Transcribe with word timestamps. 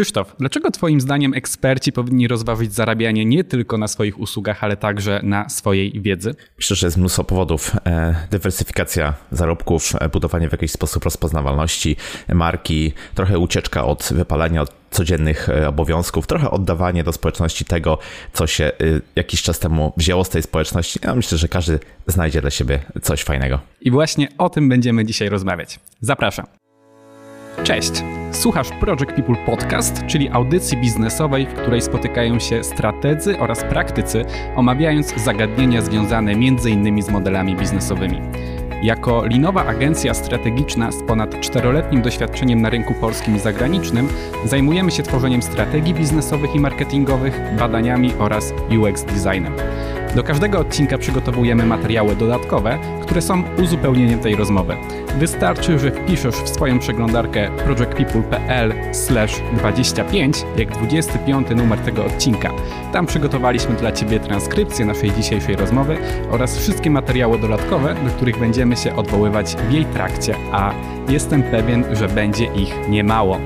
Krzysztof, 0.00 0.36
dlaczego 0.38 0.70
Twoim 0.70 1.00
zdaniem 1.00 1.34
eksperci 1.34 1.92
powinni 1.92 2.28
rozważyć 2.28 2.74
zarabianie 2.74 3.24
nie 3.24 3.44
tylko 3.44 3.78
na 3.78 3.88
swoich 3.88 4.20
usługach, 4.20 4.64
ale 4.64 4.76
także 4.76 5.20
na 5.22 5.48
swojej 5.48 6.00
wiedzy? 6.00 6.34
Myślę, 6.56 6.76
że 6.76 6.86
jest 6.86 6.96
mnóstwo 6.96 7.24
powodów. 7.24 7.76
E, 7.86 8.14
dywersyfikacja 8.30 9.14
zarobków, 9.32 9.92
e, 10.00 10.08
budowanie 10.08 10.48
w 10.48 10.52
jakiś 10.52 10.72
sposób 10.72 11.04
rozpoznawalności 11.04 11.96
marki, 12.28 12.92
trochę 13.14 13.38
ucieczka 13.38 13.84
od 13.84 14.08
wypalania, 14.14 14.62
od 14.62 14.72
codziennych 14.90 15.48
e, 15.48 15.68
obowiązków, 15.68 16.26
trochę 16.26 16.50
oddawanie 16.50 17.04
do 17.04 17.12
społeczności 17.12 17.64
tego, 17.64 17.98
co 18.32 18.46
się 18.46 18.72
jakiś 19.16 19.42
czas 19.42 19.58
temu 19.58 19.92
wzięło 19.96 20.24
z 20.24 20.28
tej 20.28 20.42
społeczności. 20.42 20.98
Ja 21.02 21.14
myślę, 21.14 21.38
że 21.38 21.48
każdy 21.48 21.78
znajdzie 22.06 22.40
dla 22.40 22.50
siebie 22.50 22.78
coś 23.02 23.22
fajnego. 23.22 23.60
I 23.80 23.90
właśnie 23.90 24.28
o 24.38 24.50
tym 24.50 24.68
będziemy 24.68 25.04
dzisiaj 25.04 25.28
rozmawiać. 25.28 25.80
Zapraszam. 26.00 26.46
Cześć! 27.64 27.92
Słuchasz 28.30 28.70
Project 28.80 29.12
People 29.12 29.36
Podcast, 29.46 30.06
czyli 30.06 30.28
audycji 30.30 30.76
biznesowej, 30.76 31.46
w 31.46 31.54
której 31.54 31.82
spotykają 31.82 32.38
się 32.38 32.64
strategzy 32.64 33.38
oraz 33.38 33.64
praktycy, 33.64 34.24
omawiając 34.56 35.14
zagadnienia 35.24 35.82
związane 35.82 36.32
m.in. 36.32 37.02
z 37.02 37.10
modelami 37.10 37.56
biznesowymi. 37.56 38.20
Jako 38.82 39.26
linowa 39.26 39.66
agencja 39.66 40.14
strategiczna 40.14 40.92
z 40.92 41.02
ponad 41.02 41.40
czteroletnim 41.40 42.02
doświadczeniem 42.02 42.62
na 42.62 42.70
rynku 42.70 42.94
polskim 42.94 43.36
i 43.36 43.38
zagranicznym, 43.38 44.08
zajmujemy 44.44 44.90
się 44.90 45.02
tworzeniem 45.02 45.42
strategii 45.42 45.94
biznesowych 45.94 46.54
i 46.54 46.60
marketingowych, 46.60 47.40
badaniami 47.58 48.12
oraz 48.18 48.54
UX 48.80 49.04
designem. 49.04 49.52
Do 50.14 50.24
każdego 50.24 50.58
odcinka 50.58 50.98
przygotowujemy 50.98 51.66
materiały 51.66 52.16
dodatkowe, 52.16 52.78
które 53.02 53.22
są 53.22 53.42
uzupełnieniem 53.62 54.18
tej 54.18 54.36
rozmowy. 54.36 54.76
Wystarczy, 55.18 55.78
że 55.78 55.90
wpiszesz 55.90 56.34
w 56.34 56.48
swoją 56.48 56.78
przeglądarkę 56.78 57.50
projectpeople.pl/25 57.64 60.44
jak 60.56 60.70
25 60.70 61.48
numer 61.56 61.78
tego 61.78 62.04
odcinka. 62.04 62.50
Tam 62.92 63.06
przygotowaliśmy 63.06 63.74
dla 63.74 63.92
Ciebie 63.92 64.20
transkrypcję 64.20 64.84
naszej 64.84 65.12
dzisiejszej 65.12 65.56
rozmowy 65.56 65.96
oraz 66.30 66.58
wszystkie 66.58 66.90
materiały 66.90 67.38
dodatkowe, 67.38 67.94
do 67.94 68.10
których 68.10 68.38
będziemy 68.38 68.76
się 68.76 68.96
odwoływać 68.96 69.56
w 69.68 69.72
jej 69.72 69.84
trakcie, 69.84 70.34
a 70.52 70.72
jestem 71.08 71.42
pewien, 71.42 71.84
że 71.92 72.08
będzie 72.08 72.44
ich 72.44 72.74
niemało. 72.88 73.40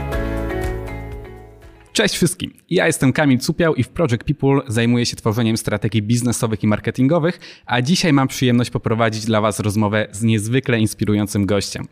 Cześć 1.94 2.14
wszystkim. 2.14 2.52
Ja 2.70 2.86
jestem 2.86 3.12
Kamil 3.12 3.38
Cupiał 3.38 3.74
i 3.74 3.82
w 3.82 3.88
Project 3.88 4.24
People 4.24 4.60
zajmuję 4.68 5.06
się 5.06 5.16
tworzeniem 5.16 5.56
strategii 5.56 6.02
biznesowych 6.02 6.62
i 6.62 6.66
marketingowych, 6.66 7.40
a 7.66 7.82
dzisiaj 7.82 8.12
mam 8.12 8.28
przyjemność 8.28 8.70
poprowadzić 8.70 9.24
dla 9.24 9.40
Was 9.40 9.60
rozmowę 9.60 10.06
z 10.12 10.22
niezwykle 10.22 10.80
inspirującym 10.80 11.46
gościem. 11.46 11.88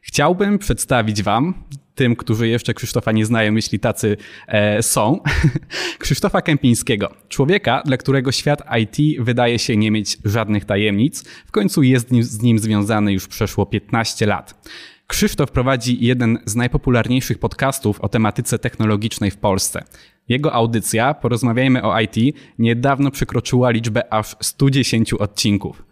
Chciałbym 0.00 0.58
przedstawić 0.58 1.22
Wam, 1.22 1.54
tym, 1.94 2.16
którzy 2.16 2.48
jeszcze 2.48 2.74
Krzysztofa 2.74 3.12
nie 3.12 3.26
znają, 3.26 3.54
jeśli 3.54 3.78
tacy 3.78 4.16
e, 4.48 4.82
są, 4.82 5.20
Krzysztofa 5.98 6.42
Kępińskiego. 6.42 7.14
Człowieka, 7.28 7.82
dla 7.84 7.96
którego 7.96 8.32
świat 8.32 8.62
IT 8.80 9.24
wydaje 9.24 9.58
się 9.58 9.76
nie 9.76 9.90
mieć 9.90 10.18
żadnych 10.24 10.64
tajemnic. 10.64 11.24
W 11.46 11.50
końcu 11.50 11.82
jest 11.82 12.08
z 12.20 12.42
nim 12.42 12.58
związany 12.58 13.12
już 13.12 13.28
przeszło 13.28 13.66
15 13.66 14.26
lat. 14.26 14.68
Krzysztof 15.06 15.50
prowadzi 15.50 16.04
jeden 16.04 16.38
z 16.46 16.56
najpopularniejszych 16.56 17.38
podcastów 17.38 18.00
o 18.00 18.08
tematyce 18.08 18.58
technologicznej 18.58 19.30
w 19.30 19.36
Polsce. 19.36 19.84
Jego 20.28 20.52
audycja, 20.52 21.14
porozmawiajmy 21.14 21.82
o 21.82 22.00
IT, 22.00 22.36
niedawno 22.58 23.10
przekroczyła 23.10 23.70
liczbę 23.70 24.12
aż 24.12 24.36
110 24.40 25.12
odcinków. 25.12 25.85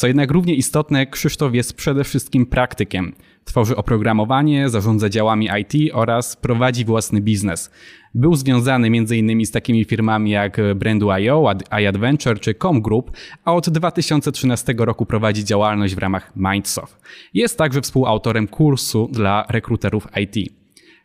Co 0.00 0.06
jednak 0.06 0.30
równie 0.30 0.54
istotne, 0.54 1.06
Krzysztof 1.06 1.54
jest 1.54 1.74
przede 1.74 2.04
wszystkim 2.04 2.46
praktykiem. 2.46 3.12
Tworzy 3.44 3.76
oprogramowanie, 3.76 4.68
zarządza 4.68 5.08
działami 5.08 5.48
IT 5.60 5.92
oraz 5.92 6.36
prowadzi 6.36 6.84
własny 6.84 7.20
biznes. 7.20 7.70
Był 8.14 8.34
związany 8.34 8.86
m.in. 8.86 9.46
z 9.46 9.50
takimi 9.50 9.84
firmami 9.84 10.30
jak 10.30 10.60
Brandu.io, 10.74 11.54
iAdventure 11.82 12.38
czy 12.38 12.54
Com 12.54 12.82
Group, 12.82 13.10
a 13.44 13.54
od 13.54 13.70
2013 13.70 14.74
roku 14.78 15.06
prowadzi 15.06 15.44
działalność 15.44 15.94
w 15.94 15.98
ramach 15.98 16.32
Mindsoft. 16.36 17.00
Jest 17.34 17.58
także 17.58 17.80
współautorem 17.80 18.48
kursu 18.48 19.08
dla 19.12 19.46
rekruterów 19.48 20.06
IT. 20.16 20.52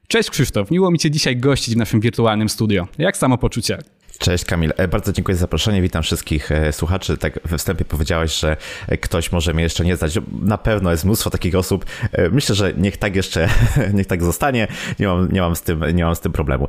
Cześć 0.07 0.29
Krzysztof, 0.29 0.71
miło 0.71 0.91
mi 0.91 0.99
Cię 0.99 1.11
dzisiaj 1.11 1.37
gościć 1.37 1.75
w 1.75 1.77
naszym 1.77 1.99
wirtualnym 1.99 2.49
studio. 2.49 2.87
Jak 2.97 3.17
samopoczucie? 3.17 3.77
Cześć 4.19 4.45
Kamil, 4.45 4.73
e, 4.77 4.87
bardzo 4.87 5.13
dziękuję 5.13 5.35
za 5.35 5.41
zaproszenie. 5.41 5.81
Witam 5.81 6.03
wszystkich 6.03 6.51
e, 6.51 6.73
słuchaczy. 6.73 7.17
Tak 7.17 7.39
we 7.45 7.57
wstępie 7.57 7.85
powiedziałeś, 7.85 8.39
że 8.39 8.57
e, 8.87 8.97
ktoś 8.97 9.31
może 9.31 9.53
mnie 9.53 9.63
jeszcze 9.63 9.85
nie 9.85 9.95
znać. 9.95 10.19
Na 10.41 10.57
pewno 10.57 10.91
jest 10.91 11.05
mnóstwo 11.05 11.29
takich 11.29 11.55
osób. 11.55 11.85
Myślę, 12.31 12.55
że 12.55 12.73
niech 12.73 12.97
tak 12.97 13.15
jeszcze, 13.15 13.49
niech 13.93 14.07
tak 14.07 14.23
zostanie. 14.23 14.67
Nie 14.99 15.07
mam, 15.07 15.31
nie 15.31 15.41
mam, 15.41 15.55
z, 15.55 15.61
tym, 15.61 15.83
nie 15.93 16.05
mam 16.05 16.15
z 16.15 16.19
tym 16.19 16.31
problemu. 16.31 16.67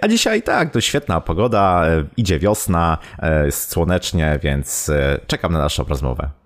A 0.00 0.08
dzisiaj 0.08 0.42
tak, 0.42 0.70
to 0.70 0.80
świetna 0.80 1.20
pogoda, 1.20 1.86
idzie 2.16 2.38
wiosna, 2.38 2.98
jest 3.44 3.70
słonecznie, 3.70 4.38
więc 4.42 4.90
czekam 5.26 5.52
na 5.52 5.58
naszą 5.58 5.84
rozmowę. 5.84 6.41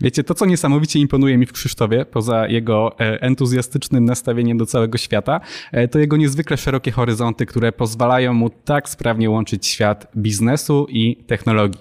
Wiecie, 0.00 0.24
to 0.24 0.34
co 0.34 0.46
niesamowicie 0.46 0.98
imponuje 0.98 1.38
mi 1.38 1.46
w 1.46 1.52
Krzysztofie, 1.52 2.04
poza 2.04 2.46
jego 2.48 3.00
e, 3.00 3.22
entuzjastycznym 3.22 4.04
nastawieniem 4.04 4.58
do 4.58 4.66
całego 4.66 4.98
świata, 4.98 5.40
e, 5.72 5.88
to 5.88 5.98
jego 5.98 6.16
niezwykle 6.16 6.56
szerokie 6.56 6.90
horyzonty, 6.90 7.46
które 7.46 7.72
pozwalają 7.72 8.32
mu 8.32 8.50
tak 8.50 8.88
sprawnie 8.88 9.30
łączyć 9.30 9.66
świat 9.66 10.12
biznesu 10.16 10.86
i 10.90 11.16
technologii. 11.16 11.80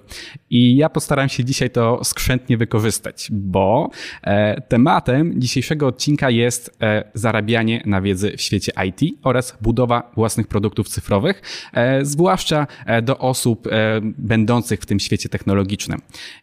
I 0.50 0.76
ja 0.76 0.90
postaram 0.90 1.30
się 1.30 1.44
dzisiaj 1.44 1.70
to 1.70 2.04
skrzętnie 2.04 2.58
wykorzystać, 2.58 3.28
bo 3.32 3.90
e, 4.24 4.62
tematem 4.62 5.42
dzisiejszego 5.42 5.88
odcinka 5.88 6.30
jest 6.30 6.78
zarabianie 7.14 7.84
na 7.86 8.02
wiedzy 8.02 8.34
w 8.38 8.42
świecie 8.42 8.72
IT 8.88 9.20
oraz 9.24 9.58
budowa 9.62 10.12
własnych 10.16 10.48
produktów 10.48 10.90
cyfrowych, 10.90 11.42
zwłaszcza 12.02 12.68
do 13.04 13.18
osób 13.18 13.68
będących 14.18 14.80
w 14.80 14.86
tym 14.86 15.00
świecie 15.00 15.30
technologicznym. 15.30 16.02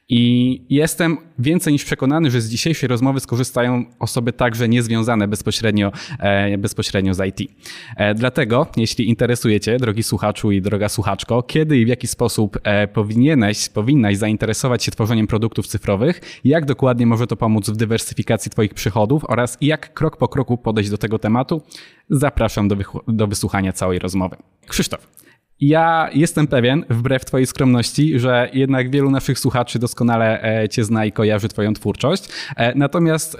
I 0.08 0.62
jestem 0.70 1.18
więcej 1.38 1.72
niż 1.72 1.84
przekonany, 1.84 2.30
że 2.30 2.40
z 2.40 2.48
dzisiejszej 2.48 2.88
rozmowy 2.88 3.20
skorzystają 3.20 3.84
osoby 3.98 4.32
także 4.32 4.68
niezwiązane 4.68 5.28
bezpośrednio, 5.28 5.92
e, 6.18 6.58
bezpośrednio 6.58 7.14
z 7.14 7.26
IT. 7.26 7.50
E, 7.96 8.14
dlatego, 8.14 8.66
jeśli 8.76 9.08
interesujecie, 9.08 9.76
drogi 9.76 10.02
słuchaczu 10.02 10.52
i 10.52 10.62
droga 10.62 10.88
słuchaczko, 10.88 11.42
kiedy 11.42 11.78
i 11.78 11.84
w 11.84 11.88
jaki 11.88 12.06
sposób 12.06 12.58
e, 12.64 12.88
powinieneś, 12.88 13.68
powinnaś 13.68 14.16
zainteresować 14.16 14.84
się 14.84 14.92
tworzeniem 14.92 15.26
produktów 15.26 15.66
cyfrowych, 15.66 16.20
jak 16.44 16.64
dokładnie 16.64 17.06
może 17.06 17.26
to 17.26 17.36
pomóc 17.36 17.70
w 17.70 17.76
dywersyfikacji 17.76 18.50
Twoich 18.50 18.74
przychodów 18.74 19.24
oraz 19.28 19.58
jak 19.60 19.94
krok 19.94 20.16
po 20.16 20.28
kroku 20.28 20.58
podejść 20.58 20.90
do 20.90 20.98
tego 20.98 21.18
tematu, 21.18 21.62
zapraszam 22.10 22.68
do, 22.68 22.76
do 23.08 23.26
wysłuchania 23.26 23.72
całej 23.72 23.98
rozmowy. 23.98 24.36
Krzysztof, 24.66 25.21
ja 25.62 26.10
jestem 26.12 26.46
pewien, 26.46 26.84
wbrew 26.90 27.24
Twojej 27.24 27.46
skromności, 27.46 28.18
że 28.18 28.50
jednak 28.52 28.90
wielu 28.90 29.10
naszych 29.10 29.38
słuchaczy 29.38 29.78
doskonale 29.78 30.42
e, 30.42 30.68
Cię 30.68 30.84
zna 30.84 31.04
i 31.04 31.12
kojarzy 31.12 31.48
Twoją 31.48 31.74
twórczość. 31.74 32.28
E, 32.56 32.74
natomiast 32.74 33.38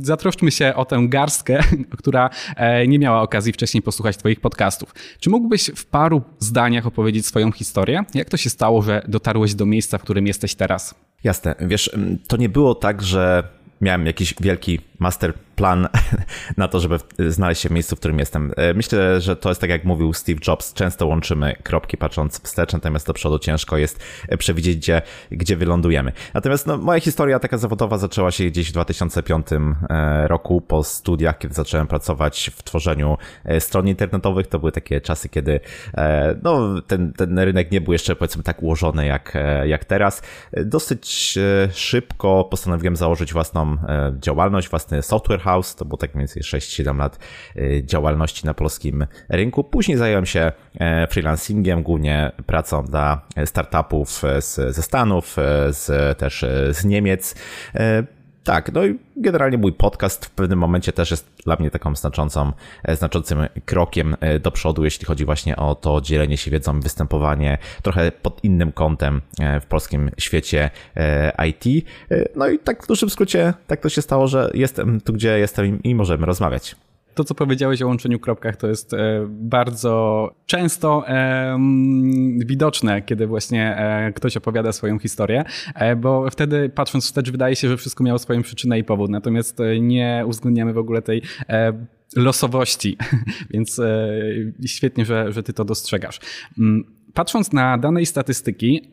zatroszczmy 0.00 0.50
się 0.50 0.74
o 0.74 0.84
tę 0.84 1.06
garstkę, 1.08 1.60
która 1.98 2.30
e, 2.56 2.86
nie 2.86 2.98
miała 2.98 3.22
okazji 3.22 3.52
wcześniej 3.52 3.82
posłuchać 3.82 4.16
Twoich 4.16 4.40
podcastów. 4.40 4.94
Czy 5.20 5.30
mógłbyś 5.30 5.70
w 5.76 5.86
paru 5.86 6.22
zdaniach 6.38 6.86
opowiedzieć 6.86 7.26
swoją 7.26 7.52
historię? 7.52 8.04
Jak 8.14 8.28
to 8.28 8.36
się 8.36 8.50
stało, 8.50 8.82
że 8.82 9.02
dotarłeś 9.08 9.54
do 9.54 9.66
miejsca, 9.66 9.98
w 9.98 10.02
którym 10.02 10.26
jesteś 10.26 10.54
teraz? 10.54 10.94
Jasne. 11.24 11.54
Wiesz, 11.60 11.90
to 12.28 12.36
nie 12.36 12.48
było 12.48 12.74
tak, 12.74 13.02
że 13.02 13.42
miałem 13.80 14.06
jakiś 14.06 14.34
wielki 14.40 14.78
master 15.00 15.32
plan 15.60 15.88
na 16.56 16.68
to, 16.68 16.80
żeby 16.80 16.98
znaleźć 17.18 17.62
się 17.62 17.68
w 17.68 17.72
miejscu, 17.72 17.96
w 17.96 17.98
którym 17.98 18.18
jestem. 18.18 18.52
E, 18.56 18.74
myślę, 18.74 19.20
że 19.20 19.36
to 19.36 19.48
jest 19.48 19.60
tak 19.60 19.70
jak 19.70 19.84
mówił 19.84 20.12
Steve 20.12 20.40
Jobs, 20.46 20.74
często 20.74 21.06
łączymy 21.06 21.56
kropki 21.62 21.96
patrząc 21.96 22.42
wstecz, 22.42 22.72
natomiast 22.72 23.06
do 23.06 23.12
przodu 23.12 23.38
ciężko 23.38 23.76
jest 23.76 24.00
e, 24.28 24.36
przewidzieć, 24.36 24.76
gdzie, 24.76 25.02
gdzie 25.30 25.56
wylądujemy. 25.56 26.12
Natomiast 26.34 26.66
no, 26.66 26.76
moja 26.78 27.00
historia 27.00 27.38
taka 27.38 27.58
zawodowa 27.58 27.98
zaczęła 27.98 28.30
się 28.30 28.44
gdzieś 28.44 28.68
w 28.68 28.72
2005 28.72 29.46
e, 29.52 30.28
roku 30.28 30.60
po 30.60 30.84
studiach, 30.84 31.38
kiedy 31.38 31.54
zacząłem 31.54 31.86
pracować 31.86 32.50
w 32.56 32.62
tworzeniu 32.62 33.16
stron 33.58 33.88
internetowych. 33.88 34.46
To 34.46 34.58
były 34.58 34.72
takie 34.72 35.00
czasy, 35.00 35.28
kiedy 35.28 35.60
no, 36.42 36.82
ten, 36.86 37.12
ten 37.12 37.38
rynek 37.38 37.72
nie 37.72 37.80
był 37.80 37.92
jeszcze 37.92 38.16
powiedzmy 38.16 38.42
tak 38.42 38.62
ułożony 38.62 39.06
jak, 39.06 39.34
jak 39.64 39.84
teraz. 39.84 40.22
Dosyć 40.52 41.38
szybko 41.72 42.44
postanowiłem 42.44 42.96
założyć 42.96 43.32
własną 43.32 43.76
działalność, 44.20 44.68
własny 44.90 45.02
software 45.02 45.40
house. 45.40 45.74
To 45.74 45.84
było 45.84 45.96
tak 45.96 46.14
mniej 46.14 46.26
więcej 46.26 46.42
6-7 46.42 46.98
lat 46.98 47.18
działalności 47.82 48.46
na 48.46 48.54
polskim 48.54 49.06
rynku. 49.28 49.64
Później 49.64 49.98
zająłem 49.98 50.26
się 50.26 50.52
freelancingiem, 51.10 51.82
głównie 51.82 52.32
pracą 52.46 52.84
dla 52.84 53.20
startupów 53.44 54.22
z, 54.40 54.74
ze 54.74 54.82
Stanów, 54.82 55.36
z, 55.70 56.18
też 56.18 56.44
z 56.70 56.84
Niemiec. 56.84 57.34
Tak, 58.44 58.72
no 58.72 58.86
i 58.86 58.98
generalnie 59.16 59.58
mój 59.58 59.72
podcast 59.72 60.26
w 60.26 60.30
pewnym 60.30 60.58
momencie 60.58 60.92
też 60.92 61.10
jest 61.10 61.30
dla 61.44 61.56
mnie 61.56 61.70
taką 61.70 61.94
znaczącą, 61.94 62.52
znaczącym 62.88 63.46
krokiem 63.64 64.16
do 64.40 64.50
przodu, 64.50 64.84
jeśli 64.84 65.06
chodzi 65.06 65.24
właśnie 65.24 65.56
o 65.56 65.74
to 65.74 66.00
dzielenie 66.00 66.36
się 66.36 66.50
wiedzą, 66.50 66.80
występowanie 66.80 67.58
trochę 67.82 68.12
pod 68.12 68.44
innym 68.44 68.72
kątem 68.72 69.20
w 69.60 69.66
polskim 69.66 70.10
świecie 70.18 70.70
IT. 71.48 71.86
No 72.36 72.48
i 72.48 72.58
tak 72.58 72.84
w 72.84 72.86
dużym 72.86 73.10
skrócie 73.10 73.54
tak 73.66 73.80
to 73.80 73.88
się 73.88 74.02
stało, 74.02 74.28
że 74.28 74.50
jestem 74.54 75.00
tu, 75.00 75.12
gdzie 75.12 75.38
jestem 75.38 75.82
i 75.82 75.94
możemy 75.94 76.26
rozmawiać. 76.26 76.76
To, 77.20 77.24
co 77.24 77.34
powiedziałeś 77.34 77.82
o 77.82 77.86
łączeniu 77.86 78.18
kropkach, 78.18 78.56
to 78.56 78.68
jest 78.68 78.92
bardzo 79.28 80.34
często 80.46 81.04
widoczne, 82.36 83.02
kiedy 83.02 83.26
właśnie 83.26 83.82
ktoś 84.14 84.36
opowiada 84.36 84.72
swoją 84.72 84.98
historię, 84.98 85.44
bo 85.96 86.30
wtedy 86.30 86.68
patrząc 86.68 87.04
wstecz 87.04 87.30
wydaje 87.30 87.56
się, 87.56 87.68
że 87.68 87.76
wszystko 87.76 88.04
miało 88.04 88.18
swoją 88.18 88.42
przyczynę 88.42 88.78
i 88.78 88.84
powód, 88.84 89.10
natomiast 89.10 89.58
nie 89.80 90.24
uwzględniamy 90.26 90.72
w 90.72 90.78
ogóle 90.78 91.02
tej 91.02 91.22
losowości, 92.16 92.96
więc 93.50 93.80
świetnie, 94.66 95.04
że, 95.04 95.32
że 95.32 95.42
ty 95.42 95.52
to 95.52 95.64
dostrzegasz. 95.64 96.20
Mm, 96.58 96.84
patrząc 97.14 97.52
na 97.52 97.78
dane 97.78 98.02
i 98.02 98.06
statystyki, 98.06 98.90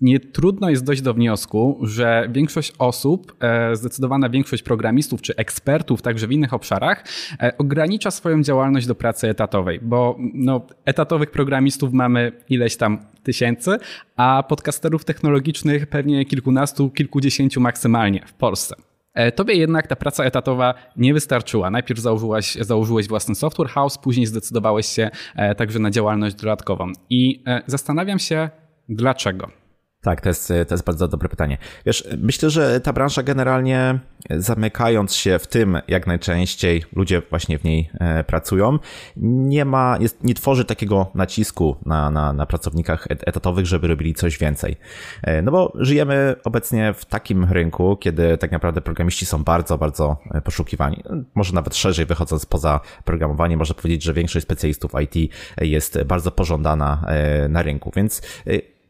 nie 0.00 0.20
trudno 0.20 0.70
jest 0.70 0.84
dojść 0.84 1.02
do 1.02 1.14
wniosku, 1.14 1.78
że 1.82 2.28
większość 2.32 2.72
osób, 2.78 3.36
e, 3.40 3.76
zdecydowana 3.76 4.28
większość 4.30 4.62
programistów 4.62 5.22
czy 5.22 5.36
ekspertów 5.36 6.02
także 6.02 6.26
w 6.26 6.32
innych 6.32 6.54
obszarach 6.54 7.04
e, 7.42 7.58
ogranicza 7.58 8.10
swoją 8.10 8.42
działalność 8.42 8.86
do 8.86 8.94
pracy 8.94 9.28
etatowej, 9.28 9.80
bo 9.82 10.16
no, 10.34 10.66
etatowych 10.84 11.30
programistów 11.30 11.92
mamy 11.92 12.32
ileś 12.48 12.76
tam 12.76 12.98
tysięcy, 13.22 13.78
a 14.16 14.44
podcasterów 14.48 15.04
technologicznych 15.04 15.86
pewnie 15.86 16.24
kilkunastu, 16.24 16.90
kilkudziesięciu 16.90 17.60
maksymalnie 17.60 18.22
w 18.26 18.32
Polsce. 18.32 18.76
E, 19.14 19.32
tobie 19.32 19.54
jednak 19.54 19.86
ta 19.86 19.96
praca 19.96 20.24
etatowa 20.24 20.74
nie 20.96 21.14
wystarczyła. 21.14 21.70
Najpierw 21.70 22.00
założyłeś, 22.00 22.54
założyłeś 22.54 23.08
własny 23.08 23.34
software 23.34 23.68
house, 23.68 23.98
później 23.98 24.26
zdecydowałeś 24.26 24.86
się 24.86 25.10
także 25.56 25.78
na 25.78 25.90
działalność 25.90 26.36
dodatkową. 26.36 26.92
I 27.10 27.42
zastanawiam 27.66 28.18
się, 28.18 28.50
dlaczego. 28.88 29.57
Tak, 30.02 30.20
to 30.20 30.28
jest, 30.28 30.48
to 30.48 30.74
jest 30.74 30.84
bardzo 30.84 31.08
dobre 31.08 31.28
pytanie. 31.28 31.58
Wiesz, 31.86 32.08
myślę, 32.18 32.50
że 32.50 32.80
ta 32.80 32.92
branża 32.92 33.22
generalnie 33.22 33.98
zamykając 34.30 35.14
się 35.14 35.38
w 35.38 35.46
tym, 35.46 35.78
jak 35.88 36.06
najczęściej 36.06 36.84
ludzie 36.92 37.22
właśnie 37.30 37.58
w 37.58 37.64
niej 37.64 37.90
e, 38.00 38.24
pracują, 38.24 38.78
nie 39.16 39.64
ma, 39.64 39.98
jest, 40.00 40.24
nie 40.24 40.34
tworzy 40.34 40.64
takiego 40.64 41.10
nacisku 41.14 41.76
na, 41.86 42.10
na, 42.10 42.32
na 42.32 42.46
pracownikach 42.46 43.06
etatowych, 43.10 43.66
żeby 43.66 43.88
robili 43.88 44.14
coś 44.14 44.38
więcej. 44.38 44.76
E, 45.22 45.42
no 45.42 45.52
bo 45.52 45.72
żyjemy 45.74 46.36
obecnie 46.44 46.94
w 46.94 47.04
takim 47.04 47.44
rynku, 47.44 47.96
kiedy 47.96 48.38
tak 48.38 48.52
naprawdę 48.52 48.80
programiści 48.80 49.26
są 49.26 49.44
bardzo, 49.44 49.78
bardzo 49.78 50.16
e, 50.30 50.40
poszukiwani. 50.40 51.02
Może 51.34 51.54
nawet 51.54 51.76
szerzej 51.76 52.06
wychodząc 52.06 52.46
poza 52.46 52.80
programowanie, 53.04 53.56
można 53.56 53.74
powiedzieć, 53.74 54.02
że 54.02 54.12
większość 54.12 54.46
specjalistów 54.46 54.92
IT 55.02 55.32
jest 55.60 56.02
bardzo 56.02 56.30
pożądana 56.30 57.04
na 57.48 57.62
rynku, 57.62 57.92
więc 57.96 58.22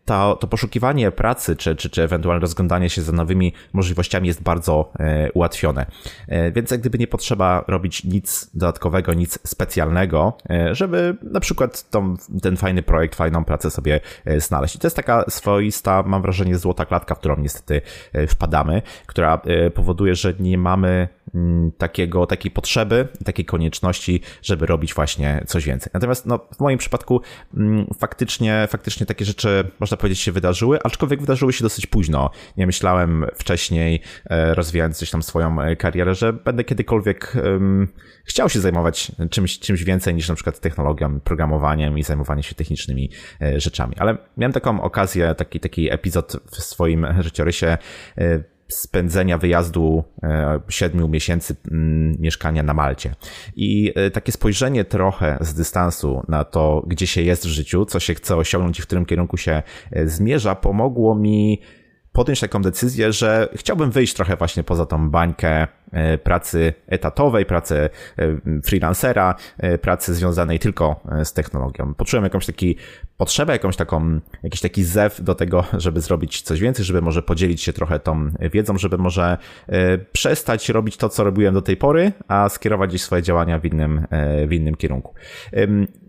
to, 0.09 0.37
to 0.37 0.47
poszukiwanie 0.47 1.11
pracy, 1.11 1.57
czy, 1.57 1.77
czy, 1.77 1.91
czy 1.91 2.03
ewentualne 2.03 2.41
rozglądanie 2.41 2.91
się 2.91 3.03
za 3.03 3.13
nowymi 3.13 3.53
możliwościami 3.73 4.29
jest 4.29 4.43
bardzo 4.43 4.93
e, 4.99 5.33
ułatwione. 5.33 5.87
E, 6.29 6.53
więc 6.53 6.71
jak 6.71 6.81
gdyby 6.81 6.99
nie 6.99 7.07
potrzeba 7.07 7.65
robić 7.69 8.05
nic 8.05 8.51
dodatkowego, 8.55 9.15
nic 9.15 9.39
specjalnego, 9.47 10.39
e, 10.51 10.75
żeby 10.75 11.17
na 11.23 11.41
przykład 11.41 11.91
tą, 11.91 12.17
ten 12.43 12.57
fajny 12.57 12.83
projekt, 12.83 13.15
fajną 13.15 13.45
pracę 13.45 13.71
sobie 13.71 14.01
znaleźć. 14.37 14.77
I 14.77 14.79
to 14.79 14.87
jest 14.87 14.97
taka 14.97 15.25
swoista, 15.29 16.03
mam 16.07 16.23
wrażenie, 16.23 16.59
złota 16.59 16.85
klatka, 16.85 17.15
w 17.15 17.19
którą 17.19 17.37
niestety 17.37 17.81
wpadamy, 18.29 18.83
która 19.07 19.41
powoduje, 19.75 20.15
że 20.15 20.35
nie 20.41 20.59
mamy 20.59 21.09
takiego, 21.79 22.27
takiej 22.27 22.51
potrzeby, 22.51 23.09
takiej 23.25 23.45
konieczności, 23.45 24.21
żeby 24.43 24.67
robić 24.67 24.95
właśnie 24.95 25.45
coś 25.47 25.65
więcej. 25.65 25.91
Natomiast 25.95 26.27
no, 26.27 26.39
w 26.57 26.61
moim 26.61 26.79
przypadku 26.79 27.21
mm, 27.55 27.87
faktycznie, 27.99 28.69
faktycznie 28.71 29.07
takie 29.07 29.25
rzeczy, 29.25 29.71
można 29.81 29.97
powiedzieć, 29.97 30.19
się 30.19 30.33
wydarzyły, 30.33 30.79
aczkolwiek 30.85 31.21
wydarzyły 31.21 31.53
się 31.53 31.63
dosyć 31.65 31.87
późno. 31.87 32.31
Nie 32.57 32.67
myślałem 32.67 33.27
wcześniej, 33.35 34.01
e, 34.31 34.55
rozwijając 34.55 34.99
coś 34.99 35.11
tam 35.11 35.23
swoją 35.23 35.61
e, 35.61 35.77
karierę, 35.77 36.15
że 36.15 36.33
będę 36.33 36.65
kiedykolwiek 36.65 37.33
chciał 38.25 38.49
się 38.49 38.61
zajmować 38.61 39.13
czymś, 39.31 39.59
czymś 39.59 39.85
więcej 39.85 40.15
niż 40.15 40.29
na 40.29 40.35
przykład 40.35 40.61
technologią, 40.61 41.21
programowaniem 41.21 41.99
i 41.99 42.03
zajmowaniem 42.03 42.43
się 42.43 42.55
technicznymi 42.55 43.11
e, 43.43 43.61
rzeczami. 43.61 43.95
Ale 43.99 44.19
miałem 44.37 44.53
taką 44.53 44.81
okazję, 44.83 45.35
taki, 45.35 45.61
taki 45.61 45.93
epizod 45.93 46.37
w 46.51 46.57
swoim 46.57 47.07
życiorysie, 47.21 47.79
spędzenia 48.69 49.39
wyjazdu 49.39 50.05
e, 50.23 50.61
siedmiu 50.69 51.09
miesięcy 51.09 51.57
mm, 51.71 52.17
mieszkania 52.21 52.63
na 52.63 52.75
Malcie. 52.75 53.15
I 53.57 53.93
e, 53.95 54.11
takie 54.11 54.33
spojrzenie 54.33 54.85
trochę 54.85 55.39
z 55.41 55.55
dystansu 55.55 56.23
na 56.29 56.45
to, 56.45 56.85
gdzie 56.87 57.07
się 57.07 57.23
jest 57.23 57.47
w 57.47 57.49
życiu, 57.49 57.85
co 57.85 58.01
się 58.01 58.15
chce 58.15 58.37
osiągnąć 58.37 58.79
i 58.79 58.83
w 58.83 58.87
którym 58.87 59.07
kierunku 59.07 59.37
się 59.37 59.63
e, 59.93 60.09
zmierza, 60.09 60.55
pomogło 60.55 61.15
mi 61.15 61.61
podjąć 62.19 62.41
taką 62.41 62.63
decyzję, 62.63 63.13
że 63.13 63.49
chciałbym 63.55 63.91
wyjść 63.91 64.15
trochę 64.15 64.37
właśnie 64.37 64.65
poza 64.65 64.87
tą 64.87 65.11
bańkę 65.11 65.67
e, 65.93 66.19
pracy 66.19 66.75
etatowej, 66.87 67.47
pracy 67.47 67.91
e, 68.19 68.61
freelancera, 68.63 69.35
e, 69.59 69.79
pracy 69.79 70.15
związanej 70.15 70.59
tylko 70.59 71.01
z 71.25 71.33
technologią. 71.33 71.95
Poczułem 71.95 72.25
jakąś 72.25 72.47
taki 72.47 72.77
potrzebę, 73.17 73.53
jakąś 73.53 73.77
taką, 73.77 74.21
jakiś 74.43 74.61
taki 74.61 74.85
zew 74.85 75.21
do 75.23 75.35
tego, 75.35 75.65
żeby 75.85 76.01
zrobić 76.01 76.43
coś 76.43 76.61
więcej, 76.61 76.85
żeby 76.85 77.03
może 77.03 77.23
podzielić 77.23 77.63
się 77.63 77.73
trochę 77.73 78.01
tą 78.01 78.31
wiedzą, 78.53 78.79
żeby 78.79 78.99
może 78.99 79.39
przestać 80.13 80.69
robić 80.69 80.97
to, 80.97 81.09
co 81.09 81.25
robiłem 81.25 81.55
do 81.55 81.63
tej 81.63 81.77
pory, 81.77 82.13
a 82.29 82.49
skierować 82.49 82.91
gdzieś 82.91 83.03
swoje 83.03 83.23
działania 83.23 83.59
w 83.59 83.65
innym, 83.65 84.07
w 84.49 84.53
innym 84.53 84.75
kierunku. 84.75 85.15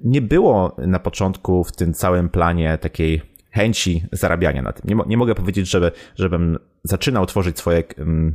Nie 0.03 0.21
było 0.21 0.75
na 0.77 0.99
początku 0.99 1.63
w 1.63 1.71
tym 1.71 1.93
całym 1.93 2.29
planie 2.29 2.77
takiej 2.77 3.38
chęci 3.51 4.03
zarabiania 4.11 4.61
na 4.61 4.73
tym. 4.73 4.97
Nie, 4.97 5.03
nie 5.07 5.17
mogę 5.17 5.35
powiedzieć, 5.35 5.69
żeby, 5.69 5.91
żebym 6.15 6.59
zaczynał 6.83 7.25
tworzyć 7.25 7.57
swoje, 7.57 7.83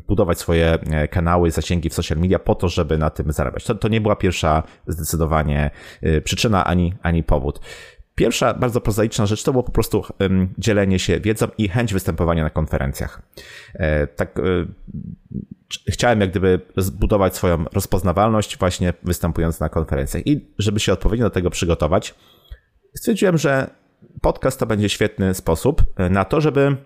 budować 0.08 0.38
swoje 0.38 0.78
e, 0.90 1.08
kanały, 1.08 1.50
zasięgi 1.50 1.90
w 1.90 1.94
social 1.94 2.18
media 2.18 2.38
po 2.38 2.54
to, 2.54 2.68
żeby 2.68 2.98
na 2.98 3.10
tym 3.10 3.32
zarabiać. 3.32 3.64
To, 3.64 3.74
to 3.74 3.88
nie 3.88 4.00
była 4.00 4.16
pierwsza 4.16 4.62
zdecydowanie 4.86 5.70
e, 6.02 6.20
przyczyna 6.20 6.64
ani, 6.64 6.94
ani 7.02 7.22
powód. 7.22 7.60
Pierwsza 8.14 8.54
bardzo 8.54 8.80
prozaiczna 8.80 9.26
rzecz 9.26 9.42
to 9.42 9.52
było 9.52 9.64
po 9.64 9.72
prostu 9.72 10.04
dzielenie 10.58 10.98
się 10.98 11.20
wiedzą 11.20 11.46
i 11.58 11.68
chęć 11.68 11.92
występowania 11.92 12.42
na 12.42 12.50
konferencjach. 12.50 13.22
E, 13.74 14.06
tak, 14.06 14.38
e, 14.38 14.42
chciałem 15.88 16.20
jak 16.20 16.30
gdyby 16.30 16.60
zbudować 16.76 17.36
swoją 17.36 17.64
rozpoznawalność 17.64 18.58
właśnie 18.58 18.92
występując 19.02 19.60
na 19.60 19.68
konferencjach. 19.68 20.26
I 20.26 20.48
żeby 20.58 20.80
się 20.80 20.92
odpowiednio 20.92 21.26
do 21.26 21.30
tego 21.30 21.50
przygotować, 21.50 22.14
stwierdziłem, 22.94 23.38
że 23.38 23.70
podcast 24.20 24.60
to 24.60 24.66
będzie 24.66 24.88
świetny 24.88 25.34
sposób 25.34 25.82
e, 25.96 26.10
na 26.10 26.24
to, 26.24 26.40
żeby 26.40 26.76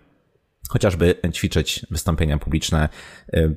chociażby 0.69 1.15
ćwiczyć 1.33 1.87
wystąpienia 1.91 2.39
publiczne, 2.39 2.89
e, 3.33 3.51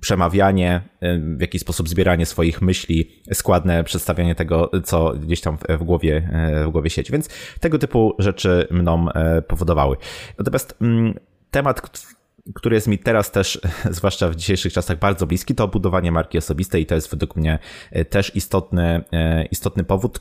przemawianie, 0.00 0.82
e, 1.00 1.18
w 1.18 1.40
jakiś 1.40 1.60
sposób 1.60 1.88
zbieranie 1.88 2.26
swoich 2.26 2.62
myśli, 2.62 3.22
składne 3.32 3.84
przedstawianie 3.84 4.34
tego, 4.34 4.70
co 4.84 5.12
gdzieś 5.12 5.40
tam 5.40 5.58
w 5.68 5.84
głowie, 5.84 6.30
w 6.66 6.70
głowie 6.70 6.90
siedzi. 6.90 7.12
Więc 7.12 7.28
tego 7.60 7.78
typu 7.78 8.14
rzeczy 8.18 8.68
mną 8.70 9.06
powodowały. 9.48 9.96
Natomiast 10.38 10.76
mm, 10.80 11.14
temat, 11.50 12.00
który 12.54 12.76
jest 12.76 12.88
mi 12.88 12.98
teraz 12.98 13.30
też, 13.30 13.60
zwłaszcza 13.90 14.28
w 14.28 14.36
dzisiejszych 14.36 14.72
czasach, 14.72 14.98
bardzo 14.98 15.26
bliski, 15.26 15.54
to 15.54 15.68
budowanie 15.68 16.12
marki 16.12 16.38
osobistej 16.38 16.82
i 16.82 16.86
to 16.86 16.94
jest 16.94 17.10
według 17.10 17.36
mnie 17.36 17.58
też 18.10 18.36
istotny, 18.36 19.04
istotny 19.50 19.84
powód, 19.84 20.18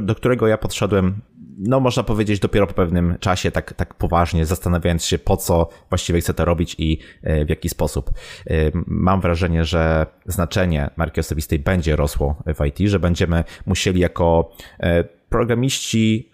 do 0.00 0.14
którego 0.14 0.46
ja 0.46 0.58
podszedłem 0.58 1.20
no 1.58 1.80
można 1.80 2.02
powiedzieć 2.02 2.40
dopiero 2.40 2.66
po 2.66 2.74
pewnym 2.74 3.16
czasie, 3.20 3.50
tak, 3.50 3.74
tak 3.74 3.94
poważnie, 3.94 4.46
zastanawiając 4.46 5.04
się 5.04 5.18
po 5.18 5.36
co 5.36 5.68
właściwie 5.88 6.20
chcę 6.20 6.34
to 6.34 6.44
robić 6.44 6.76
i 6.78 6.98
e, 7.22 7.44
w 7.44 7.48
jaki 7.48 7.68
sposób. 7.68 8.10
E, 8.10 8.70
mam 8.86 9.20
wrażenie, 9.20 9.64
że 9.64 10.06
znaczenie 10.26 10.90
marki 10.96 11.20
osobistej 11.20 11.58
będzie 11.58 11.96
rosło 11.96 12.42
w 12.46 12.66
IT, 12.66 12.78
że 12.78 12.98
będziemy 12.98 13.44
musieli 13.66 14.00
jako 14.00 14.52
e, 14.80 15.04
programiści 15.04 16.30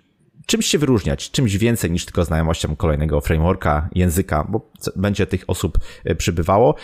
czymś 0.46 0.66
się 0.66 0.78
wyróżniać, 0.78 1.30
czymś 1.30 1.56
więcej 1.56 1.90
niż 1.90 2.04
tylko 2.04 2.24
znajomością 2.24 2.76
kolejnego 2.76 3.20
frameworka, 3.20 3.88
języka, 3.94 4.46
bo 4.48 4.70
będzie 4.96 5.26
tych 5.26 5.44
osób 5.46 5.78
e, 6.04 6.14
przybywało. 6.14 6.74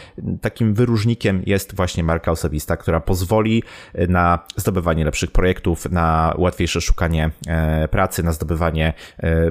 Takim 0.41 0.75
wyróżnikiem 0.75 1.43
jest 1.47 1.77
właśnie 1.77 2.05
marka 2.05 2.31
osobista, 2.31 2.77
która 2.77 3.01
pozwoli 3.01 3.63
e, 3.95 4.07
na 4.07 4.39
zdobywanie 4.57 5.05
lepszych 5.05 5.31
projektów, 5.31 5.91
na 5.91 6.35
łatwiejsze 6.39 6.81
szukanie 6.81 7.31
e, 7.47 7.89
pracy, 7.89 8.23
na 8.23 8.33
zdobywanie 8.33 8.93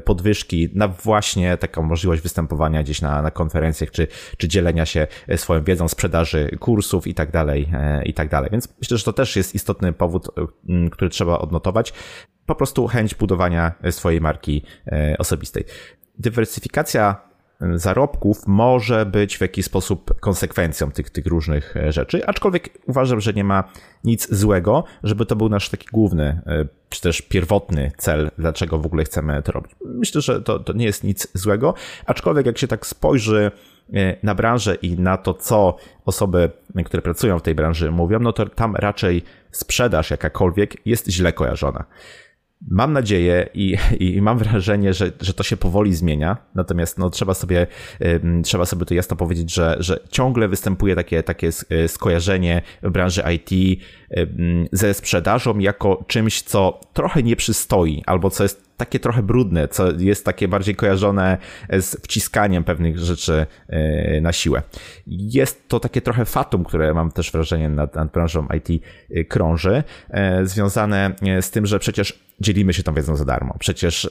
podwyżki, 0.06 0.70
na 0.74 0.88
właśnie 0.88 1.58
taką 1.58 1.84
możliwość 1.84 2.22
występowania 2.22 2.84
gdzieś 2.84 3.01
na, 3.01 3.22
na 3.22 3.32
konferencjach, 3.32 3.91
czy, 3.91 4.08
czy 4.38 4.48
dzielenia 4.48 4.86
się 4.86 5.08
swoją 5.36 5.63
wiedzą, 5.63 5.88
sprzedaży 5.88 6.58
kursów 6.60 7.08
i 7.08 7.13
tak 7.13 7.32
dalej, 7.32 7.70
i 8.06 8.13
tak 8.13 8.30
dalej. 8.30 8.50
Więc 8.51 8.74
myślę, 8.80 8.98
że 8.98 9.03
to 9.03 9.13
też 9.13 9.36
jest 9.36 9.56
istotny 9.56 9.94
powód, 9.94 10.27
który 10.91 11.10
trzeba 11.10 11.39
odnotować 11.39 11.94
po 12.51 12.55
prostu 12.55 12.88
chęć 12.88 13.15
budowania 13.15 13.72
swojej 13.91 14.22
marki 14.22 14.63
osobistej. 15.17 15.63
Dywersyfikacja 16.20 17.31
zarobków 17.75 18.48
może 18.48 19.05
być 19.05 19.38
w 19.38 19.41
jakiś 19.41 19.65
sposób 19.65 20.20
konsekwencją 20.20 20.91
tych, 20.91 21.10
tych 21.10 21.25
różnych 21.25 21.75
rzeczy, 21.89 22.27
aczkolwiek 22.27 22.70
uważam, 22.88 23.22
że 23.22 23.34
nie 23.34 23.43
ma 23.43 23.63
nic 24.03 24.36
złego, 24.36 24.84
żeby 25.03 25.25
to 25.25 25.36
był 25.36 25.50
nasz 25.50 25.70
taki 25.70 25.88
główny, 25.93 26.41
czy 26.89 27.01
też 27.01 27.22
pierwotny 27.22 27.91
cel, 27.98 28.31
dlaczego 28.38 28.77
w 28.77 28.86
ogóle 28.86 29.03
chcemy 29.03 29.41
to 29.43 29.51
robić. 29.51 29.72
Myślę, 29.86 30.22
że 30.22 30.41
to, 30.41 30.60
to 30.60 30.74
nie 30.74 30.86
jest 30.86 31.03
nic 31.03 31.27
złego, 31.34 31.74
aczkolwiek 32.05 32.46
jak 32.46 32.58
się 32.58 32.67
tak 32.67 32.86
spojrzy 32.86 33.51
na 34.24 34.36
branżę 34.36 34.75
i 34.75 35.00
na 35.00 35.17
to, 35.17 35.34
co 35.34 35.77
osoby, 36.05 36.51
które 36.86 37.01
pracują 37.01 37.39
w 37.39 37.41
tej 37.41 37.55
branży 37.55 37.91
mówią, 37.91 38.20
no 38.20 38.34
to 38.34 38.46
tam 38.46 38.75
raczej 38.75 39.24
sprzedaż 39.51 40.12
jakakolwiek 40.12 40.88
jest 40.88 41.10
źle 41.10 41.34
kojarzona. 41.34 41.86
Mam 42.68 42.94
nadzieję 42.94 43.50
i, 43.53 43.77
i, 44.00 44.22
mam 44.22 44.38
wrażenie, 44.38 44.94
że, 44.94 45.12
że 45.22 45.34
to 45.34 45.44
się 45.44 45.58
powoli 45.58 45.94
zmienia, 45.94 46.38
natomiast 46.56 46.98
no, 46.98 47.10
trzeba, 47.10 47.34
sobie, 47.34 47.68
trzeba 48.44 48.65
sobie 48.65 48.86
to 48.86 48.94
jasno 48.94 49.18
powiedzieć, 49.18 49.53
że, 49.53 49.75
że 49.80 50.00
ciągle 50.10 50.48
występuje 50.48 50.96
takie, 50.96 51.24
takie 51.24 51.50
e, 51.70 51.88
skojarzenie 51.88 52.62
branży 52.82 53.24
IT 53.36 53.82
ze 54.72 54.94
sprzedażą 54.94 55.60
jako 55.60 56.03
czymś, 56.08 56.41
co 56.41 56.80
trochę 56.94 57.24
nie 57.24 57.36
przystoi, 57.36 58.03
albo 58.06 58.30
co 58.30 58.44
jest 58.44 58.72
takie 58.77 59.00
trochę 59.00 59.24
brudne, 59.24 59.68
co 59.68 59.91
jest 59.91 60.25
takie 60.25 60.48
bardziej 60.48 60.75
kojarzone 60.75 61.38
z 61.70 62.01
wciskaniem 62.01 62.63
pewnych 62.63 63.00
rzeczy 63.00 63.46
e, 63.68 64.22
na 64.22 64.32
siłę. 64.32 64.62
Jest 65.08 65.68
to 65.68 65.80
takie 65.80 66.01
trochę 66.01 66.25
fatum, 66.25 66.63
które 66.63 66.94
mam 66.94 67.12
też 67.12 67.32
wrażenie 67.32 67.70
nad, 67.70 67.96
nad 67.96 68.12
branżą 68.12 68.48
IT 68.58 68.84
e, 69.12 69.24
krąży, 69.24 69.84
związane 70.44 71.15
z 71.41 71.51
tym, 71.51 71.65
że 71.65 71.80
przecież 71.80 72.20
dzielimy 72.39 72.74
się 72.74 72.84
tą 72.84 72.94
wiedzą 72.94 73.15
za 73.15 73.25
darmo. 73.25 73.56
Przecież 73.60 74.06
e, 74.06 74.10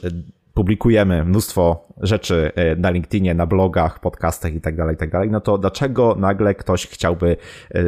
publikujemy 0.53 1.25
mnóstwo 1.25 1.87
rzeczy 1.97 2.51
e, 2.55 2.75
na 2.75 2.89
LinkedInie, 2.89 3.33
na 3.33 3.45
blogach, 3.45 3.99
podcastach 3.99 4.53
i 4.53 4.61
tak 4.61 4.75
dalej, 4.75 4.95
i 4.95 4.97
tak 4.97 5.11
dalej, 5.11 5.31
no 5.31 5.41
to 5.41 5.57
dlaczego 5.57 6.15
nagle 6.19 6.55
ktoś 6.55 6.87
chciałby 6.87 7.37
e, 7.71 7.83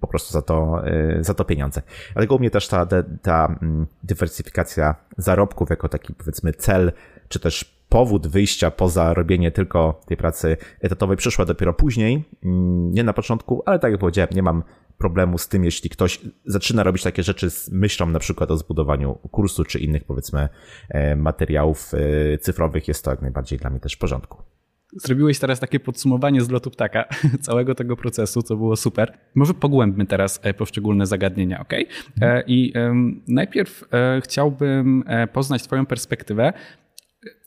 po 0.00 0.06
prostu 0.06 0.32
za 0.32 0.42
to, 0.42 0.82
za 1.20 1.34
to 1.34 1.44
pieniądze? 1.44 1.82
Dlatego 2.12 2.34
u 2.34 2.38
mnie 2.38 2.50
też 2.50 2.68
ta, 2.68 2.86
ta 3.22 3.58
mm, 3.62 3.86
dywersyfikacja 4.02 4.94
zarobków 5.18 5.70
jako 5.70 5.88
taki 5.88 6.14
powiedzmy 6.14 6.52
cel, 6.52 6.92
czy 7.28 7.40
też 7.40 7.75
powód 7.88 8.26
wyjścia 8.26 8.70
poza 8.70 9.14
robienie 9.14 9.50
tylko 9.50 10.00
tej 10.06 10.16
pracy 10.16 10.56
etatowej 10.80 11.16
przyszła 11.16 11.44
dopiero 11.44 11.74
później, 11.74 12.24
mm, 12.44 12.92
nie 12.92 13.04
na 13.04 13.12
początku, 13.12 13.62
ale 13.66 13.78
tak 13.78 13.90
jak 13.90 14.00
powiedziałem, 14.00 14.30
nie 14.34 14.42
mam 14.42 14.62
problemu 14.98 15.38
z 15.38 15.48
tym, 15.48 15.64
jeśli 15.64 15.90
ktoś 15.90 16.20
zaczyna 16.44 16.82
robić 16.82 17.02
takie 17.02 17.22
rzeczy 17.22 17.50
z 17.50 17.70
myślą 17.70 18.06
na 18.06 18.18
przykład 18.18 18.50
o 18.50 18.56
zbudowaniu 18.56 19.14
kursu 19.30 19.64
czy 19.64 19.78
innych 19.78 20.04
powiedzmy 20.04 20.48
e, 20.88 21.16
materiałów 21.16 21.92
e, 21.94 22.38
cyfrowych, 22.38 22.88
jest 22.88 23.04
to 23.04 23.10
jak 23.10 23.22
najbardziej 23.22 23.58
dla 23.58 23.70
mnie 23.70 23.80
też 23.80 23.92
w 23.92 23.98
porządku. 23.98 24.42
Zrobiłeś 24.92 25.38
teraz 25.38 25.60
takie 25.60 25.80
podsumowanie 25.80 26.40
z 26.40 26.50
lotu 26.50 26.70
ptaka 26.70 27.04
całego 27.46 27.74
tego 27.74 27.96
procesu, 27.96 28.42
co 28.42 28.56
było 28.56 28.76
super. 28.76 29.18
Może 29.34 29.54
pogłębmy 29.54 30.06
teraz 30.06 30.40
e, 30.42 30.54
poszczególne 30.54 31.06
zagadnienia, 31.06 31.60
ok? 31.60 31.72
I 32.46 32.72
najpierw 33.28 33.84
chciałbym 34.22 35.04
poznać 35.32 35.62
Twoją 35.62 35.86
perspektywę 35.86 36.52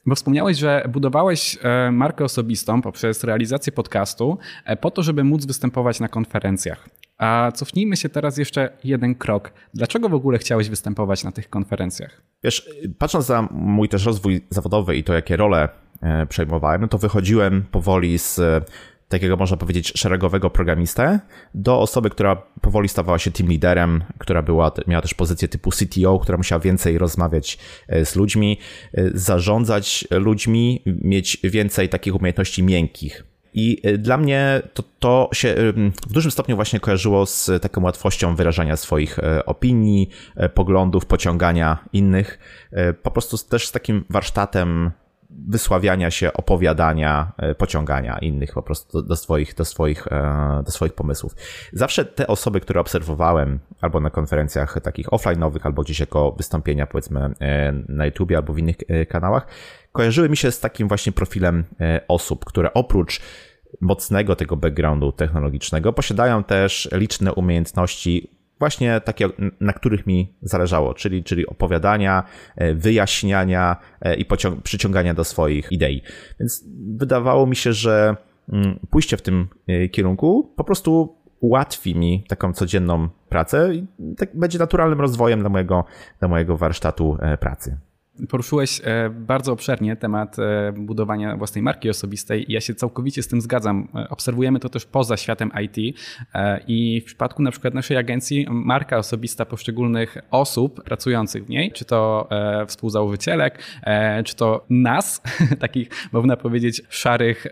bo 0.05 0.15
wspomniałeś, 0.15 0.57
że 0.57 0.83
budowałeś 0.89 1.57
e, 1.61 1.91
markę 1.91 2.23
osobistą 2.23 2.81
poprzez 2.81 3.23
realizację 3.23 3.73
podcastu 3.73 4.37
e, 4.65 4.77
po 4.77 4.91
to, 4.91 5.03
żeby 5.03 5.23
móc 5.23 5.45
występować 5.45 5.99
na 5.99 6.07
konferencjach. 6.07 6.89
A 7.17 7.51
cofnijmy 7.55 7.97
się 7.97 8.09
teraz 8.09 8.37
jeszcze 8.37 8.69
jeden 8.83 9.15
krok. 9.15 9.53
Dlaczego 9.73 10.09
w 10.09 10.13
ogóle 10.13 10.37
chciałeś 10.37 10.69
występować 10.69 11.23
na 11.23 11.31
tych 11.31 11.49
konferencjach? 11.49 12.21
Wiesz, 12.43 12.69
patrząc 12.97 13.29
na 13.29 13.47
mój 13.51 13.89
też 13.89 14.05
rozwój 14.05 14.41
zawodowy 14.49 14.95
i 14.95 15.03
to, 15.03 15.13
jakie 15.13 15.37
role 15.37 15.69
e, 16.01 16.25
przejmowałem, 16.25 16.81
no 16.81 16.87
to 16.87 16.97
wychodziłem 16.97 17.63
powoli 17.71 18.19
z 18.19 18.41
takiego 19.09 19.37
można 19.37 19.57
powiedzieć 19.57 19.93
szeregowego 19.95 20.49
programistę 20.49 21.19
do 21.53 21.79
osoby, 21.79 22.09
która 22.09 22.35
powoli 22.61 22.89
stawała 22.89 23.19
się 23.19 23.31
team 23.31 23.49
leaderem, 23.49 24.03
która 24.17 24.41
była, 24.41 24.71
miała 24.87 25.01
też 25.01 25.13
pozycję 25.13 25.47
typu 25.47 25.71
CTO, 25.71 26.19
która 26.19 26.37
musiała 26.37 26.59
więcej 26.59 26.97
rozmawiać 26.97 27.57
e, 27.87 28.05
z 28.05 28.15
ludźmi, 28.15 28.57
e, 28.93 29.09
zarządzać 29.13 30.07
ludźmi, 30.11 30.83
mieć 30.85 31.37
więcej 31.43 31.89
takich 31.89 32.15
umiejętności 32.15 32.63
miękkich. 32.63 33.23
I 33.53 33.81
e, 33.83 33.97
dla 33.97 34.17
mnie 34.17 34.61
to, 34.73 34.83
to 34.99 35.29
się 35.33 35.55
w 36.07 36.13
dużym 36.13 36.31
stopniu 36.31 36.55
właśnie 36.55 36.79
kojarzyło 36.79 37.25
z 37.25 37.51
taką 37.61 37.83
łatwością 37.83 38.35
wyrażania 38.35 38.77
swoich 38.77 39.19
opinii, 39.45 40.09
poglądów, 40.53 41.05
pociągania 41.05 41.77
innych. 41.93 42.39
Po 43.03 43.11
prostu 43.11 43.37
też 43.37 43.67
z 43.67 43.71
takim 43.71 44.05
warsztatem 44.09 44.91
wysławiania 45.29 46.12
się, 46.12 46.33
opowiadania, 46.33 47.31
e, 47.38 47.55
pociągania 47.55 48.17
innych 48.17 48.53
po 48.53 48.62
prostu 48.62 49.01
do, 49.01 49.15
swoich, 49.15 49.55
do, 49.55 49.65
swoich, 49.65 50.07
e, 50.07 50.63
do 50.65 50.71
swoich 50.71 50.93
pomysłów. 50.93 51.36
Zawsze 51.74 52.05
te 52.05 52.27
osoby, 52.27 52.59
które 52.59 52.79
obserwowałem 52.81 53.59
albo 53.81 54.00
na 54.00 54.09
konferencjach 54.09 54.81
takich 54.81 55.07
offline'owych, 55.07 55.59
albo 55.63 55.81
gdzieś 55.81 56.00
jako 56.00 56.31
wystąpienia 56.31 56.88
powiedzmy 56.88 57.36
e, 57.41 57.71
na 57.88 58.05
YouTube 58.05 58.31
albo 58.36 58.53
w 58.53 58.59
innych 58.59 58.75
kanałach, 59.09 59.48
kojarzyły 59.91 60.29
mi 60.29 60.38
się 60.38 60.51
z 60.51 60.59
takim 60.59 60.88
właśnie 60.88 61.12
profilem 61.12 61.63
osób, 62.07 62.45
które 62.45 62.74
oprócz 62.74 63.21
mocnego 63.81 64.36
tego 64.36 64.55
backgroundu 64.55 65.12
technologicznego 65.12 65.93
posiadają 65.93 66.43
też 66.43 66.89
liczne 66.91 67.33
umiejętności 67.33 68.38
właśnie 68.59 69.01
takie, 69.01 69.29
na 69.59 69.73
których 69.73 70.07
mi 70.07 70.33
zależało, 70.41 70.93
czyli, 70.93 71.23
czyli 71.23 71.47
opowiadania, 71.47 72.23
e, 72.55 72.73
wyjaśniania 72.73 73.77
e, 74.01 74.15
i 74.15 74.25
przyciągania 74.63 75.13
do 75.13 75.23
swoich 75.23 75.71
idei. 75.71 76.01
Więc 76.39 76.65
wydawało 76.95 77.47
mi 77.47 77.55
się, 77.55 77.73
że 77.73 78.15
mm, 78.53 78.79
pójście 78.89 79.17
w 79.17 79.21
tym 79.21 79.47
e, 79.67 79.89
kierunku 79.89 80.53
po 80.55 80.63
prostu 80.63 81.15
ułatwi 81.39 81.95
mi 81.95 82.23
taką 82.27 82.53
codzienną 82.53 83.09
pracę 83.29 83.73
i 83.73 83.87
tak 84.17 84.29
będzie 84.33 84.59
naturalnym 84.59 85.01
rozwojem 85.01 85.39
dla 85.39 85.49
mojego, 85.49 85.85
dla 86.19 86.27
mojego 86.27 86.57
warsztatu 86.57 87.17
pracy. 87.39 87.77
Poruszyłeś 88.27 88.81
e, 88.83 89.09
bardzo 89.09 89.51
obszernie 89.51 89.95
temat 89.95 90.39
e, 90.39 90.73
budowania 90.77 91.38
własnej 91.38 91.61
marki 91.61 91.89
osobistej 91.89 92.45
ja 92.47 92.61
się 92.61 92.75
całkowicie 92.75 93.23
z 93.23 93.27
tym 93.27 93.41
zgadzam. 93.41 93.88
E, 93.95 94.09
obserwujemy 94.09 94.59
to 94.59 94.69
też 94.69 94.85
poza 94.85 95.17
światem 95.17 95.51
IT 95.63 95.97
i 96.67 97.01
w 97.01 97.05
przypadku 97.05 97.41
na 97.41 97.51
przykład 97.51 97.73
naszej 97.73 97.97
agencji 97.97 98.47
marka 98.49 98.97
osobista 98.97 99.45
poszczególnych 99.45 100.17
osób 100.31 100.83
pracujących 100.83 101.45
w 101.45 101.49
niej, 101.49 101.71
czy 101.71 101.85
to 101.85 102.29
współzałożycielek, 102.67 103.59
czy 104.25 104.35
to 104.35 104.65
nas, 104.69 105.21
takich 105.59 105.89
można 106.11 106.38
powiedzieć 106.38 106.81
szarych, 106.89 107.47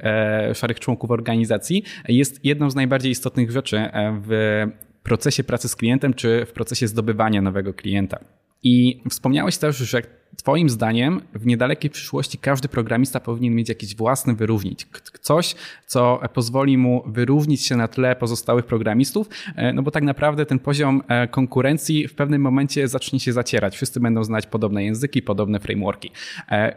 szarych 0.54 0.80
członków 0.80 1.12
organizacji, 1.12 1.84
jest 2.08 2.46
jedną 2.46 2.70
z 2.70 2.76
najbardziej 2.76 3.12
istotnych 3.12 3.52
rzeczy 3.52 3.90
w 4.28 4.66
procesie 5.04 5.44
pracy 5.44 5.68
z 5.68 5.76
klientem, 5.76 6.14
czy 6.14 6.46
w 6.46 6.52
procesie 6.52 6.88
zdobywania 6.88 7.42
nowego 7.42 7.74
klienta. 7.74 8.20
I 8.64 9.02
wspomniałeś 9.10 9.58
też, 9.58 9.78
że 9.78 10.02
Twoim 10.38 10.70
zdaniem 10.70 11.22
w 11.34 11.46
niedalekiej 11.46 11.92
przyszłości 11.92 12.38
każdy 12.38 12.68
programista 12.68 13.20
powinien 13.20 13.56
mieć 13.56 13.70
jakiś 13.70 13.96
własny 13.96 14.36
wyróżnik. 14.36 15.02
Coś, 15.22 15.56
co 15.88 16.20
pozwoli 16.34 16.78
mu 16.78 17.04
wyróżnić 17.06 17.66
się 17.66 17.76
na 17.76 17.88
tle 17.88 18.16
pozostałych 18.16 18.66
programistów, 18.66 19.30
e, 19.56 19.74
no 19.74 19.84
bo 19.84 19.92
tak 19.92 20.04
naprawdę 20.04 20.46
ten 20.46 20.60
poziom 20.60 21.04
e, 21.08 21.28
konkurencji 21.28 22.08
w 22.08 22.16
pewnym 22.16 22.42
momencie 22.42 22.88
zacznie 22.88 23.20
się 23.20 23.34
zacierać. 23.34 23.76
Wszyscy 23.76 24.00
będą 24.00 24.24
znać 24.24 24.48
podobne 24.48 24.84
języki, 24.84 25.22
podobne 25.22 25.60
frameworki. 25.60 26.12
E, 26.52 26.76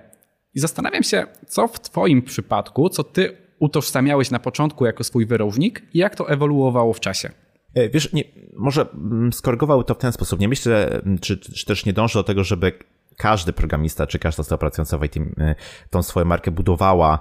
I 0.55 0.61
zastanawiam 0.61 1.03
się, 1.03 1.27
co 1.47 1.69
w 1.69 1.81
Twoim 1.81 2.23
przypadku, 2.23 2.89
co 2.89 3.05
Ty 3.05 3.37
utożsamiałeś 3.59 4.31
na 4.31 4.39
początku 4.39 4.87
jako 4.87 5.05
swój 5.05 5.27
wyróżnik 5.27 5.83
i 5.95 5.99
jak 5.99 6.17
to 6.17 6.31
ewoluowało 6.31 6.93
w 6.93 7.01
czasie. 7.01 7.31
Wiesz, 7.75 8.13
nie, 8.13 8.25
może 8.57 8.87
skorygowały 9.33 9.85
to 9.85 9.95
w 9.95 9.99
ten 9.99 10.13
sposób. 10.13 10.41
Nie 10.41 10.49
myślę, 10.49 11.03
czy, 11.21 11.39
czy 11.39 11.67
też 11.67 11.87
nie 11.87 11.93
dążę 11.93 12.19
do 12.19 12.25
tego, 12.25 12.45
żeby 12.45 12.73
każdy 13.17 13.53
programista, 13.53 14.07
czy 14.07 14.19
każda 14.19 14.41
osoba 14.41 14.59
pracująca 14.59 14.99
w 14.99 15.05
IT 15.05 15.17
y, 15.17 15.23
tą 15.91 16.03
swoją 16.03 16.27
markę 16.27 16.51
budowała 16.51 17.21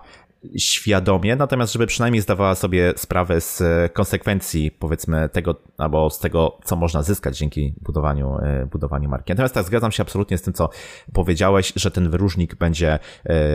świadomie, 0.58 1.36
natomiast 1.36 1.74
żeby 1.74 1.88
przynajmniej 1.88 2.22
zdawała 2.22 2.55
sobie 2.55 2.93
sprawę 2.98 3.41
z 3.41 3.63
konsekwencji, 3.93 4.72
powiedzmy, 4.72 5.29
tego, 5.29 5.55
albo 5.77 6.10
z 6.10 6.19
tego, 6.19 6.58
co 6.63 6.75
można 6.75 7.03
zyskać 7.03 7.38
dzięki 7.38 7.74
budowaniu, 7.81 8.38
y, 8.63 8.65
budowaniu 8.65 9.10
marki. 9.10 9.31
Natomiast 9.31 9.53
tak, 9.53 9.65
zgadzam 9.65 9.91
się 9.91 10.03
absolutnie 10.03 10.38
z 10.38 10.41
tym, 10.41 10.53
co 10.53 10.69
powiedziałeś, 11.13 11.74
że 11.75 11.91
ten 11.91 12.10
wyróżnik 12.10 12.55
będzie, 12.55 13.00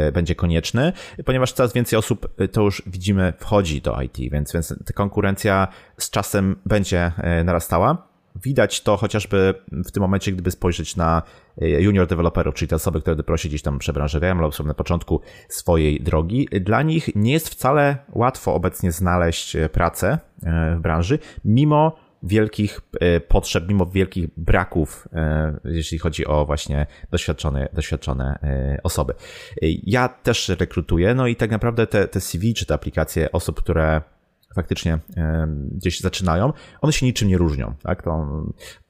y, 0.09 0.13
będzie 0.13 0.35
konieczny, 0.35 0.93
ponieważ 1.25 1.53
coraz 1.53 1.73
więcej 1.73 1.99
osób, 1.99 2.29
to 2.53 2.63
już 2.63 2.83
widzimy, 2.87 3.33
wchodzi 3.39 3.81
do 3.81 4.03
IT, 4.03 4.17
więc, 4.33 4.53
więc 4.53 4.69
ta 4.69 4.93
konkurencja 4.93 5.69
z 5.99 6.11
czasem 6.11 6.57
będzie 6.67 7.13
narastała. 7.45 8.14
Widać 8.43 8.81
to 8.81 8.97
chociażby 8.97 9.55
w 9.73 9.91
tym 9.91 10.01
momencie, 10.01 10.33
gdyby 10.33 10.51
spojrzeć 10.51 10.97
na 10.97 11.23
e, 11.63 11.69
junior 11.69 12.07
deweloperów, 12.07 12.55
czyli 12.55 12.69
te 12.69 12.77
osoby, 12.77 13.01
które 13.01 13.17
dopiero 13.17 13.37
się 13.37 13.49
gdzieś 13.49 13.63
tam 13.63 13.79
przebranżawiają 13.79 14.35
albo 14.35 14.53
są 14.53 14.65
na 14.65 14.75
początku 14.75 15.21
swojej 15.49 16.01
drogi. 16.01 16.49
Dla 16.61 16.83
nich 16.83 17.09
nie 17.15 17.33
jest 17.33 17.49
wcale 17.49 17.97
łatwo 18.13 18.55
obecnie 18.55 18.93
znaleźć 18.93 19.57
e, 19.57 19.69
pracę 19.69 20.19
e, 20.43 20.77
w 20.77 20.81
branży, 20.81 21.19
mimo 21.45 22.05
wielkich 22.27 22.81
potrzeb, 23.29 23.69
mimo 23.69 23.87
wielkich 23.87 24.27
braków, 24.37 25.09
jeśli 25.65 25.99
chodzi 25.99 26.27
o 26.27 26.45
właśnie 26.45 26.87
doświadczone, 27.11 27.69
doświadczone 27.73 28.39
osoby. 28.83 29.15
Ja 29.83 30.09
też 30.09 30.49
rekrutuję, 30.49 31.15
no 31.15 31.27
i 31.27 31.37
tak 31.37 31.51
naprawdę 31.51 31.87
te, 31.87 32.09
te 32.09 32.21
CV 32.21 32.55
czy 32.55 32.67
te 32.67 32.75
aplikacje 32.75 33.33
osób, 33.33 33.63
które 33.63 34.03
faktycznie 34.55 34.99
gdzieś 35.73 36.01
zaczynają, 36.01 36.53
one 36.81 36.93
się 36.93 37.07
niczym 37.07 37.29
nie 37.29 37.39
różnią. 37.39 37.75
Tak? 37.83 38.03
To, 38.03 38.27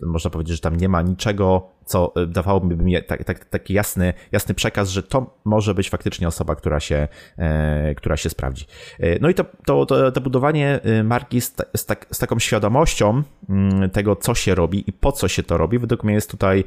można 0.00 0.30
powiedzieć, 0.30 0.56
że 0.56 0.60
tam 0.60 0.76
nie 0.76 0.88
ma 0.88 1.02
niczego, 1.02 1.74
co 1.84 2.12
dawałoby 2.28 2.76
mi 2.76 3.04
tak, 3.06 3.24
tak, 3.24 3.44
taki 3.44 3.74
jasny, 3.74 4.14
jasny 4.32 4.54
przekaz, 4.54 4.88
że 4.88 5.02
to 5.02 5.38
może 5.44 5.74
być 5.74 5.90
faktycznie 5.90 6.28
osoba, 6.28 6.54
która 6.54 6.80
się, 6.80 7.08
e, 7.38 7.94
która 7.94 8.16
się 8.16 8.30
sprawdzi. 8.30 8.64
E, 9.00 9.18
no 9.20 9.28
i 9.28 9.34
to, 9.34 9.44
to, 9.66 9.86
to, 9.86 10.12
to 10.12 10.20
budowanie 10.20 10.80
e, 10.82 11.04
marki 11.04 11.40
z, 11.40 11.56
z, 11.76 11.86
tak, 11.86 12.06
z 12.10 12.18
taką 12.18 12.38
świadomością 12.38 13.22
mm, 13.48 13.90
tego, 13.90 14.16
co 14.16 14.34
się 14.34 14.54
robi 14.54 14.84
i 14.86 14.92
po 14.92 15.12
co 15.12 15.28
się 15.28 15.42
to 15.42 15.56
robi, 15.56 15.78
według 15.78 16.04
mnie 16.04 16.14
jest 16.14 16.30
tutaj, 16.30 16.64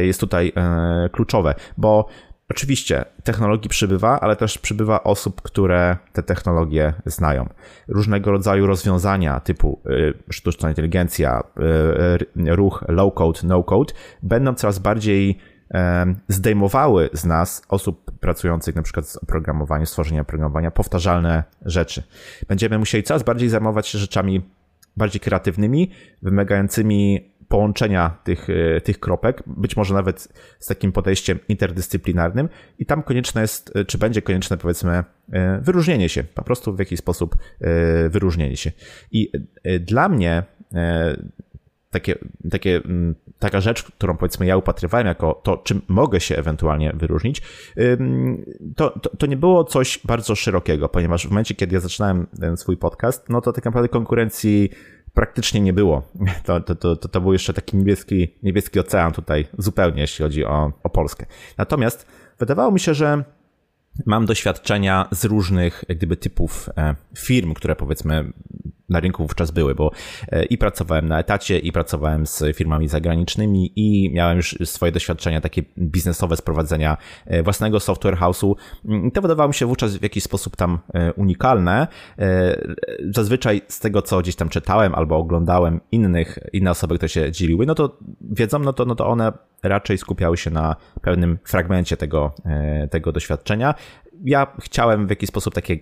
jest 0.00 0.20
tutaj 0.20 0.52
kluczowe, 1.12 1.54
bo 1.76 2.08
Oczywiście 2.50 3.04
technologii 3.24 3.68
przybywa, 3.68 4.20
ale 4.20 4.36
też 4.36 4.58
przybywa 4.58 5.02
osób, 5.04 5.42
które 5.42 5.96
te 6.12 6.22
technologie 6.22 6.92
znają. 7.06 7.48
Różnego 7.88 8.30
rodzaju 8.30 8.66
rozwiązania 8.66 9.40
typu 9.40 9.80
y, 9.86 10.14
sztuczna 10.30 10.68
inteligencja, 10.68 11.42
y, 12.36 12.48
y, 12.48 12.56
ruch 12.56 12.84
low-code, 12.88 13.44
no-code 13.44 13.94
będą 14.22 14.54
coraz 14.54 14.78
bardziej 14.78 15.38
zdejmowały 16.28 17.10
z 17.12 17.24
nas, 17.24 17.62
osób 17.68 18.10
pracujących 18.20 18.76
na 18.76 18.82
przykład 18.82 19.08
z 19.08 19.16
oprogramowaniem, 19.16 19.86
stworzenia 19.86 20.20
oprogramowania, 20.20 20.70
powtarzalne 20.70 21.44
rzeczy. 21.62 22.02
Będziemy 22.48 22.78
musieli 22.78 23.04
coraz 23.04 23.22
bardziej 23.22 23.48
zajmować 23.48 23.88
się 23.88 23.98
rzeczami 23.98 24.42
bardziej 24.96 25.20
kreatywnymi, 25.20 25.90
wymagającymi 26.22 27.30
połączenia 27.48 28.18
tych, 28.24 28.50
e, 28.50 28.80
tych 28.80 29.00
kropek, 29.00 29.42
być 29.46 29.76
może 29.76 29.94
nawet 29.94 30.28
z 30.58 30.66
takim 30.66 30.92
podejściem 30.92 31.38
interdyscyplinarnym, 31.48 32.48
i 32.78 32.86
tam 32.86 33.02
konieczne 33.02 33.40
jest, 33.40 33.76
e, 33.76 33.84
czy 33.84 33.98
będzie 33.98 34.22
konieczne, 34.22 34.56
powiedzmy, 34.56 35.04
e, 35.32 35.60
wyróżnienie 35.60 36.08
się, 36.08 36.24
po 36.24 36.42
prostu 36.42 36.76
w 36.76 36.78
jakiś 36.78 36.98
sposób 36.98 37.36
wyróżnienie 38.10 38.56
się. 38.56 38.72
I 39.12 39.32
dla 39.80 40.08
mnie 40.08 40.42
takie, 41.90 42.18
takie, 42.50 42.80
taka 43.38 43.60
rzecz, 43.60 43.82
którą 43.82 44.16
powiedzmy 44.16 44.46
ja 44.46 44.56
upatrywałem 44.56 45.06
jako 45.06 45.40
to, 45.44 45.56
czym 45.56 45.82
mogę 45.88 46.20
się 46.20 46.36
ewentualnie 46.36 46.92
wyróżnić, 46.94 47.42
to, 48.76 48.90
to, 48.90 49.16
to, 49.16 49.26
nie 49.26 49.36
było 49.36 49.64
coś 49.64 50.00
bardzo 50.04 50.34
szerokiego, 50.34 50.88
ponieważ 50.88 51.26
w 51.26 51.30
momencie, 51.30 51.54
kiedy 51.54 51.74
ja 51.74 51.80
zaczynałem 51.80 52.26
ten 52.40 52.56
swój 52.56 52.76
podcast, 52.76 53.28
no 53.28 53.40
to 53.40 53.52
tak 53.52 53.64
naprawdę 53.64 53.88
konkurencji 53.88 54.70
praktycznie 55.16 55.60
nie 55.60 55.72
było. 55.72 56.02
To, 56.44 56.60
to, 56.60 56.74
to, 56.74 56.96
to, 56.96 57.20
był 57.20 57.32
jeszcze 57.32 57.52
taki 57.52 57.76
niebieski, 57.76 58.34
niebieski 58.42 58.80
ocean 58.80 59.12
tutaj 59.12 59.46
zupełnie, 59.58 60.00
jeśli 60.00 60.22
chodzi 60.22 60.44
o, 60.44 60.72
o 60.82 60.90
Polskę. 60.90 61.26
Natomiast 61.58 62.06
wydawało 62.38 62.72
mi 62.72 62.80
się, 62.80 62.94
że 62.94 63.24
mam 64.06 64.26
doświadczenia 64.26 65.08
z 65.10 65.24
różnych 65.24 65.84
gdyby 65.88 66.16
typów 66.16 66.70
e, 66.76 66.94
firm, 67.18 67.54
które 67.54 67.76
powiedzmy 67.76 68.32
na 68.88 69.00
rynku 69.00 69.22
wówczas 69.22 69.50
były, 69.50 69.74
bo 69.74 69.90
e, 70.28 70.44
i 70.44 70.58
pracowałem 70.58 71.08
na 71.08 71.18
etacie, 71.20 71.58
i 71.58 71.72
pracowałem 71.72 72.26
z 72.26 72.56
firmami 72.56 72.88
zagranicznymi, 72.88 73.72
i 73.76 74.10
miałem 74.14 74.36
już 74.36 74.58
swoje 74.64 74.92
doświadczenia 74.92 75.40
takie 75.40 75.62
biznesowe 75.78 76.36
z 76.36 76.42
prowadzenia 76.42 76.96
e, 77.26 77.42
własnego 77.42 77.80
software 77.80 78.16
house'u. 78.16 78.54
Mm, 78.84 79.10
to 79.10 79.22
wydawało 79.22 79.48
mi 79.48 79.54
się 79.54 79.66
wówczas 79.66 79.96
w 79.96 80.02
jakiś 80.02 80.24
sposób 80.24 80.56
tam 80.56 80.78
unikalne. 81.16 81.86
Zazwyczaj 83.10 83.62
z 83.68 83.80
tego, 83.80 84.02
co 84.02 84.20
gdzieś 84.20 84.36
tam 84.36 84.48
czytałem 84.48 84.94
albo 84.94 85.16
oglądałem 85.16 85.80
innych, 85.92 86.38
inne 86.52 86.70
osoby, 86.70 86.94
które 86.94 87.08
się 87.08 87.32
dzieliły, 87.32 87.66
no 87.66 87.74
to 87.74 87.98
wiedzą, 88.20 88.58
no 88.58 88.72
to, 88.72 88.84
no 88.84 88.94
to 88.94 89.06
one 89.06 89.32
raczej 89.68 89.98
skupiały 89.98 90.36
się 90.36 90.50
na 90.50 90.76
pewnym 91.02 91.38
fragmencie 91.44 91.96
tego, 91.96 92.34
tego 92.90 93.12
doświadczenia. 93.12 93.74
Ja 94.24 94.46
chciałem 94.60 95.06
w 95.06 95.10
jakiś 95.10 95.28
sposób 95.28 95.54
takie 95.54 95.78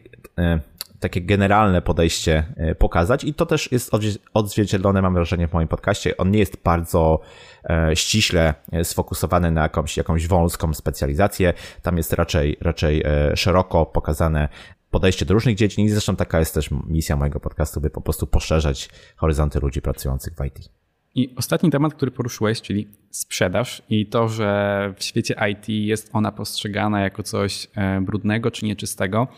takie 1.05 1.21
generalne 1.21 1.83
podejście 1.83 2.45
e, 2.57 2.75
pokazać 2.75 3.25
i 3.25 3.35
to 3.35 3.47
też 3.47 3.73
jest 3.73 3.91
odzwierciedlone, 4.35 5.03
mam 5.03 5.15
wrażenie, 5.15 5.49
w 5.49 5.53
moim 5.53 5.69
podcaście. 5.69 6.17
On 6.17 6.31
nie 6.31 6.39
jest 6.39 6.57
bardzo 6.63 7.21
e, 7.65 7.97
ściśle 7.97 8.55
e, 8.73 8.85
sfokusowany 8.85 9.51
na 9.51 9.63
jakąś, 9.63 9.97
jakąś 9.97 10.27
wąską 10.27 10.75
specjalizację. 10.75 11.53
Tam 11.83 11.97
jest 11.97 12.13
raczej, 12.13 12.57
raczej 12.61 13.05
szeroko 13.35 13.87
pokazane 13.87 14.49
podejście 14.91 15.27
do 15.27 15.35
różnych 15.35 15.57
dziedzin 15.57 15.85
i 15.85 15.89
zresztą 15.89 16.17
taka 16.17 16.39
jest 16.39 16.55
też 16.55 16.71
misja 16.71 17.17
mojego 17.17 17.41
podcastu, 17.41 17.81
by 17.81 17.91
po 17.91 18.01
prostu 18.01 18.27
poszerzać 18.27 18.91
horyzonty 19.17 19.61
ludzi 19.61 19.83
pracujących 19.83 20.35
w 20.35 20.45
IT. 20.45 20.84
I 21.15 21.35
ostatni 21.37 21.71
temat, 21.71 21.95
który 21.95 22.11
poruszyłeś, 22.11 22.63
czyli 22.63 22.89
sprzedaż 23.11 23.83
i 23.91 24.07
to, 24.07 24.29
że 24.29 24.95
w 24.97 25.05
świecie 25.05 25.35
IT 25.53 25.69
jest 25.69 26.11
ona 26.13 26.33
postrzegana 26.33 27.01
jako 27.01 27.23
coś 27.23 27.67
brudnego 28.03 28.51
czy 28.51 28.65
nieczystego. 28.65 29.29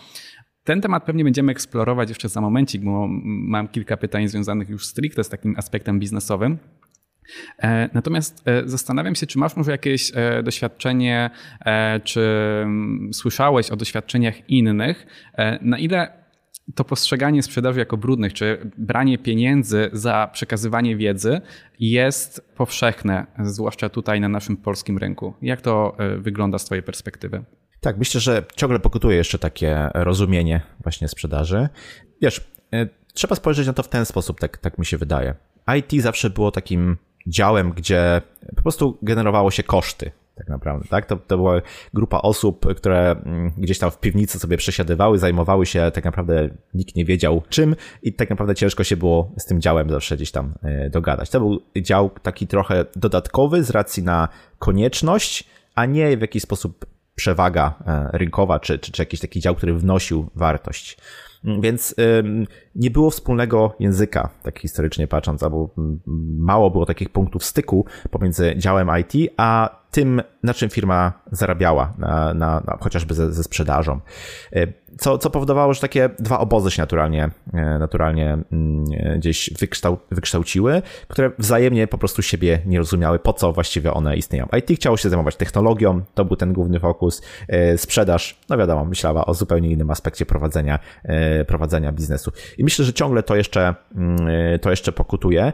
Ten 0.64 0.80
temat 0.80 1.04
pewnie 1.04 1.24
będziemy 1.24 1.52
eksplorować 1.52 2.08
jeszcze 2.08 2.28
za 2.28 2.40
momencik, 2.40 2.82
bo 2.82 3.06
mam 3.24 3.68
kilka 3.68 3.96
pytań 3.96 4.28
związanych 4.28 4.68
już 4.68 4.86
stricte 4.86 5.24
z 5.24 5.28
takim 5.28 5.54
aspektem 5.56 6.00
biznesowym. 6.00 6.58
E, 7.58 7.88
natomiast 7.94 8.48
e, 8.48 8.68
zastanawiam 8.68 9.14
się, 9.14 9.26
czy 9.26 9.38
masz 9.38 9.56
może 9.56 9.70
jakieś 9.70 10.12
e, 10.14 10.42
doświadczenie, 10.42 11.30
czy 12.04 12.20
mm, 12.62 13.14
słyszałeś 13.14 13.70
o 13.70 13.76
doświadczeniach 13.76 14.50
innych, 14.50 15.06
na 15.60 15.78
ile 15.78 16.25
to 16.74 16.84
postrzeganie 16.84 17.42
sprzedaży 17.42 17.78
jako 17.78 17.96
brudnych, 17.96 18.34
czy 18.34 18.70
branie 18.78 19.18
pieniędzy 19.18 19.90
za 19.92 20.30
przekazywanie 20.32 20.96
wiedzy 20.96 21.40
jest 21.78 22.52
powszechne, 22.56 23.26
zwłaszcza 23.44 23.88
tutaj 23.88 24.20
na 24.20 24.28
naszym 24.28 24.56
polskim 24.56 24.98
rynku. 24.98 25.34
Jak 25.42 25.60
to 25.60 25.96
wygląda 26.18 26.58
z 26.58 26.64
Twojej 26.64 26.82
perspektywy? 26.82 27.44
Tak, 27.80 27.98
myślę, 27.98 28.20
że 28.20 28.44
ciągle 28.56 28.78
pokutuje 28.78 29.16
jeszcze 29.16 29.38
takie 29.38 29.88
rozumienie 29.94 30.60
właśnie 30.82 31.08
sprzedaży. 31.08 31.68
Wiesz, 32.22 32.50
e, 32.72 32.88
trzeba 33.14 33.34
spojrzeć 33.34 33.66
na 33.66 33.72
to 33.72 33.82
w 33.82 33.88
ten 33.88 34.04
sposób, 34.04 34.40
tak, 34.40 34.58
tak 34.58 34.78
mi 34.78 34.86
się 34.86 34.98
wydaje. 34.98 35.34
IT 35.78 36.02
zawsze 36.02 36.30
było 36.30 36.50
takim 36.50 36.96
działem, 37.26 37.72
gdzie 37.72 38.22
po 38.56 38.62
prostu 38.62 38.98
generowało 39.02 39.50
się 39.50 39.62
koszty, 39.62 40.10
tak 40.36 40.48
naprawdę. 40.48 40.88
Tak? 40.88 41.06
To, 41.06 41.16
to 41.16 41.36
była 41.36 41.60
grupa 41.94 42.18
osób, 42.18 42.74
które 42.74 43.10
mm, 43.10 43.52
gdzieś 43.58 43.78
tam 43.78 43.90
w 43.90 44.00
piwnicy 44.00 44.38
sobie 44.38 44.56
przesiadywały, 44.56 45.18
zajmowały 45.18 45.66
się 45.66 45.90
tak 45.94 46.04
naprawdę 46.04 46.48
nikt 46.74 46.96
nie 46.96 47.04
wiedział 47.04 47.42
czym 47.48 47.76
i 48.02 48.12
tak 48.12 48.30
naprawdę 48.30 48.54
ciężko 48.54 48.84
się 48.84 48.96
było 48.96 49.32
z 49.38 49.44
tym 49.44 49.60
działem 49.60 49.90
zawsze 49.90 50.16
gdzieś 50.16 50.30
tam 50.30 50.54
e, 50.62 50.90
dogadać. 50.90 51.30
To 51.30 51.40
był 51.40 51.60
dział 51.82 52.10
taki 52.22 52.46
trochę 52.46 52.84
dodatkowy 52.96 53.64
z 53.64 53.70
racji 53.70 54.02
na 54.02 54.28
konieczność, 54.58 55.44
a 55.74 55.86
nie 55.86 56.16
w 56.16 56.20
jakiś 56.20 56.42
sposób 56.42 56.86
przewaga 57.14 57.74
e, 57.86 58.18
rynkowa, 58.18 58.60
czy, 58.60 58.78
czy, 58.78 58.92
czy 58.92 59.02
jakiś 59.02 59.20
taki 59.20 59.40
dział, 59.40 59.54
który 59.54 59.74
wnosił 59.74 60.30
wartość. 60.34 60.98
Więc 61.60 61.94
nie 62.74 62.90
było 62.90 63.10
wspólnego 63.10 63.74
języka, 63.78 64.30
tak 64.42 64.58
historycznie 64.58 65.08
patrząc, 65.08 65.42
albo 65.42 65.70
mało 66.38 66.70
było 66.70 66.86
takich 66.86 67.08
punktów 67.08 67.44
styku 67.44 67.86
pomiędzy 68.10 68.54
działem 68.56 68.90
IT, 69.00 69.32
a 69.36 69.78
tym, 69.96 70.22
na 70.42 70.54
czym 70.54 70.70
firma 70.70 71.12
zarabiała, 71.32 71.94
na, 71.98 72.34
na, 72.34 72.62
na 72.66 72.78
chociażby 72.80 73.14
ze, 73.14 73.32
ze 73.32 73.44
sprzedażą. 73.44 74.00
E, 74.52 74.66
co, 74.98 75.18
co 75.18 75.30
powodowało, 75.30 75.74
że 75.74 75.80
takie 75.80 76.10
dwa 76.18 76.38
obozy 76.38 76.70
się 76.70 76.82
naturalnie, 76.82 77.30
e, 77.54 77.78
naturalnie 77.78 78.38
mm, 78.52 78.84
gdzieś 79.18 79.50
wykształ, 79.60 79.98
wykształciły, 80.10 80.82
które 81.08 81.30
wzajemnie 81.38 81.86
po 81.86 81.98
prostu 81.98 82.22
siebie 82.22 82.58
nie 82.66 82.78
rozumiały, 82.78 83.18
po 83.18 83.32
co 83.32 83.52
właściwie 83.52 83.94
one 83.94 84.16
istnieją. 84.16 84.48
IT 84.58 84.78
chciało 84.78 84.96
się 84.96 85.08
zajmować 85.08 85.36
technologią, 85.36 86.00
to 86.14 86.24
był 86.24 86.36
ten 86.36 86.52
główny 86.52 86.80
fokus. 86.80 87.22
E, 87.48 87.78
sprzedaż, 87.78 88.40
no 88.48 88.58
wiadomo, 88.58 88.84
myślała 88.84 89.26
o 89.26 89.34
zupełnie 89.34 89.70
innym 89.70 89.90
aspekcie 89.90 90.26
prowadzenia, 90.26 90.78
prowadzenia 91.46 91.92
biznesu. 91.92 92.32
I 92.58 92.64
myślę, 92.64 92.84
że 92.84 92.92
ciągle 92.92 93.22
to 93.22 93.36
jeszcze, 93.36 93.74
mm, 93.94 94.18
to 94.58 94.70
jeszcze 94.70 94.92
pokutuje. 94.92 95.52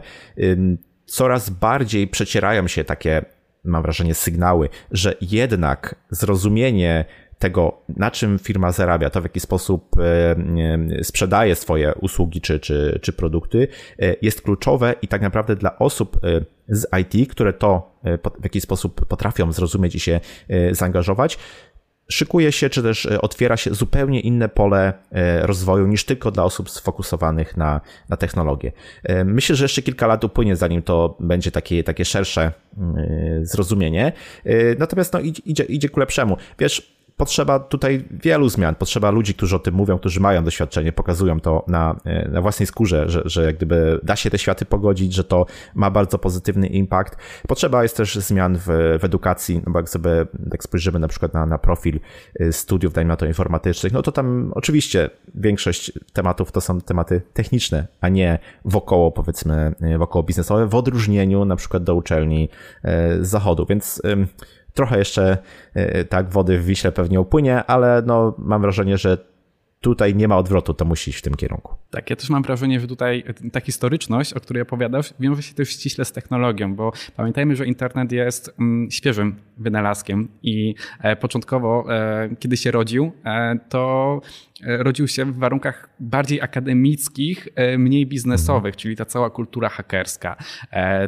Coraz 1.05 1.49
bardziej 1.49 2.07
przecierają 2.07 2.67
się 2.67 2.83
takie 2.83 3.25
mam 3.63 3.83
wrażenie, 3.83 4.13
sygnały, 4.13 4.69
że 4.91 5.15
jednak 5.21 5.95
zrozumienie 6.09 7.05
tego, 7.43 7.81
na 7.89 8.11
czym 8.11 8.39
firma 8.39 8.71
zarabia, 8.71 9.09
to 9.09 9.21
w 9.21 9.23
jaki 9.23 9.39
sposób 9.39 9.95
e, 9.99 11.03
sprzedaje 11.03 11.55
swoje 11.55 11.93
usługi 12.01 12.41
czy, 12.41 12.59
czy, 12.59 12.99
czy 13.01 13.13
produkty, 13.13 13.67
e, 13.99 14.15
jest 14.21 14.41
kluczowe 14.41 14.95
i 15.01 15.07
tak 15.07 15.21
naprawdę 15.21 15.55
dla 15.55 15.79
osób 15.79 16.19
e, 16.23 16.45
z 16.67 16.87
IT, 17.01 17.31
które 17.31 17.53
to 17.53 17.93
w 18.39 18.43
jakiś 18.43 18.63
sposób 18.63 19.05
potrafią 19.05 19.51
zrozumieć 19.51 19.95
i 19.95 19.99
się 19.99 20.19
zaangażować, 20.71 21.37
szykuje 22.11 22.51
się, 22.51 22.69
czy 22.69 22.83
też 22.83 23.05
e, 23.05 23.21
otwiera 23.21 23.57
się 23.57 23.73
zupełnie 23.73 24.19
inne 24.19 24.49
pole 24.49 24.93
e, 25.11 25.47
rozwoju 25.47 25.87
niż 25.87 26.05
tylko 26.05 26.31
dla 26.31 26.43
osób 26.43 26.69
sfokusowanych 26.69 27.57
na, 27.57 27.81
na 28.09 28.17
technologię. 28.17 28.71
E, 29.03 29.23
myślę, 29.23 29.55
że 29.55 29.65
jeszcze 29.65 29.81
kilka 29.81 30.07
lat 30.07 30.23
upłynie, 30.23 30.55
zanim 30.55 30.81
to 30.81 31.17
będzie 31.19 31.51
takie, 31.51 31.83
takie 31.83 32.05
szersze 32.05 32.51
mm, 32.77 33.45
zrozumienie. 33.45 34.11
Natomiast 34.79 35.13
no, 35.13 35.19
idzie, 35.19 35.63
idzie 35.63 35.89
ku 35.89 35.99
lepszemu. 35.99 36.37
Wiesz, 36.59 36.93
potrzeba 37.17 37.59
tutaj 37.59 38.05
wielu 38.11 38.49
zmian. 38.49 38.75
Potrzeba 38.75 39.11
ludzi, 39.11 39.33
którzy 39.33 39.55
o 39.55 39.59
tym 39.59 39.75
mówią, 39.75 39.99
którzy 39.99 40.19
mają 40.19 40.43
doświadczenie, 40.43 40.91
pokazują 40.91 41.39
to 41.39 41.65
na, 41.67 41.95
na 42.31 42.41
własnej 42.41 42.67
skórze, 42.67 43.09
że, 43.09 43.21
że 43.25 43.43
jak 43.43 43.55
gdyby 43.55 43.99
da 44.03 44.15
się 44.15 44.29
te 44.29 44.37
światy 44.37 44.65
pogodzić, 44.65 45.13
że 45.13 45.23
to 45.23 45.45
ma 45.75 45.91
bardzo 45.91 46.19
pozytywny 46.19 46.67
impact. 46.67 47.17
Potrzeba 47.47 47.83
jest 47.83 47.97
też 47.97 48.15
zmian 48.15 48.57
w, 48.57 48.67
w 48.99 49.03
edukacji, 49.03 49.61
no 49.65 49.73
bo 49.73 49.79
jak 49.79 49.89
sobie 49.89 50.11
jak 50.51 50.63
spojrzymy 50.63 50.99
na 50.99 51.07
przykład 51.07 51.33
na, 51.33 51.45
na 51.45 51.57
profil 51.57 51.99
y, 52.41 52.53
studiów, 52.53 52.93
dajmy 52.93 53.09
na 53.09 53.15
to 53.15 53.25
informatycznych, 53.25 53.93
no 53.93 54.01
to 54.01 54.11
tam 54.11 54.51
oczywiście 54.55 55.09
większość 55.35 55.91
tematów 56.13 56.51
to 56.51 56.61
są 56.61 56.81
tematy 56.81 57.21
techniczne, 57.33 57.87
a 58.01 58.09
nie 58.09 58.39
wokoło 58.65 59.11
powiedzmy, 59.11 59.75
y, 59.95 59.97
wokoło 59.97 60.23
biznesowe, 60.23 60.67
w 60.67 60.75
odróżnieniu 60.75 61.45
na 61.45 61.55
przykład 61.55 61.83
do 61.83 61.95
uczelni 61.95 62.49
z 63.21 63.27
zachodu, 63.27 63.65
więc 63.69 64.01
trochę 64.73 64.97
jeszcze 64.97 65.37
tak 66.09 66.29
wody 66.29 66.59
w 66.59 66.65
Wiśle 66.65 66.91
pewnie 66.91 67.21
upłynie, 67.21 67.63
ale 67.63 68.03
no 68.05 68.35
mam 68.37 68.61
wrażenie, 68.61 68.97
że 68.97 69.17
tutaj 69.83 70.15
nie 70.15 70.27
ma 70.27 70.37
odwrotu, 70.37 70.73
to 70.73 70.85
musi 70.85 71.09
iść 71.09 71.19
w 71.19 71.21
tym 71.21 71.35
kierunku. 71.35 71.75
Tak, 71.89 72.09
ja 72.09 72.15
też 72.15 72.29
mam 72.29 72.43
wrażenie, 72.43 72.79
że 72.79 72.87
tutaj 72.87 73.23
ta 73.51 73.59
historyczność, 73.59 74.33
o 74.33 74.39
której 74.39 74.63
opowiadasz, 74.63 75.13
wiąże 75.19 75.43
się 75.43 75.53
też 75.53 75.69
ściśle 75.69 76.05
z 76.05 76.11
technologią, 76.11 76.75
bo 76.75 76.91
pamiętajmy, 77.15 77.55
że 77.55 77.65
internet 77.65 78.11
jest 78.11 78.55
mm, 78.59 78.91
świeżym 78.91 79.35
wynalazkiem 79.57 80.27
i 80.43 80.75
e, 81.01 81.15
początkowo, 81.15 81.85
e, 81.89 82.29
kiedy 82.39 82.57
się 82.57 82.71
rodził, 82.71 83.11
e, 83.25 83.59
to 83.69 84.21
rodził 84.65 85.07
się 85.07 85.25
w 85.25 85.37
warunkach 85.37 85.89
bardziej 85.99 86.41
akademickich, 86.41 87.47
mniej 87.77 88.07
biznesowych, 88.07 88.75
czyli 88.75 88.95
ta 88.95 89.05
cała 89.05 89.29
kultura 89.29 89.69
hakerska, 89.69 90.35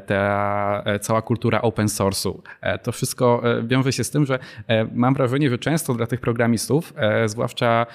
ta 0.06 0.84
cała 1.02 1.22
kultura 1.22 1.62
open 1.62 1.88
source'u. 1.88 2.42
To 2.84 2.92
wszystko 2.92 3.44
wiąże 3.64 3.92
się 3.94 4.04
z 4.04 4.12
tym, 4.12 4.26
że 4.26 4.40
mam 4.94 5.14
wrażenie, 5.14 5.50
że 5.50 5.58
często 5.58 5.94
dla 5.94 6.08
tych 6.08 6.20
programistów, 6.20 6.94
zwłaszcza 7.26 7.86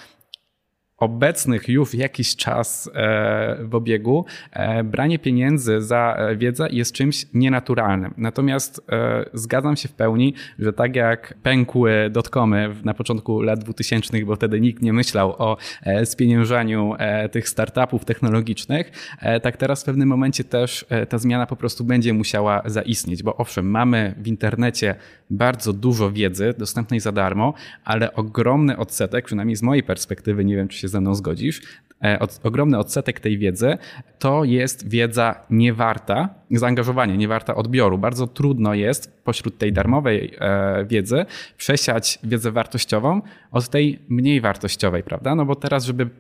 obecnych 1.01 1.69
już 1.69 1.95
jakiś 1.95 2.37
czas 2.37 2.91
e, 2.95 3.57
w 3.65 3.75
obiegu, 3.75 4.25
e, 4.53 4.85
branie 4.85 5.19
pieniędzy 5.19 5.81
za 5.81 6.17
e, 6.19 6.37
wiedzę 6.37 6.69
jest 6.71 6.93
czymś 6.93 7.27
nienaturalnym. 7.35 8.15
Natomiast 8.17 8.91
zgadzam 9.35 9.77
się 9.77 9.89
w 9.89 9.93
pełni, 9.93 10.35
że 10.59 10.73
tak 10.73 10.97
jak 10.97 11.35
pękły 11.43 12.11
dotkomy 12.11 12.75
na 12.85 12.95
początku 12.95 13.43
lat 13.43 13.59
2000, 13.65 14.25
bo 14.25 14.37
wtedy 14.37 14.61
nikt 14.61 14.83
nie 14.83 14.93
myślał 14.93 15.35
o 15.39 15.57
spieniężaniu 16.05 16.95
tych 17.31 17.49
startupów 17.49 18.05
technologicznych, 18.05 19.17
tak 19.43 19.57
teraz 19.57 19.83
w 19.83 19.85
pewnym 19.85 20.09
momencie 20.09 20.45
też 20.45 20.87
ta 21.09 21.19
zmiana 21.19 21.47
po 21.47 21.57
prostu 21.57 21.85
będzie 21.85 22.13
musiała 22.13 22.63
zaistnieć, 22.67 23.23
bo 23.23 23.37
owszem, 23.37 23.71
mamy 23.71 24.15
w 24.19 24.27
internecie 24.27 24.95
bardzo 25.31 25.73
dużo 25.73 26.11
wiedzy 26.11 26.55
dostępnej 26.59 27.01
za 27.01 27.13
darmo, 27.13 27.55
ale 27.85 28.15
ogromny 28.15 28.77
odsetek, 28.77 29.25
przynajmniej 29.25 29.57
z 29.57 29.63
mojej 29.63 29.83
perspektywy, 29.83 30.45
nie 30.45 30.57
wiem 30.57 30.69
czy 30.69 30.79
się 30.79 30.89
ze 30.91 31.01
mną 31.01 31.15
zgodzisz, 31.15 31.63
e, 32.05 32.19
od, 32.19 32.41
ogromny 32.43 32.79
odsetek 32.79 33.21
tej 33.21 33.39
wiedzy 33.39 33.79
to 34.19 34.45
jest 34.45 34.89
wiedza 34.89 35.35
niewarta 35.51 36.29
zaangażowania, 36.51 37.17
niewarta 37.17 37.55
odbioru. 37.55 37.99
Bardzo 37.99 38.27
trudno 38.27 38.75
jest 38.75 39.23
pośród 39.25 39.59
tej 39.59 39.73
darmowej 39.73 40.35
e, 40.39 40.85
wiedzy 40.85 41.25
przesiać 41.57 42.19
wiedzę 42.25 42.53
wartościową 42.53 43.23
od 43.51 43.69
tej 43.69 43.99
mniej 44.09 44.41
wartościowej, 44.41 45.03
prawda? 45.03 45.35
No 45.35 45.45
bo 45.45 45.55
teraz, 45.55 45.85
żeby 45.85 46.11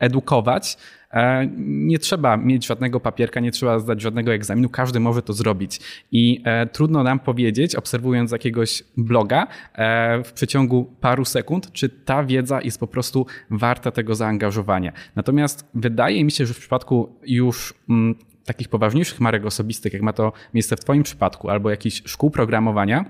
edukować, 0.00 0.76
e, 1.10 1.46
nie 1.58 1.98
trzeba 1.98 2.36
mieć 2.36 2.66
żadnego 2.66 3.00
papierka, 3.00 3.40
nie 3.40 3.50
trzeba 3.50 3.78
zdać 3.78 4.00
żadnego 4.00 4.32
egzaminu, 4.32 4.68
każdy 4.68 5.00
może 5.00 5.22
to 5.22 5.32
zrobić. 5.32 5.80
I 6.12 6.42
e, 6.44 6.66
trudno 6.66 7.02
nam 7.02 7.18
powiedzieć, 7.18 7.76
obserwując 7.76 8.32
jakiegoś 8.32 8.82
bloga 8.96 9.46
e, 9.74 10.24
w 10.24 10.32
przeciągu 10.32 10.84
paru 11.00 11.24
sekund, 11.24 11.72
czy 11.72 11.88
ta 11.88 12.24
wiedza 12.24 12.60
jest 12.62 12.80
po 12.80 12.86
prostu 12.86 13.26
warta 13.50 13.90
tego 13.90 14.14
zaangażowania. 14.14 14.92
Natomiast 15.16 15.68
wydaje 15.74 16.24
mi 16.24 16.30
się, 16.30 16.46
że 16.46 16.54
w 16.54 16.58
przypadku 16.58 17.16
już 17.22 17.74
mm, 17.88 18.14
takich 18.44 18.68
poważniejszych 18.68 19.20
marek 19.20 19.46
osobistych, 19.46 19.92
jak 19.92 20.02
ma 20.02 20.12
to 20.12 20.32
miejsce 20.54 20.76
w 20.76 20.80
Twoim 20.80 21.02
przypadku, 21.02 21.50
albo 21.50 21.70
jakichś 21.70 22.02
szkół 22.04 22.30
programowania, 22.30 23.04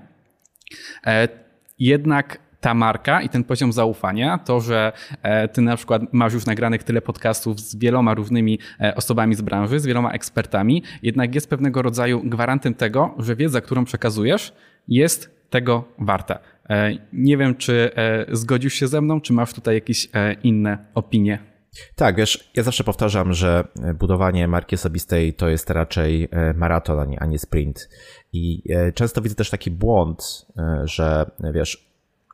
jednak 1.79 2.39
ta 2.61 2.73
marka 2.73 3.21
i 3.21 3.29
ten 3.29 3.43
poziom 3.43 3.73
zaufania, 3.73 4.37
to, 4.37 4.59
że 4.59 4.91
e, 5.23 5.47
ty 5.47 5.61
na 5.61 5.77
przykład 5.77 6.01
masz 6.11 6.33
już 6.33 6.45
nagranych 6.45 6.83
tyle 6.83 7.01
podcastów 7.01 7.59
z 7.59 7.75
wieloma 7.75 8.13
różnymi 8.13 8.59
e, 8.79 8.95
osobami 8.95 9.35
z 9.35 9.41
branży, 9.41 9.79
z 9.79 9.85
wieloma 9.85 10.11
ekspertami, 10.11 10.83
jednak 11.03 11.35
jest 11.35 11.49
pewnego 11.49 11.81
rodzaju 11.81 12.21
gwarantem 12.23 12.73
tego, 12.73 13.15
że 13.17 13.35
wiedza, 13.35 13.61
którą 13.61 13.85
przekazujesz, 13.85 14.53
jest 14.87 15.41
tego 15.49 15.83
warta. 15.99 16.39
E, 16.69 16.91
nie 17.13 17.37
wiem, 17.37 17.55
czy 17.55 17.91
zgodzisz 18.31 18.73
się 18.73 18.87
ze 18.87 19.01
mną, 19.01 19.21
czy 19.21 19.33
masz 19.33 19.53
tutaj 19.53 19.75
jakieś 19.75 20.09
inne 20.43 20.85
opinie? 20.93 21.39
Tak, 21.95 22.15
wiesz, 22.15 22.51
ja 22.55 22.63
zawsze 22.63 22.83
powtarzam, 22.83 23.33
że 23.33 23.63
budowanie 23.99 24.47
marki 24.47 24.75
osobistej 24.75 25.33
to 25.33 25.49
jest 25.49 25.69
raczej 25.69 26.29
maraton, 26.55 27.15
a 27.19 27.25
nie 27.25 27.39
sprint. 27.39 27.89
I 28.33 28.63
często 28.95 29.21
widzę 29.21 29.35
też 29.35 29.49
taki 29.49 29.71
błąd, 29.71 30.45
że 30.83 31.31
wiesz, 31.53 31.90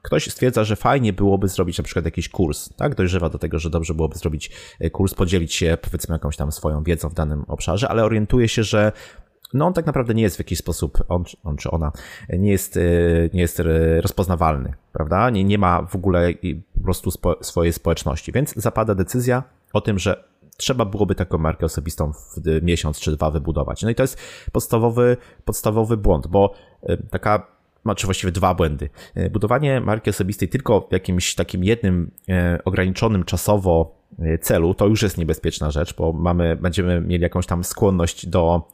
ktoś 0.08 0.30
stwierdza, 0.30 0.64
że 0.64 0.76
fajnie 0.76 1.14
byłoby 1.14 1.48
zrobić 1.48 1.78
na 1.78 1.84
przykład 1.84 2.06
jakiś 2.06 2.30
kurs, 2.30 2.70
tak? 2.76 2.96
Dojrzewa 2.96 3.30
do 3.30 3.38
tego, 3.38 3.60
że 3.60 3.70
dobrze 3.70 3.94
byłoby 3.94 4.18
zrobić 4.18 4.52
e, 4.80 4.90
kurs, 4.90 5.14
podzielić 5.14 5.54
się 5.54 5.78
powiedzmy 5.82 6.16
jakąś 6.16 6.38
tam 6.38 6.52
swoją 6.52 6.84
wiedzą 6.84 7.10
w 7.10 7.14
danym 7.14 7.44
obszarze, 7.48 7.90
ale 7.90 8.04
orientuje 8.04 8.48
się, 8.48 8.64
że 8.64 8.92
no 9.54 9.66
on 9.66 9.74
tak 9.74 9.86
naprawdę 9.86 10.14
nie 10.14 10.24
jest 10.24 10.36
w 10.36 10.40
jakiś 10.40 10.60
sposób, 10.60 10.98
on, 11.10 11.24
on 11.44 11.58
czy 11.58 11.72
ona, 11.72 11.92
nie 12.30 12.52
jest, 12.52 12.78
e, 12.78 12.82
nie 13.34 13.42
jest 13.42 13.62
rozpoznawalny, 14.02 14.74
prawda? 14.94 15.30
Nie, 15.30 15.44
nie 15.44 15.58
ma 15.58 15.82
w 15.82 15.96
ogóle 15.96 16.34
po 16.74 16.84
prostu 16.84 17.12
spo, 17.12 17.36
swojej 17.42 17.74
społeczności, 17.74 18.32
więc 18.32 18.54
zapada 18.56 18.96
decyzja 18.96 19.44
o 19.74 19.82
tym, 19.82 20.00
że 20.00 20.24
trzeba 20.58 20.86
byłoby 20.86 21.16
taką 21.16 21.38
markę 21.38 21.66
osobistą 21.66 22.14
w 22.14 22.62
miesiąc 22.62 23.00
czy 23.00 23.12
dwa 23.12 23.32
wybudować. 23.32 23.84
No 23.84 23.90
i 23.90 23.96
to 23.96 24.04
jest 24.04 24.18
podstawowy, 24.52 25.18
podstawowy 25.46 25.98
błąd, 25.98 26.28
bo 26.28 26.54
e, 26.84 26.98
taka 26.98 27.57
czy 27.96 28.08
właściwie 28.08 28.32
dwa 28.32 28.54
błędy. 28.54 28.90
E, 29.16 29.30
budowanie 29.30 29.82
marki 29.82 30.10
osobistej 30.10 30.50
tylko 30.50 30.82
w 30.90 30.94
jakimś 30.94 31.36
takim 31.36 31.64
jednym 31.64 32.12
e, 32.30 32.60
ograniczonym 32.66 33.24
czasowo 33.24 33.98
e, 34.20 34.38
celu 34.38 34.74
to 34.74 34.88
już 34.88 35.02
jest 35.02 35.18
niebezpieczna 35.18 35.72
rzecz, 35.72 35.96
bo 35.96 36.14
mamy, 36.14 36.56
będziemy 36.56 37.02
mieli 37.02 37.24
jakąś 37.24 37.46
tam 37.46 37.64
skłonność 37.64 38.28
do 38.28 38.68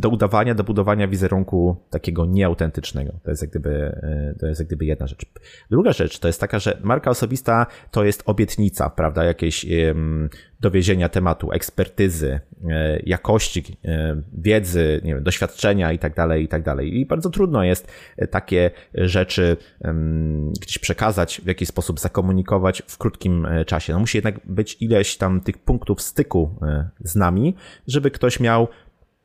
do 0.00 0.08
udawania, 0.08 0.54
do 0.54 0.64
budowania 0.64 1.08
wizerunku 1.08 1.76
takiego 1.90 2.26
nieautentycznego. 2.26 3.12
To 3.22 3.30
jest 3.30 3.42
jak 3.42 3.50
gdyby, 3.50 3.70
e, 4.02 4.34
to 4.40 4.46
jest 4.46 4.60
jak 4.60 4.66
gdyby 4.66 4.84
jedna 4.84 5.06
rzecz. 5.06 5.26
Druga 5.70 5.92
rzecz 5.92 6.18
to 6.18 6.28
jest 6.28 6.40
taka, 6.40 6.58
że 6.58 6.78
marka 6.82 7.10
osobista 7.10 7.66
to 7.90 8.04
jest 8.04 8.22
obietnica, 8.26 8.90
prawda, 8.90 9.24
jakieś 9.24 9.66
dowiezienia 10.60 11.08
tematu, 11.08 11.52
ekspertyzy, 11.52 12.40
e, 12.68 13.00
jakości, 13.06 13.78
wiedzy, 14.32 15.00
nie 15.04 15.14
wiem, 15.14 15.24
doświadczenia 15.24 15.92
i 15.92 15.98
tak 15.98 16.14
dalej, 16.14 16.44
i 16.44 16.48
tak 16.48 16.62
dalej. 16.62 17.00
I 17.00 17.06
bardzo 17.06 17.30
trudno 17.30 17.64
jest 17.64 17.92
takie 18.30 18.70
rzeczy 18.94 19.56
gdzieś 20.60 20.78
przekazać, 20.78 21.40
w 21.44 21.46
jakiś 21.46 21.68
sposób 21.68 22.00
zakomunikować 22.00 22.82
w 22.86 22.98
krótkim 22.98 23.48
czasie. 23.66 23.92
No 23.92 23.98
musi 23.98 24.18
jednak 24.18 24.46
być 24.46 24.76
ileś 24.80 25.16
tam 25.16 25.40
tych 25.40 25.58
punktów 25.58 26.02
styku 26.02 26.54
z 27.00 27.16
nami, 27.16 27.54
żeby 27.86 28.10
ktoś 28.10 28.40
miał 28.40 28.68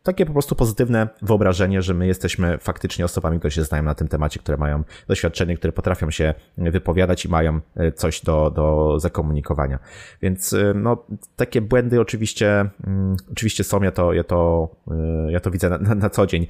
takie 0.03 0.25
po 0.25 0.33
prostu 0.33 0.55
pozytywne 0.55 1.07
wyobrażenie, 1.21 1.81
że 1.81 1.93
my 1.93 2.07
jesteśmy 2.07 2.57
faktycznie 2.57 3.05
osobami, 3.05 3.39
które 3.39 3.51
się 3.51 3.63
znają 3.63 3.83
na 3.83 3.95
tym 3.95 4.07
temacie, 4.07 4.39
które 4.39 4.57
mają 4.57 4.83
doświadczenie, 5.07 5.57
które 5.57 5.73
potrafią 5.73 6.11
się 6.11 6.33
wypowiadać 6.57 7.25
i 7.25 7.29
mają 7.29 7.59
e, 7.75 7.91
coś 7.91 8.21
do, 8.21 8.51
do 8.55 8.99
zakomunikowania. 8.99 9.79
Więc 10.21 10.53
e, 10.53 10.73
no, 10.75 11.05
takie 11.35 11.61
błędy 11.61 12.01
oczywiście, 12.01 12.69
mm, 12.87 13.15
oczywiście 13.31 13.63
są, 13.63 13.81
ja 13.81 13.91
to, 13.91 14.13
ja 14.13 14.23
to, 14.23 14.69
e, 14.91 15.31
ja 15.31 15.39
to 15.39 15.51
widzę 15.51 15.69
na, 15.69 15.95
na, 15.95 16.09
co 16.09 16.27
dzień 16.27 16.47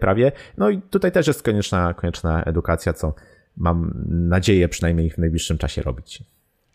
prawie. 0.00 0.32
No 0.58 0.70
i 0.70 0.82
tutaj 0.82 1.12
też 1.12 1.26
jest 1.26 1.42
konieczna, 1.42 1.94
konieczna 1.94 2.42
edukacja, 2.42 2.92
co 2.92 3.14
mam 3.56 3.92
nadzieję 4.06 4.68
przynajmniej 4.68 5.10
w 5.10 5.18
najbliższym 5.18 5.58
czasie 5.58 5.82
robić. 5.82 6.24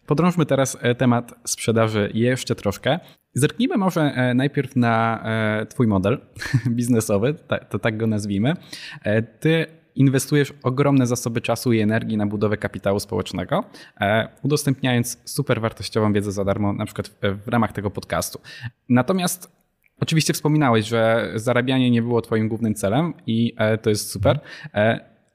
Podrążmy 0.05 0.45
teraz 0.45 0.77
temat 0.97 1.33
sprzedaży 1.45 2.11
jeszcze 2.13 2.55
troszkę. 2.55 2.99
Zerknijmy 3.33 3.77
może 3.77 4.01
e, 4.01 4.33
najpierw 4.33 4.75
na 4.75 5.23
e, 5.25 5.65
Twój 5.65 5.87
model 5.87 6.21
biznesowy, 6.69 7.35
to 7.69 7.79
tak 7.79 7.97
go 7.97 8.07
nazwijmy. 8.07 8.53
E, 9.03 9.21
ty 9.21 9.65
inwestujesz 9.95 10.53
ogromne 10.63 11.07
zasoby 11.07 11.41
czasu 11.41 11.73
i 11.73 11.79
energii 11.79 12.17
na 12.17 12.25
budowę 12.25 12.57
kapitału 12.57 12.99
społecznego, 12.99 13.63
udostępniając 14.43 15.17
super 15.25 15.61
wartościową 15.61 16.13
wiedzę 16.13 16.31
za 16.31 16.45
darmo, 16.45 16.73
na 16.73 16.85
przykład 16.85 17.11
w 17.21 17.47
ramach 17.47 17.71
tego 17.71 17.91
podcastu. 17.91 18.41
Natomiast 18.89 19.51
oczywiście 19.99 20.33
wspominałeś, 20.33 20.87
że 20.87 21.31
zarabianie 21.35 21.91
nie 21.91 22.01
było 22.01 22.21
Twoim 22.21 22.47
głównym 22.47 22.75
celem 22.75 23.13
i 23.27 23.55
to 23.81 23.89
jest 23.89 24.11
super 24.11 24.39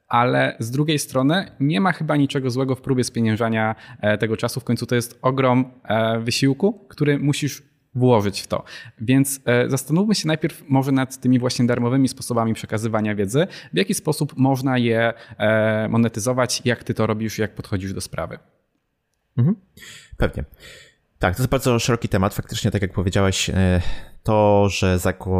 ale 0.07 0.55
z 0.59 0.71
drugiej 0.71 0.99
strony 0.99 1.51
nie 1.59 1.81
ma 1.81 1.91
chyba 1.91 2.15
niczego 2.15 2.49
złego 2.49 2.75
w 2.75 2.81
próbie 2.81 3.03
spieniężania 3.03 3.75
tego 4.19 4.37
czasu. 4.37 4.59
W 4.59 4.63
końcu 4.63 4.85
to 4.85 4.95
jest 4.95 5.19
ogrom 5.21 5.71
wysiłku, 6.19 6.85
który 6.89 7.19
musisz 7.19 7.63
włożyć 7.95 8.41
w 8.41 8.47
to. 8.47 8.63
Więc 9.01 9.39
e, 9.45 9.69
zastanówmy 9.69 10.15
się 10.15 10.27
najpierw 10.27 10.63
może 10.69 10.91
nad 10.91 11.19
tymi 11.19 11.39
właśnie 11.39 11.65
darmowymi 11.65 12.07
sposobami 12.07 12.53
przekazywania 12.53 13.15
wiedzy, 13.15 13.47
w 13.73 13.77
jaki 13.77 13.93
sposób 13.93 14.33
można 14.37 14.77
je 14.77 15.13
e, 15.37 15.87
monetyzować, 15.89 16.61
jak 16.65 16.83
ty 16.83 16.93
to 16.93 17.07
robisz, 17.07 17.37
jak 17.37 17.55
podchodzisz 17.55 17.93
do 17.93 18.01
sprawy. 18.01 18.39
Mhm. 19.37 19.55
Pewnie. 20.17 20.43
Tak, 21.19 21.35
to 21.35 21.41
jest 21.41 21.51
bardzo 21.51 21.79
szeroki 21.79 22.09
temat. 22.09 22.33
Faktycznie, 22.33 22.71
tak 22.71 22.81
jak 22.81 22.93
powiedziałeś, 22.93 23.49
e, 23.49 23.81
to, 24.27 24.69
że 24.69 24.99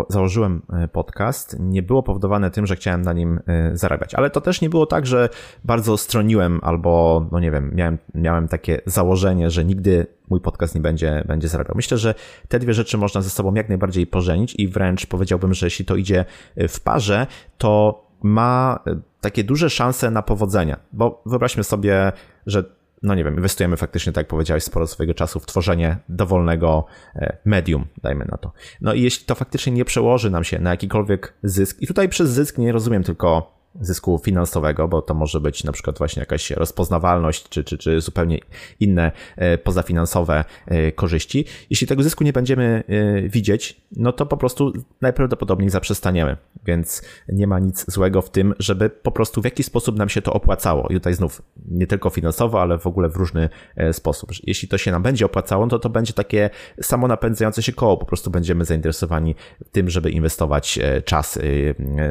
założyłem 0.10 0.62
e, 0.73 0.88
podcast, 0.88 1.56
nie 1.60 1.84
było 1.84 2.04
powodowane 2.04 2.52
tym, 2.52 2.65
że 2.65 2.76
chciałem 2.76 3.02
na 3.02 3.13
nim 3.13 3.39
e, 3.47 3.78
zarabiać. 3.78 4.15
Ale 4.15 4.30
to 4.30 4.41
też 4.41 4.62
nie 4.62 4.69
było 4.69 4.86
tak, 4.86 5.06
że 5.06 5.30
bardzo 5.63 5.97
stroniłem 5.97 6.60
albo, 6.63 7.26
no 7.32 7.39
nie 7.39 7.52
wiem, 7.52 7.71
miałem, 7.76 7.97
miałem 8.15 8.47
takie 8.47 8.82
założenie, 8.86 9.50
że 9.50 9.65
nigdy 9.65 10.08
mój 10.30 10.41
podcast 10.41 10.76
nie 10.76 10.82
będzie, 10.82 11.23
będzie 11.28 11.47
zarabiał. 11.47 11.76
Myślę, 11.76 11.97
że 11.97 12.13
te 12.47 12.60
dwie 12.60 12.73
rzeczy 12.73 12.97
można 12.97 13.21
ze 13.21 13.30
sobą 13.30 13.54
jak 13.54 13.69
najbardziej 13.69 14.08
pożenić 14.08 14.56
i 14.58 14.67
wręcz 14.67 15.06
powiedziałbym, 15.06 15.54
że 15.54 15.65
jeśli 15.65 15.86
to 15.86 15.95
idzie 15.95 16.26
w 16.69 16.80
parze, 16.80 17.28
to 17.58 18.04
ma 18.23 18.80
takie 19.21 19.43
duże 19.43 19.69
szanse 19.69 20.12
na 20.12 20.21
powodzenie. 20.21 20.78
Bo 20.93 21.21
wyobraźmy 21.26 21.63
sobie, 21.63 22.12
że 22.45 22.63
no 23.03 23.15
nie 23.15 23.23
wiem, 23.23 23.36
inwestujemy 23.36 23.77
faktycznie, 23.77 24.13
tak 24.13 24.21
jak 24.21 24.27
powiedziałeś, 24.27 24.63
sporo 24.63 24.88
swojego 24.88 25.13
czasu 25.13 25.39
w 25.39 25.45
tworzenie 25.45 25.97
dowolnego 26.10 26.86
e, 27.15 27.38
medium, 27.45 27.86
dajmy 28.03 28.25
na 28.25 28.38
to. 28.38 28.51
No 28.81 28.93
i 28.93 29.01
jeśli 29.01 29.25
to 29.25 29.36
faktycznie 29.36 29.73
nie 29.73 29.86
przełoży 29.86 30.29
nam 30.29 30.43
się 30.43 30.60
na 30.60 30.69
jakikolwiek 30.69 31.33
zysk, 31.43 31.81
i 31.81 31.88
tutaj 31.88 32.10
przez 32.10 32.29
zysk 32.29 32.57
nie 32.57 32.71
rozumiem 32.71 33.03
tylko 33.03 33.57
zysku 33.82 34.19
finansowego, 34.23 34.88
bo 34.88 35.01
to 35.01 35.13
może 35.13 35.39
być 35.39 35.63
na 35.63 35.71
przykład 35.71 35.97
właśnie 35.97 36.19
jakaś 36.19 36.51
rozpoznawalność, 36.51 37.49
czy, 37.49 37.63
czy, 37.63 37.77
czy 37.77 38.01
zupełnie 38.01 38.39
inne 38.80 39.12
e, 39.36 39.58
pozafinansowe 39.58 40.45
e, 40.65 40.91
korzyści. 40.91 41.45
Jeśli 41.69 41.88
tego 41.88 42.03
zysku 42.03 42.23
nie 42.23 42.34
będziemy 42.34 42.84
e, 42.88 43.30
widzieć, 43.30 43.82
no 43.91 44.12
to 44.12 44.25
po 44.25 44.38
prostu 44.38 44.73
najprawdopodobniej 45.01 45.69
zaprzestaniemy. 45.69 46.38
Więc 46.65 47.01
nie 47.30 47.47
ma 47.47 47.60
nic 47.60 47.86
złego 47.91 48.21
w 48.21 48.30
tym, 48.30 48.53
żeby 48.60 48.89
po 48.89 49.12
prostu 49.12 49.41
w 49.41 49.45
jakiś 49.45 49.65
sposób 49.65 49.97
nam 49.97 50.10
się 50.10 50.21
to 50.21 50.34
opłacało. 50.34 50.88
I 50.88 50.93
tutaj 50.93 51.13
znów 51.13 51.41
nie 51.67 51.88
tylko 51.88 52.10
finansowo, 52.10 52.62
ale 52.62 52.77
w 52.77 52.88
ogóle 52.88 53.10
w 53.10 53.15
różny 53.15 53.49
sposób. 53.91 54.32
Jeśli 54.43 54.67
to 54.67 54.77
się 54.77 54.91
nam 54.91 55.03
będzie 55.03 55.25
opłacało, 55.25 55.67
to 55.67 55.80
to 55.80 55.89
będzie 55.89 56.13
takie 56.13 56.49
samo 56.82 57.08
napędzające 57.08 57.63
się 57.63 57.73
koło. 57.73 57.97
Po 57.97 58.06
prostu 58.06 58.32
będziemy 58.32 58.65
zainteresowani 58.65 59.36
tym, 59.71 59.89
żeby 59.89 60.12
inwestować 60.12 60.80
czas, 61.06 61.39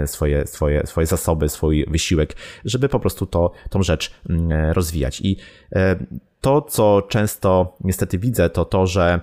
swoje, 0.06 0.46
swoje, 0.46 0.86
swoje 0.86 1.06
zasoby, 1.06 1.45
swój 1.48 1.86
wysiłek, 1.88 2.36
żeby 2.64 2.88
po 2.88 3.00
prostu 3.00 3.26
to, 3.26 3.52
tą 3.70 3.82
rzecz 3.82 4.10
mm, 4.30 4.72
rozwijać. 4.72 5.20
I 5.20 5.36
e, 5.72 5.96
to, 6.40 6.62
co 6.62 7.02
często 7.08 7.76
niestety 7.80 8.18
widzę, 8.18 8.50
to 8.50 8.64
to, 8.64 8.86
że 8.86 9.20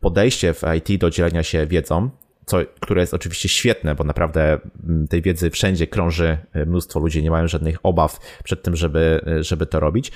podejście 0.00 0.54
w 0.54 0.62
IT 0.76 1.00
do 1.00 1.10
dzielenia 1.10 1.42
się 1.42 1.66
wiedzą, 1.66 2.10
co, 2.46 2.58
które 2.80 3.00
jest 3.00 3.14
oczywiście 3.14 3.48
świetne, 3.48 3.94
bo 3.94 4.04
naprawdę 4.04 4.58
mm, 4.84 5.08
tej 5.08 5.22
wiedzy 5.22 5.50
wszędzie 5.50 5.86
krąży 5.86 6.38
e, 6.52 6.66
mnóstwo 6.66 7.00
ludzi, 7.00 7.22
nie 7.22 7.30
mają 7.30 7.48
żadnych 7.48 7.78
obaw 7.82 8.20
przed 8.44 8.62
tym, 8.62 8.76
żeby, 8.76 9.20
e, 9.26 9.42
żeby 9.42 9.66
to 9.66 9.80
robić. 9.80 10.12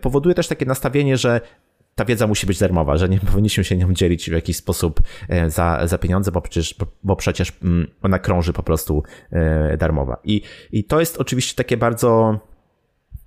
Powoduje 0.00 0.34
też 0.34 0.48
takie 0.48 0.66
nastawienie, 0.66 1.16
że 1.16 1.40
ta 2.00 2.04
wiedza 2.04 2.26
musi 2.26 2.46
być 2.46 2.58
darmowa, 2.58 2.96
że 2.96 3.08
nie 3.08 3.20
powinniśmy 3.20 3.64
się 3.64 3.76
nią 3.76 3.94
dzielić 3.94 4.30
w 4.30 4.32
jakiś 4.32 4.56
sposób 4.56 5.00
e, 5.28 5.50
za, 5.50 5.86
za 5.86 5.98
pieniądze, 5.98 6.32
bo 6.32 6.40
przecież, 6.40 6.74
bo 7.02 7.16
przecież 7.16 7.52
mm, 7.62 7.86
ona 8.02 8.18
krąży 8.18 8.52
po 8.52 8.62
prostu 8.62 9.02
e, 9.30 9.76
darmowa. 9.76 10.20
I, 10.24 10.42
I 10.72 10.84
to 10.84 11.00
jest 11.00 11.18
oczywiście 11.18 11.54
takie 11.54 11.76
bardzo 11.76 12.38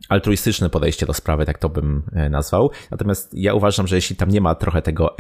altruistyczne 0.10 0.70
podejście 0.70 1.06
do 1.06 1.14
sprawy, 1.14 1.46
tak 1.46 1.58
to 1.58 1.70
bym 1.70 2.04
e, 2.14 2.30
nazwał. 2.30 2.72
Natomiast 2.92 3.34
ja 3.34 3.54
uważam, 3.54 3.88
że 3.88 3.96
jeśli 3.96 4.16
tam 4.16 4.30
nie 4.30 4.42
ma 4.42 4.56
trochę 4.56 4.82
tego 4.82 5.16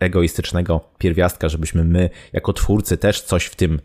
egoistycznego 0.00 0.80
pierwiastka, 0.98 1.48
żebyśmy 1.48 1.84
my 1.84 2.10
jako 2.32 2.52
twórcy 2.52 2.96
też 2.96 3.20
coś 3.22 3.44
w 3.44 3.56
tym 3.56 3.80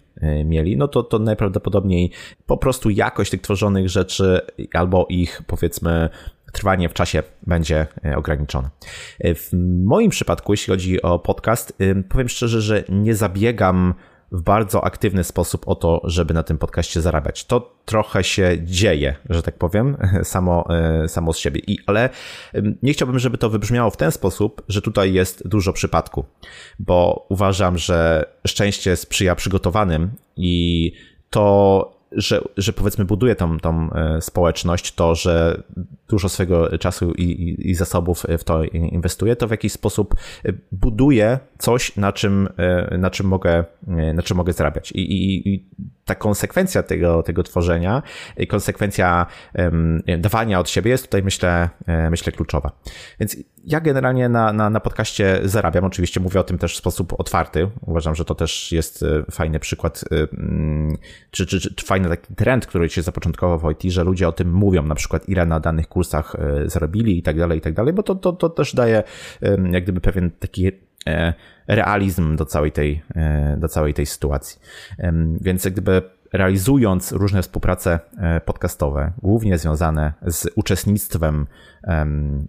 mieli, 0.45 0.77
no 0.77 0.87
to, 0.87 1.03
to 1.03 1.19
najprawdopodobniej 1.19 2.11
po 2.45 2.57
prostu 2.57 2.89
jakość 2.89 3.31
tych 3.31 3.41
tworzonych 3.41 3.89
rzeczy 3.89 4.41
albo 4.73 5.05
ich 5.09 5.41
powiedzmy 5.47 6.09
trwanie 6.51 6.89
w 6.89 6.93
czasie 6.93 7.23
będzie 7.47 7.87
e, 8.05 8.17
ograniczone. 8.17 8.69
E, 9.19 9.35
w 9.35 9.49
moim 9.85 10.11
przypadku, 10.11 10.53
jeśli 10.53 10.71
chodzi 10.71 11.01
o 11.01 11.19
podcast, 11.19 11.73
e, 11.79 12.03
powiem 12.03 12.29
szczerze, 12.29 12.61
że 12.61 12.83
nie 12.89 13.15
zabiegam 13.15 13.93
w 14.31 14.41
bardzo 14.41 14.83
aktywny 14.83 15.23
sposób 15.23 15.67
o 15.67 15.75
to, 15.75 16.01
żeby 16.03 16.33
na 16.33 16.43
tym 16.43 16.57
podcaście 16.57 17.01
zarabiać. 17.01 17.45
To 17.45 17.75
trochę 17.85 18.23
się 18.23 18.57
dzieje, 18.63 19.15
że 19.29 19.43
tak 19.43 19.57
powiem, 19.57 19.97
samo, 20.23 20.67
samo 21.07 21.33
z 21.33 21.37
siebie. 21.37 21.61
I, 21.67 21.79
ale 21.85 22.09
nie 22.83 22.93
chciałbym, 22.93 23.19
żeby 23.19 23.37
to 23.37 23.49
wybrzmiało 23.49 23.91
w 23.91 23.97
ten 23.97 24.11
sposób, 24.11 24.61
że 24.67 24.81
tutaj 24.81 25.13
jest 25.13 25.47
dużo 25.47 25.73
przypadku, 25.73 26.25
bo 26.79 27.25
uważam, 27.29 27.77
że 27.77 28.25
szczęście 28.47 28.95
sprzyja 28.95 29.35
przygotowanym 29.35 30.11
i 30.37 30.91
to 31.29 31.96
że, 32.11 32.41
że 32.57 32.73
powiedzmy 32.73 33.05
buduje 33.05 33.35
tą, 33.35 33.59
tą 33.59 33.89
e, 33.93 34.21
społeczność, 34.21 34.95
to, 34.95 35.15
że 35.15 35.63
dużo 36.09 36.29
swojego 36.29 36.77
czasu 36.77 37.11
i, 37.11 37.23
i, 37.23 37.69
i, 37.69 37.75
zasobów 37.75 38.25
w 38.37 38.43
to 38.43 38.63
inwestuje, 38.63 39.35
to 39.35 39.47
w 39.47 39.51
jakiś 39.51 39.71
sposób 39.71 40.15
e, 40.45 40.53
buduje 40.71 41.39
coś, 41.57 41.95
na 41.95 42.13
czym, 42.13 42.49
e, 42.57 42.97
na 42.97 43.09
czym, 43.09 43.27
mogę, 43.27 43.65
na 44.13 44.23
czym 44.23 44.37
mogę 44.37 44.53
zarabiać. 44.53 44.91
I, 44.91 44.99
i, 44.99 45.49
i 45.53 45.65
ta 46.07 46.15
konsekwencja 46.15 46.83
tego, 46.83 47.23
tego 47.23 47.43
tworzenia, 47.43 48.03
konsekwencja 48.47 49.25
dawania 50.19 50.59
od 50.59 50.69
siebie 50.69 50.91
jest 50.91 51.03
tutaj 51.03 51.23
myślę, 51.23 51.69
myślę 52.09 52.31
kluczowa. 52.31 52.71
Więc 53.19 53.37
ja 53.67 53.81
generalnie 53.81 54.29
na, 54.29 54.53
na, 54.53 54.69
na 54.69 54.79
podcaście 54.79 55.39
zarabiam. 55.43 55.83
Oczywiście 55.83 56.19
mówię 56.19 56.39
o 56.39 56.43
tym 56.43 56.57
też 56.57 56.73
w 56.73 56.77
sposób 56.77 57.13
otwarty. 57.19 57.69
Uważam, 57.81 58.15
że 58.15 58.25
to 58.25 58.35
też 58.35 58.71
jest 58.71 59.03
e, 59.03 59.23
fajny 59.31 59.59
przykład, 59.59 60.03
e, 60.11 60.15
mm, 60.15 60.97
czy, 61.31 61.45
czy, 61.45 61.75
czy 61.75 61.85
fajny 61.85 62.09
taki 62.09 62.35
trend, 62.35 62.65
który 62.65 62.89
się 62.89 63.01
zapoczątkował 63.01 63.59
w 63.59 63.71
IT, 63.71 63.91
że 63.91 64.03
ludzie 64.03 64.27
o 64.27 64.31
tym 64.31 64.53
mówią, 64.53 64.83
na 64.83 64.95
przykład 64.95 65.29
ile 65.29 65.45
na 65.45 65.59
danych 65.59 65.87
kursach 65.87 66.35
e, 66.35 66.69
zarobili 66.69 67.17
i 67.17 67.23
tak 67.23 67.37
dalej, 67.37 67.57
i 67.57 67.61
tak 67.61 67.73
dalej, 67.73 67.93
bo 67.93 68.03
to, 68.03 68.15
to, 68.15 68.33
to 68.33 68.49
też 68.49 68.75
daje 68.75 69.03
jak 69.71 69.83
gdyby 69.83 70.01
pewien 70.01 70.31
taki 70.31 70.71
realizm 71.67 72.35
do 72.35 72.45
całej 72.45 72.71
tej, 72.71 73.01
do 73.57 73.67
całej 73.67 73.93
tej 73.93 74.05
sytuacji. 74.05 74.59
Więc 75.41 75.65
jak 75.65 75.73
gdyby 75.73 76.01
realizując 76.33 77.11
różne 77.11 77.41
współprace 77.41 77.99
podcastowe, 78.45 79.11
głównie 79.21 79.57
związane 79.57 80.13
z 80.21 80.47
uczestnictwem 80.55 81.47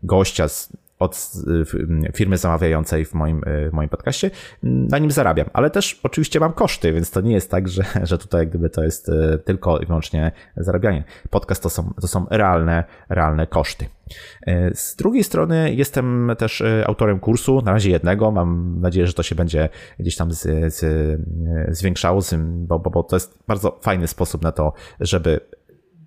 gościa 0.02 0.48
z 0.48 0.72
od 0.98 1.32
firmy 2.14 2.38
zamawiającej 2.38 3.04
w 3.04 3.14
moim, 3.14 3.42
w 3.46 3.72
moim 3.72 3.88
podcaście, 3.88 4.30
na 4.62 4.98
nim 4.98 5.10
zarabiam. 5.10 5.50
Ale 5.52 5.70
też 5.70 6.00
oczywiście 6.02 6.40
mam 6.40 6.52
koszty, 6.52 6.92
więc 6.92 7.10
to 7.10 7.20
nie 7.20 7.32
jest 7.32 7.50
tak, 7.50 7.68
że, 7.68 7.84
że 8.02 8.18
tutaj 8.18 8.46
gdyby 8.46 8.70
to 8.70 8.84
jest 8.84 9.08
e, 9.08 9.38
tylko 9.38 9.78
i 9.78 9.86
wyłącznie 9.86 10.32
zarabianie. 10.56 11.04
Podcast 11.30 11.62
to 11.62 11.70
są, 11.70 11.94
to 12.00 12.08
są 12.08 12.26
realne, 12.30 12.84
realne 13.08 13.46
koszty. 13.46 13.86
Z 14.74 14.96
drugiej 14.96 15.24
strony 15.24 15.74
jestem 15.74 16.32
też 16.38 16.62
autorem 16.86 17.20
kursu, 17.20 17.62
na 17.62 17.72
razie 17.72 17.90
jednego. 17.90 18.30
Mam 18.30 18.80
nadzieję, 18.80 19.06
że 19.06 19.12
to 19.12 19.22
się 19.22 19.34
będzie 19.34 19.68
gdzieś 19.98 20.16
tam 20.16 20.32
z, 20.32 20.74
z, 20.74 20.84
zwiększało, 21.68 22.20
bo, 22.38 22.78
bo, 22.78 22.90
bo 22.90 23.02
to 23.02 23.16
jest 23.16 23.38
bardzo 23.48 23.78
fajny 23.82 24.06
sposób 24.06 24.42
na 24.42 24.52
to, 24.52 24.72
żeby 25.00 25.40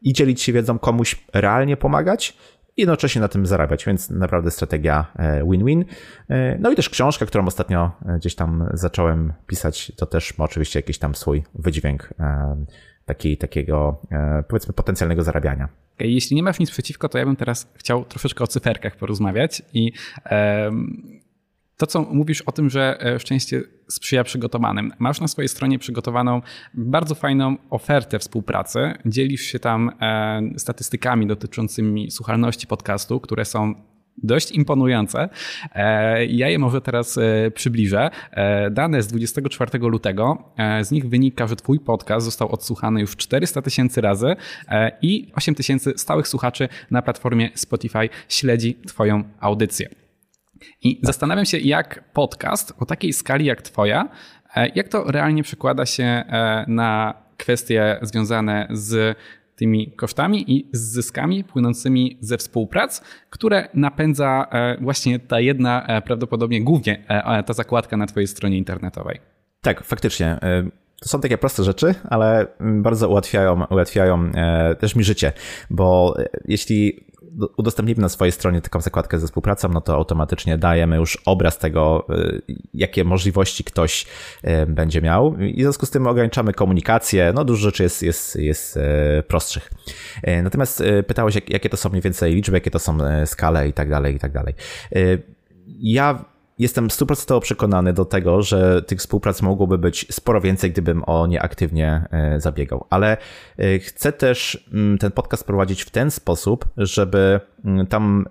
i 0.02 0.14
dzielić 0.14 0.42
się 0.42 0.54
wiedzą, 0.54 0.80
komuś 0.80 1.26
realnie 1.34 1.78
pomagać, 1.78 2.38
jednocześnie 2.78 3.22
na 3.22 3.28
tym 3.28 3.46
zarabiać, 3.46 3.86
więc 3.86 4.10
naprawdę 4.10 4.52
strategia 4.52 5.06
e, 5.16 5.44
win-win. 5.44 5.86
E, 6.30 6.58
no 6.60 6.72
i 6.72 6.76
też 6.76 6.90
książka, 6.90 7.26
którą 7.26 7.46
ostatnio 7.46 7.92
e, 8.06 8.18
gdzieś 8.18 8.36
tam 8.36 8.70
zacząłem 8.74 9.34
pisać, 9.48 9.92
to 9.98 10.06
też 10.06 10.38
ma 10.38 10.46
oczywiście 10.46 10.80
jakiś 10.80 10.98
tam 10.98 11.16
swój 11.16 11.44
wydźwięk 11.56 12.14
taki, 13.06 13.38
takiego 13.38 14.02
powiedzmy 14.48 14.74
potencjalnego 14.74 15.24
zarabiania. 15.24 15.70
Jeśli 16.00 16.36
nie 16.36 16.44
masz 16.44 16.60
nic 16.60 16.72
przeciwko, 16.72 17.10
to 17.10 17.18
ja 17.18 17.26
bym 17.26 17.36
teraz 17.36 17.72
chciał 17.76 18.06
troszeczkę 18.06 18.44
o 18.44 18.48
cyferkach 18.48 18.96
porozmawiać 18.96 19.62
i 19.74 19.92
to, 21.82 21.88
co 21.88 22.02
mówisz 22.02 22.42
o 22.42 22.52
tym, 22.52 22.70
że 22.70 23.06
e, 23.06 23.20
szczęście 23.20 23.62
sprzyja 23.88 24.24
przygotowanym. 24.24 24.92
Masz 25.00 25.22
na 25.22 25.28
swojej 25.28 25.50
stronie 25.50 25.80
przygotowaną 25.80 26.42
bardzo 26.74 27.16
fajną 27.16 27.58
ofertę 27.70 28.20
współpracy. 28.20 28.94
Dzielisz 29.06 29.42
się 29.42 29.60
tam 29.60 29.92
e, 30.02 30.42
statystykami 30.58 31.28
dotyczącymi 31.28 32.12
słuchalności 32.12 32.68
podcastu, 32.68 33.20
które 33.20 33.46
są 33.46 33.76
dość 34.24 34.52
imponujące. 34.52 35.30
E, 35.76 36.26
ja 36.26 36.50
je 36.50 36.60
może 36.60 36.82
teraz 36.82 37.20
przybliżę. 37.54 38.10
Dane 38.72 39.02
z 39.04 39.08
24 39.08 39.80
lutego, 39.80 40.44
z 40.82 40.92
nich 40.92 41.10
wynika, 41.10 41.48
że 41.48 41.56
Twój 41.56 41.80
podcast 41.80 42.26
został 42.26 42.52
odsłuchany 42.52 43.02
już 43.02 43.16
400 43.16 43.62
tysięcy 43.62 44.02
razy 44.02 44.36
i 45.02 45.32
8 45.36 45.56
tysięcy 45.56 45.94
stałych 45.96 46.28
słuchaczy 46.28 46.70
na 46.92 47.02
platformie 47.02 47.50
Spotify 47.56 48.10
śledzi 48.30 48.76
Twoją 48.76 49.24
audycję. 49.40 50.01
I 50.82 51.00
zastanawiam 51.04 51.46
się, 51.46 51.58
jak 51.58 52.04
podcast 52.14 52.74
o 52.80 52.86
takiej 52.86 53.14
skali 53.14 53.46
jak 53.46 53.62
Twoja, 53.62 54.10
e, 54.56 54.68
jak 54.76 54.88
to 54.88 55.12
realnie 55.12 55.44
przekłada 55.44 55.86
się 55.86 56.04
e, 56.04 56.66
na 56.68 57.14
kwestie 57.38 58.00
związane 58.02 58.68
z 58.72 59.18
tymi 59.56 59.92
kosztami 59.92 60.52
i 60.52 60.70
z 60.74 60.80
zyskami 60.80 61.44
płynącymi 61.44 62.18
ze 62.22 62.38
współprac, 62.38 63.02
które 63.30 63.68
napędza 63.74 64.48
właśnie 64.82 65.20
ta 65.20 65.40
jedna, 65.40 66.02
prawdopodobnie 66.06 66.64
głównie 66.64 67.06
ta 67.46 67.54
zakładka 67.54 67.98
na 67.98 68.06
Twojej 68.06 68.28
stronie 68.28 68.58
internetowej. 68.58 69.20
Tak, 69.62 69.84
faktycznie. 69.84 70.40
To 71.02 71.10
są 71.10 71.22
takie 71.22 71.38
proste 71.38 71.64
rzeczy, 71.64 71.96
ale 72.10 72.48
bardzo 72.60 73.10
ułatwiają, 73.10 73.66
ułatwiają 73.70 74.32
też 74.80 74.96
mi 74.96 75.04
życie, 75.04 75.32
bo 75.70 76.16
jeśli 76.46 77.06
udostępnimy 77.58 78.02
na 78.02 78.10
swojej 78.10 78.32
stronie 78.32 78.62
taką 78.62 78.82
zakładkę 78.82 79.20
ze 79.20 79.28
współpracą, 79.28 79.70
no 79.70 79.82
to 79.82 79.94
automatycznie 79.94 80.58
dajemy 80.58 80.96
już 80.96 81.18
obraz 81.26 81.58
tego, 81.58 82.08
y, 82.10 82.42
jakie 82.74 83.04
możliwości 83.04 83.64
ktoś 83.64 84.06
y, 84.44 84.66
będzie 84.66 85.02
miał 85.02 85.38
i 85.38 85.54
w 85.54 85.62
związku 85.62 85.86
z 85.86 85.90
tym 85.90 86.08
ograniczamy 86.08 86.54
komunikację, 86.54 87.32
no 87.36 87.46
dużo 87.46 87.62
rzeczy 87.62 87.84
jest, 87.84 88.04
jest, 88.04 88.36
jest 88.36 88.78
y, 88.78 88.82
prostszych. 89.28 89.72
Natomiast 90.44 90.84
pytałeś, 91.08 91.36
jakie 91.48 91.70
to 91.70 91.78
są 91.78 91.90
mniej 91.90 92.02
więcej 92.02 92.36
liczby, 92.36 92.58
jakie 92.58 92.72
to 92.72 92.80
są 92.80 92.98
skale 93.26 93.68
i 93.68 93.74
tak 93.74 93.90
dalej, 93.90 94.16
i 94.16 94.20
tak 94.20 94.32
dalej. 94.32 94.54
Ja 95.68 96.26
jestem 96.62 96.92
stuprocentowo 96.92 97.42
przekonany 97.42 97.94
do 97.94 98.06
tego, 98.06 98.42
że 98.42 98.82
tych 98.82 99.00
współprac 99.00 99.42
mogłoby 99.42 99.78
być 99.78 100.08
sporo 100.12 100.42
więcej, 100.42 100.72
gdybym 100.72 101.04
o 101.08 101.28
nie 101.28 101.42
aktywnie 101.42 102.08
e, 102.12 102.40
zabiegał. 102.40 102.86
Ale 102.90 103.18
e, 103.58 103.80
chcę 103.80 104.12
też 104.12 104.68
mm, 104.74 104.98
ten 104.98 105.12
podcast 105.12 105.44
prowadzić 105.44 105.84
w 105.84 105.90
ten 105.90 106.12
sposób, 106.12 106.66
żeby 106.78 107.40
mm, 107.66 107.88
tam 107.88 108.26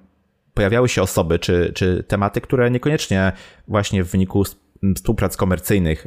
pojawiały 0.55 0.89
się 0.89 1.03
osoby 1.03 1.39
czy, 1.39 1.73
czy 1.75 2.05
tematy, 2.09 2.41
które 2.41 2.71
niekoniecznie 2.71 3.33
właśnie 3.69 4.05
w 4.05 4.11
wyniku 4.11 4.45
współprac 4.97 5.37
komercyjnych 5.37 6.07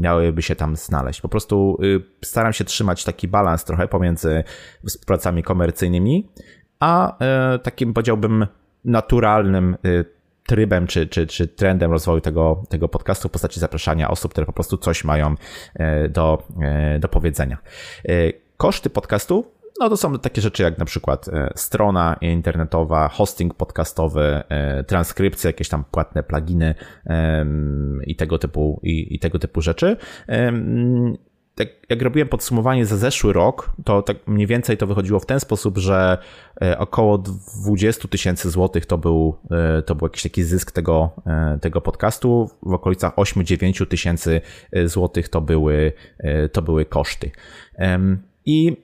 miałyby 0.00 0.42
się 0.42 0.56
tam 0.56 0.76
znaleźć. 0.76 1.20
Po 1.20 1.28
prostu 1.28 1.78
y, 1.82 2.02
staram 2.24 2.52
się 2.52 2.64
trzymać 2.64 3.04
taki 3.04 3.28
balans 3.28 3.64
trochę 3.64 3.88
pomiędzy 3.88 4.44
współpracami 4.86 5.42
komercyjnymi, 5.42 6.28
a 6.80 7.18
e, 7.18 7.58
takim 7.58 7.94
powiedziałbym 7.94 8.46
naturalnym 8.84 9.76
y, 9.86 10.13
trybem 10.46 10.86
czy, 10.86 11.06
czy, 11.06 11.26
czy 11.26 11.48
trendem 11.48 11.90
rozwoju 11.92 12.20
tego, 12.20 12.62
tego 12.68 12.88
podcastu 12.88 13.28
w 13.28 13.32
postaci 13.32 13.60
zapraszania 13.60 14.10
osób, 14.10 14.32
które 14.32 14.46
po 14.46 14.52
prostu 14.52 14.76
coś 14.76 15.04
mają 15.04 15.34
e, 15.74 16.08
do, 16.08 16.42
e, 16.60 16.98
do 16.98 17.08
powiedzenia. 17.08 17.58
E, 18.08 18.12
koszty 18.56 18.90
podcastu 18.90 19.54
no 19.80 19.88
to 19.88 19.96
są 19.96 20.18
takie 20.18 20.40
rzeczy 20.40 20.62
jak 20.62 20.78
na 20.78 20.84
przykład 20.84 21.26
strona 21.56 22.16
internetowa, 22.20 23.08
hosting 23.08 23.54
podcastowy, 23.54 24.42
transkrypcje, 24.86 25.48
jakieś 25.48 25.68
tam 25.68 25.84
płatne 25.84 26.22
pluginy 26.22 26.74
i 28.06 28.16
tego 28.16 28.38
typu, 28.38 28.80
i, 28.82 29.14
i 29.14 29.18
tego 29.18 29.38
typu 29.38 29.60
rzeczy 29.60 29.96
tak 31.54 31.68
jak 31.88 32.02
robiłem 32.02 32.28
podsumowanie 32.28 32.86
za 32.86 32.96
zeszły 32.96 33.32
rok, 33.32 33.72
to 33.84 34.02
tak 34.02 34.16
mniej 34.26 34.46
więcej 34.46 34.76
to 34.76 34.86
wychodziło 34.86 35.20
w 35.20 35.26
ten 35.26 35.40
sposób, 35.40 35.78
że 35.78 36.18
e, 36.62 36.78
około 36.78 37.18
20 37.18 38.08
tysięcy 38.08 38.50
złotych 38.50 38.86
to 38.86 38.98
był, 38.98 39.36
e, 39.50 39.82
to 39.82 39.94
był 39.94 40.06
jakiś 40.06 40.22
taki 40.22 40.42
zysk 40.42 40.72
tego, 40.72 41.10
e, 41.26 41.58
tego 41.60 41.80
podcastu. 41.80 42.50
W 42.62 42.72
okolicach 42.72 43.14
8-9 43.16 43.86
tysięcy 43.86 44.40
złotych 44.84 45.28
to 45.28 45.40
były, 45.40 45.92
to 46.52 46.62
były 46.62 46.84
koszty. 46.84 47.30
I 48.46 48.76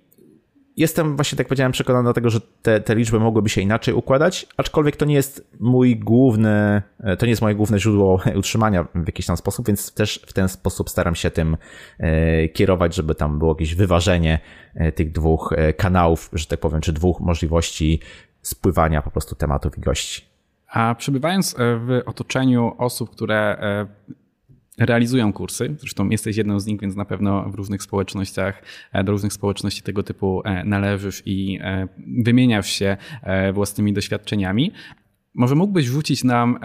jestem 0.81 1.17
właśnie, 1.17 1.39
tak 1.39 1.47
powiedziałem, 1.47 1.73
przekonany 1.73 2.09
do 2.09 2.13
tego, 2.13 2.31
że 2.31 2.41
te, 2.63 2.81
te 2.81 2.95
liczby 2.95 3.21
mogłyby 3.21 3.49
się 3.49 3.61
inaczej 3.61 3.95
układać, 3.95 4.47
aczkolwiek 4.57 4.97
to 4.97 5.05
nie 5.05 5.15
jest 5.15 5.51
mój 5.61 5.97
główny, 5.97 6.83
to 7.19 7.27
nie 7.27 7.31
jest 7.31 7.43
moje 7.43 7.55
główne 7.55 7.79
źródło 7.79 8.21
utrzymania 8.41 8.87
w 8.95 9.07
jakiś 9.07 9.27
tam 9.27 9.37
sposób, 9.37 9.67
więc 9.67 9.95
też 9.95 10.23
w 10.27 10.33
ten 10.33 10.49
sposób 10.49 10.91
staram 10.91 11.15
się 11.15 11.31
tym 11.31 11.57
e, 11.99 12.49
kierować, 12.49 12.95
żeby 12.95 13.15
tam 13.15 13.39
było 13.39 13.53
jakieś 13.53 13.75
wyważenie 13.75 14.39
e, 14.75 14.93
tych 14.93 15.13
dwóch 15.13 15.55
e, 15.57 15.73
kanałów, 15.73 16.31
że 16.33 16.47
tak 16.47 16.61
powiem, 16.61 16.81
czy 16.81 16.93
dwóch 16.93 17.21
możliwości 17.21 18.01
spływania 18.43 19.03
po 19.03 19.11
prostu 19.11 19.35
tematów 19.35 19.79
i 19.79 19.81
gości. 19.81 20.25
A 20.69 20.95
przebywając 20.95 21.57
w 21.59 22.01
otoczeniu 22.07 22.75
osób, 22.79 23.11
które 23.11 23.59
realizują 24.81 25.33
kursy. 25.33 25.75
Zresztą 25.79 26.09
jesteś 26.09 26.37
jedną 26.37 26.61
z 26.61 26.67
nich, 26.67 26.81
więc 26.81 26.97
na 26.97 27.05
pewno 27.05 27.51
w 27.51 27.55
różnych 27.55 27.83
społecznościach, 27.83 28.63
e, 28.93 29.05
do 29.05 29.13
różnych 29.13 29.33
społeczności 29.33 29.83
tego 29.83 30.03
typu 30.03 30.43
e, 30.45 30.65
należysz 30.65 31.23
i 31.27 31.59
e, 31.63 31.89
wymieniasz 32.25 32.71
się 32.71 32.97
własnymi 33.53 33.93
doświadczeniami. 33.93 34.73
Może 35.35 35.55
mógłbyś 35.55 35.87
rzucić 35.87 36.25
nam 36.25 36.59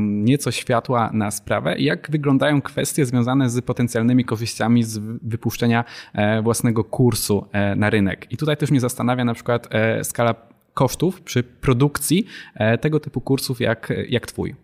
nieco 0.00 0.50
światła 0.50 1.10
na 1.14 1.30
sprawę, 1.30 1.78
jak 1.78 2.10
wyglądają 2.10 2.62
kwestie 2.62 3.06
związane 3.06 3.50
z 3.50 3.60
potencjalnymi 3.60 4.24
korzyściami 4.24 4.82
z 4.82 4.98
wypuszczenia 5.22 5.84
własnego 6.42 6.84
kursu 6.84 7.46
na 7.76 7.90
rynek. 7.90 8.26
I 8.30 8.36
tutaj 8.36 8.56
też 8.56 8.70
mnie 8.70 8.80
zastanawia 8.80 9.24
na 9.24 9.34
przykład 9.34 9.68
skala 10.02 10.34
kosztów 10.74 11.20
przy 11.20 11.42
produkcji 11.42 12.26
tego 12.80 13.00
typu 13.00 13.20
kursów 13.20 13.60
jak, 13.60 13.92
jak 14.08 14.26
Twój. 14.26 14.54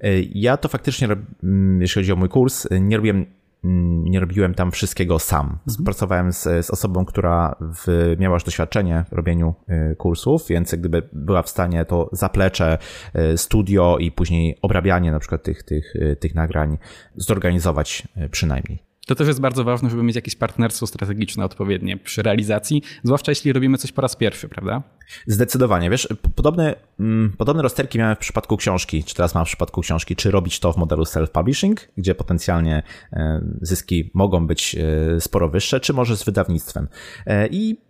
E, 0.00 0.20
ja 0.34 0.56
to 0.56 0.68
faktycznie, 0.68 1.08
mm, 1.42 1.80
jeśli 1.80 2.02
chodzi 2.02 2.12
o 2.12 2.16
mój 2.16 2.28
kurs, 2.28 2.66
nie 2.70 2.96
robiłem 2.96 3.26
mm, 3.64 4.04
nie 4.04 4.20
robiłem 4.20 4.54
tam 4.54 4.70
wszystkiego 4.70 5.18
sam. 5.18 5.58
Mhm. 5.68 5.84
Pracowałem 5.84 6.32
z, 6.32 6.42
z, 6.42 6.70
osobą, 6.70 7.04
która 7.04 7.56
w, 7.60 8.16
miała 8.18 8.36
już 8.36 8.44
doświadczenie 8.44 9.04
w 9.10 9.12
robieniu 9.12 9.54
e, 9.68 9.94
kursów, 9.94 10.48
więc 10.48 10.74
gdyby 10.74 11.02
była 11.12 11.42
w 11.42 11.48
stanie 11.48 11.84
to 11.84 12.08
zaplecze, 12.12 12.78
e, 13.14 13.36
studio 13.36 13.98
i 13.98 14.12
później 14.12 14.58
obrabianie 14.62 15.12
na 15.12 15.18
przykład 15.18 15.42
tych, 15.42 15.62
tych, 15.62 15.94
tych 16.20 16.34
nagrań 16.34 16.78
zorganizować 17.16 18.08
przynajmniej. 18.30 18.89
To 19.10 19.14
też 19.14 19.28
jest 19.28 19.40
bardzo 19.40 19.64
ważne, 19.64 19.90
żeby 19.90 20.02
mieć 20.02 20.16
jakieś 20.16 20.36
partnerstwo 20.36 20.86
strategiczne 20.86 21.44
odpowiednie 21.44 21.96
przy 21.96 22.22
realizacji, 22.22 22.82
zwłaszcza 23.02 23.32
jeśli 23.32 23.52
robimy 23.52 23.78
coś 23.78 23.92
po 23.92 24.02
raz 24.02 24.16
pierwszy, 24.16 24.48
prawda? 24.48 24.82
Zdecydowanie. 25.26 25.90
Wiesz, 25.90 26.08
podobne, 26.34 26.74
mm, 27.00 27.32
podobne 27.38 27.62
rozterki 27.62 27.98
miałem 27.98 28.16
w 28.16 28.18
przypadku 28.18 28.56
książki, 28.56 29.04
czy 29.04 29.14
teraz 29.14 29.34
mam 29.34 29.44
w 29.44 29.48
przypadku 29.48 29.80
książki, 29.80 30.16
czy 30.16 30.30
robić 30.30 30.60
to 30.60 30.72
w 30.72 30.76
modelu 30.76 31.02
self-publishing, 31.02 31.74
gdzie 31.96 32.14
potencjalnie 32.14 32.82
e, 33.12 33.40
zyski 33.60 34.10
mogą 34.14 34.46
być 34.46 34.76
e, 34.76 35.20
sporo 35.20 35.48
wyższe, 35.48 35.80
czy 35.80 35.92
może 35.92 36.16
z 36.16 36.24
wydawnictwem. 36.24 36.88
E, 37.26 37.46
I 37.46 37.80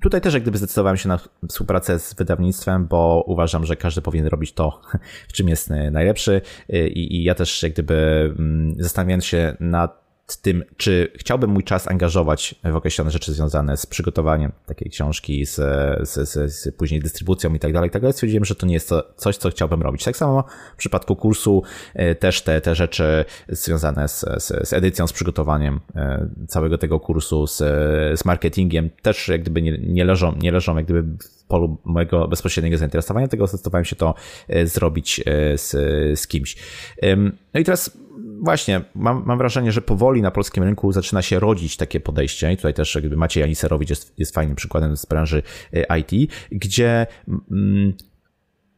tutaj 0.00 0.20
też 0.20 0.34
jak 0.34 0.42
gdyby 0.42 0.58
zdecydowałem 0.58 0.96
się 0.96 1.08
na 1.08 1.18
współpracę 1.48 1.98
z 1.98 2.14
wydawnictwem, 2.14 2.86
bo 2.86 3.24
uważam, 3.26 3.66
że 3.66 3.76
każdy 3.76 4.02
powinien 4.02 4.26
robić 4.26 4.52
to, 4.52 4.80
w 5.30 5.32
czym 5.32 5.48
jest 5.48 5.70
najlepszy 5.92 6.40
i, 6.68 7.16
i 7.16 7.22
ja 7.22 7.34
też 7.34 7.62
jak 7.62 7.72
gdyby 7.72 7.94
mm, 8.38 8.74
zastanawiając 8.78 9.24
się 9.24 9.56
nad 9.60 9.99
tym, 10.36 10.64
czy 10.76 11.12
chciałbym 11.16 11.50
mój 11.50 11.64
czas 11.64 11.88
angażować 11.88 12.54
w 12.64 12.76
określone 12.76 13.10
rzeczy 13.10 13.32
związane 13.32 13.76
z 13.76 13.86
przygotowaniem 13.86 14.52
takiej 14.66 14.90
książki, 14.90 15.46
z, 15.46 15.54
z, 16.08 16.28
z, 16.28 16.52
z 16.52 16.76
później 16.76 17.00
dystrybucją 17.00 17.54
i 17.54 17.58
tak 17.58 17.72
dalej, 17.72 17.90
tak 17.90 18.02
dalej, 18.02 18.12
stwierdziłem, 18.12 18.44
że 18.44 18.54
to 18.54 18.66
nie 18.66 18.74
jest 18.74 18.88
to, 18.88 19.12
coś, 19.16 19.36
co 19.36 19.50
chciałbym 19.50 19.82
robić. 19.82 20.04
Tak 20.04 20.16
samo 20.16 20.44
w 20.74 20.76
przypadku 20.76 21.16
kursu 21.16 21.62
e, 21.94 22.14
też 22.14 22.42
te, 22.42 22.60
te 22.60 22.74
rzeczy 22.74 23.24
związane 23.48 24.08
z, 24.08 24.20
z, 24.20 24.68
z 24.68 24.72
edycją, 24.72 25.06
z 25.06 25.12
przygotowaniem 25.12 25.80
e, 25.96 26.28
całego 26.48 26.78
tego 26.78 27.00
kursu, 27.00 27.46
z, 27.46 27.58
z 28.20 28.24
marketingiem 28.24 28.90
też 29.02 29.28
jak 29.28 29.40
gdyby 29.40 29.62
nie, 29.62 29.78
nie 29.78 30.04
leżą, 30.04 30.36
nie 30.36 30.52
leżą 30.52 30.76
jak 30.76 30.84
gdyby 30.84 31.02
w 31.02 31.44
polu 31.44 31.76
mojego 31.84 32.28
bezpośredniego 32.28 32.78
zainteresowania, 32.78 33.28
tego 33.28 33.46
zdecydowałem 33.46 33.84
się 33.84 33.96
to 33.96 34.14
e, 34.48 34.66
zrobić 34.66 35.20
z, 35.54 35.70
z 36.20 36.26
kimś. 36.26 36.56
No 37.54 37.60
i 37.60 37.64
teraz 37.64 37.98
właśnie, 38.42 38.80
mam, 38.94 39.22
mam 39.26 39.38
wrażenie, 39.38 39.72
że 39.72 39.82
powoli 39.82 40.22
na 40.22 40.30
polskim 40.30 40.64
rynku 40.64 40.92
zaczyna 40.92 41.22
się 41.22 41.40
rodzić 41.40 41.76
takie 41.76 42.00
podejście 42.00 42.52
i 42.52 42.56
tutaj 42.56 42.74
też 42.74 42.94
jakby 42.94 43.16
Maciej 43.16 43.42
Aniserowicz 43.42 43.90
jest, 43.90 44.18
jest 44.18 44.34
fajnym 44.34 44.56
przykładem 44.56 44.96
z 44.96 45.06
branży 45.06 45.42
e, 45.72 45.98
IT, 45.98 46.32
gdzie 46.52 47.06
mm, 47.28 47.92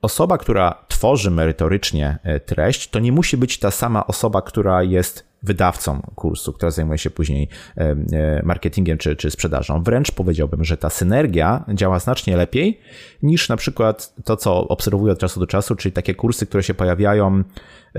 osoba, 0.03 0.38
która 0.38 0.85
tworzy 0.88 1.31
merytorycznie 1.31 2.18
e, 2.22 2.40
treść, 2.40 2.90
to 2.90 2.98
nie 2.98 3.12
musi 3.12 3.37
być 3.37 3.59
ta 3.59 3.70
sama 3.70 4.07
osoba, 4.07 4.42
która 4.42 4.83
jest 4.83 5.33
wydawcą 5.42 6.03
kursu, 6.14 6.53
która 6.53 6.70
zajmuje 6.70 6.98
się 6.98 7.11
później 7.11 7.48
e, 7.77 8.42
marketingiem 8.44 8.98
czy, 8.98 9.16
czy 9.16 9.31
sprzedażą. 9.31 9.83
Wręcz 9.83 10.11
powiedziałbym, 10.11 10.64
że 10.64 10.77
ta 10.77 10.90
synergia 10.90 11.64
działa 11.75 11.98
znacznie 11.98 12.37
lepiej 12.37 12.81
niż 13.22 13.48
na 13.48 13.57
przykład 13.57 14.14
to, 14.25 14.37
co 14.37 14.68
obserwuję 14.68 15.12
od 15.12 15.18
czasu 15.18 15.40
do 15.40 15.46
czasu, 15.46 15.77
czyli 15.77 15.92
takie 15.92 16.14
kursy, 16.14 16.46
które 16.46 16.62
się 16.62 16.75
pojawiają 16.75 17.42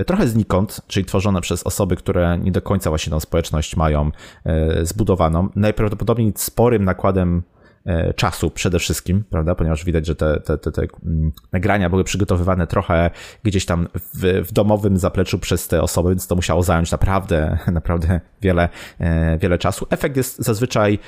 trochę 0.06 0.28
znikąd, 0.28 0.80
czyli 0.86 1.06
tworzone 1.06 1.40
przez 1.40 1.62
osoby, 1.62 1.96
które 1.96 2.38
nie 2.38 2.52
do 2.52 2.62
końca 2.62 2.90
właśnie 2.90 3.10
tą 3.10 3.20
społeczność 3.20 3.76
mają 3.76 4.10
e, 4.44 4.86
zbudowaną. 4.86 5.48
Najprawdopodobniej 5.56 6.32
sporym 6.36 6.84
nakładem 6.84 7.42
e, 7.86 8.14
czasu 8.14 8.50
przede 8.50 8.78
wszystkim, 8.78 9.24
prawda? 9.30 9.54
Ponieważ 9.54 9.84
widać, 9.84 10.06
że 10.06 10.16
te, 10.16 10.40
te, 10.40 10.58
te, 10.58 10.72
te 10.72 10.82
mm, 11.04 11.32
nagrania 11.52 11.90
były 11.90 12.04
przygotowywane 12.04 12.66
trochę 12.66 13.10
gdzieś 13.42 13.66
tam 13.66 13.88
w, 13.94 14.46
w, 14.48 14.52
domowym 14.52 14.98
zapleczu 14.98 15.38
przez 15.38 15.68
te 15.68 15.82
osoby, 15.82 16.08
więc 16.08 16.26
to 16.26 16.34
musiało 16.34 16.62
zająć 16.62 16.92
naprawdę, 16.92 17.58
naprawdę 17.72 18.20
wiele, 18.42 18.68
e, 18.98 19.38
wiele 19.38 19.58
czasu. 19.58 19.86
Efekt 19.90 20.16
jest 20.16 20.38
zazwyczaj, 20.38 20.98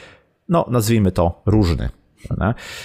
no 0.49 0.67
nazwijmy 0.71 1.13
to, 1.13 1.43
różny. 1.47 1.89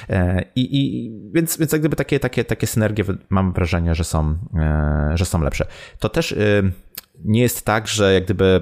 E, 0.09 0.43
I, 0.55 0.79
i, 0.79 1.11
więc, 1.33 1.57
więc 1.57 1.71
jak 1.71 1.81
gdyby 1.81 1.95
takie, 1.95 2.19
takie, 2.19 2.43
takie 2.43 2.67
synergie 2.67 3.03
mam 3.29 3.53
wrażenie, 3.53 3.95
że 3.95 4.03
są, 4.03 4.35
e, 4.55 5.11
że 5.15 5.25
są 5.25 5.41
lepsze. 5.41 5.65
To 5.99 6.09
też 6.09 6.31
y, 6.31 6.71
nie 7.25 7.41
jest 7.41 7.65
tak, 7.65 7.87
że 7.87 8.13
jak 8.13 8.23
gdyby 8.23 8.61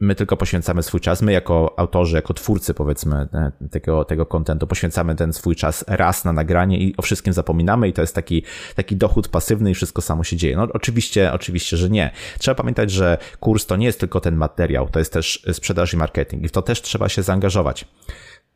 my 0.00 0.14
tylko 0.14 0.36
poświęcamy 0.36 0.82
swój 0.82 1.00
czas, 1.00 1.22
my 1.22 1.32
jako 1.32 1.74
autorzy, 1.78 2.16
jako 2.16 2.34
twórcy 2.34 2.74
powiedzmy 2.74 3.28
e, 3.34 3.68
tego, 3.70 4.04
tego 4.04 4.26
kontentu, 4.26 4.66
poświęcamy 4.66 5.14
ten 5.14 5.32
swój 5.32 5.56
czas 5.56 5.84
raz 5.88 6.24
na 6.24 6.32
nagranie 6.32 6.78
i 6.78 6.94
o 6.96 7.02
wszystkim 7.02 7.32
zapominamy 7.32 7.88
i 7.88 7.92
to 7.92 8.00
jest 8.00 8.14
taki, 8.14 8.42
taki 8.74 8.96
dochód 8.96 9.28
pasywny 9.28 9.70
i 9.70 9.74
wszystko 9.74 10.02
samo 10.02 10.24
się 10.24 10.36
dzieje. 10.36 10.56
No 10.56 10.68
oczywiście, 10.72 11.32
oczywiście, 11.32 11.76
że 11.76 11.90
nie. 11.90 12.10
Trzeba 12.38 12.54
pamiętać, 12.54 12.90
że 12.90 13.18
kurs 13.40 13.66
to 13.66 13.76
nie 13.76 13.86
jest 13.86 14.00
tylko 14.00 14.20
ten 14.20 14.36
materiał, 14.36 14.88
to 14.88 14.98
jest 14.98 15.12
też 15.12 15.46
sprzedaż 15.52 15.94
i 15.94 15.96
marketing 15.96 16.44
i 16.44 16.48
w 16.48 16.52
to 16.52 16.62
też 16.62 16.82
trzeba 16.82 17.08
się 17.08 17.22
zaangażować. 17.22 17.84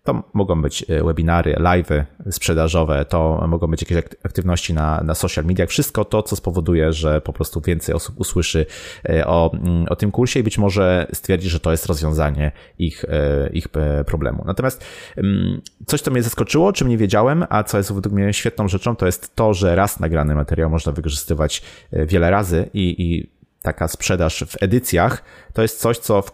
To 0.05 0.23
mogą 0.33 0.63
być 0.63 0.85
e, 0.89 1.05
webinary, 1.05 1.55
live'y 1.55 2.05
sprzedażowe, 2.31 3.05
to 3.05 3.45
mogą 3.49 3.67
być 3.67 3.83
jakieś 3.83 3.99
aktywności 4.25 4.75
na, 4.75 5.01
na 5.05 5.15
social 5.15 5.45
mediach, 5.45 5.69
wszystko 5.69 6.05
to, 6.05 6.23
co 6.23 6.37
spowoduje, 6.37 6.93
że 6.93 7.21
po 7.21 7.33
prostu 7.33 7.61
więcej 7.61 7.95
osób 7.95 8.21
usłyszy 8.21 8.67
e, 9.09 9.27
o, 9.27 9.51
mm, 9.55 9.87
o 9.91 9.97
tym 9.97 10.11
kursie 10.11 10.41
i 10.41 10.43
być 10.43 10.59
może 10.59 11.07
stwierdzi, 11.13 11.49
że 11.49 11.61
to 11.61 11.71
jest 11.71 11.87
rozwiązanie 11.87 12.53
ich, 12.79 13.05
e, 13.05 13.49
ich 13.53 13.67
problemu. 14.07 14.43
Natomiast 14.47 14.85
mm, 15.17 15.61
coś, 15.87 16.01
co 16.01 16.11
mnie 16.11 16.23
zaskoczyło, 16.23 16.73
czym 16.73 16.89
nie 16.89 16.99
wiedziałem, 16.99 17.45
a 17.49 17.65
co 17.65 17.79
jest 17.79 17.93
według 17.93 18.15
mnie 18.15 18.33
świetną 18.33 18.69
rzeczą, 18.69 18.97
to 18.97 19.07
jest 19.07 19.37
to, 19.37 19.55
że 19.55 19.75
raz 19.75 20.01
nagrany 20.01 20.35
materiał 20.35 20.71
można 20.71 20.93
wykorzystywać 20.93 21.63
wiele 21.93 22.31
razy 22.31 22.71
i, 22.75 23.03
i 23.03 23.31
taka 23.63 23.89
sprzedaż 23.89 24.45
w 24.49 24.63
edycjach 24.63 25.23
to 25.53 25.63
jest 25.63 25.81
coś, 25.81 25.99
co 25.99 26.23
w, 26.23 26.33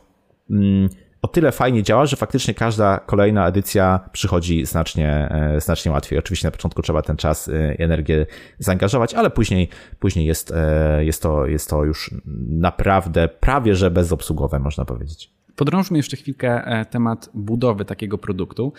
mm, 0.51 0.89
o 1.23 1.29
tyle 1.29 1.53
fajnie 1.53 1.83
działa, 1.83 2.07
że 2.07 2.17
faktycznie 2.17 2.55
każda 2.55 2.99
kolejna 2.99 3.49
edycja 3.49 4.01
przychodzi 4.13 4.67
znacznie, 4.67 5.29
e, 5.31 5.61
znacznie 5.61 5.93
łatwiej. 5.93 6.19
Oczywiście 6.19 6.47
na 6.47 6.51
początku 6.51 6.83
trzeba 6.83 7.03
ten 7.03 7.17
czas 7.17 7.49
e, 7.49 7.75
i 7.75 7.83
energię 7.83 8.27
zaangażować, 8.59 9.15
ale 9.15 9.31
później, 9.31 9.69
później 9.99 10.27
jest, 10.27 10.53
e, 10.57 11.05
jest, 11.05 11.23
to, 11.23 11.47
jest 11.47 11.71
to 11.71 11.85
już 11.85 12.15
naprawdę 12.49 13.29
prawie 13.29 13.75
że 13.75 13.91
bezobsługowe, 13.91 14.59
można 14.59 14.85
powiedzieć. 14.85 15.31
Podrążmy 15.57 15.97
jeszcze 15.97 16.17
chwilkę 16.17 16.85
temat 16.91 17.31
budowy 17.35 17.85
takiego 17.85 18.19
produktu. 18.19 18.73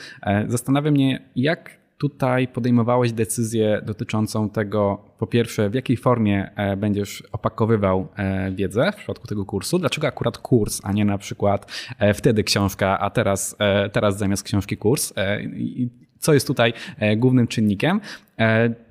Zastanawia 0.47 0.91
mnie, 0.91 1.29
jak 1.35 1.77
tutaj 1.97 2.47
podejmowałeś 2.47 3.11
decyzję 3.11 3.81
dotyczącą 3.85 4.49
tego, 4.49 5.08
po 5.19 5.27
pierwsze, 5.27 5.69
w 5.69 5.73
jakiej 5.73 5.97
formie 5.97 6.51
e, 6.55 6.77
będziesz 6.77 7.23
opakowywał 7.31 8.07
e, 8.17 8.51
wiedzę 8.51 8.91
w 8.91 8.95
przypadku 8.95 9.27
tego 9.27 9.45
kursu, 9.45 9.79
dlaczego 9.79 10.07
akurat 10.07 10.37
kurs, 10.37 10.79
a 10.83 10.91
nie 10.91 11.05
na 11.05 11.17
przykład 11.17 11.71
e, 11.99 12.13
wtedy 12.13 12.43
książka, 12.43 12.99
a 12.99 13.09
teraz, 13.09 13.55
teraz 13.91 14.17
zamiast 14.17 14.43
książki 14.43 14.77
kurs. 14.77 15.13
Co 16.19 16.33
jest 16.33 16.47
tutaj 16.47 16.73
głównym 17.17 17.47
czynnikiem? 17.47 18.01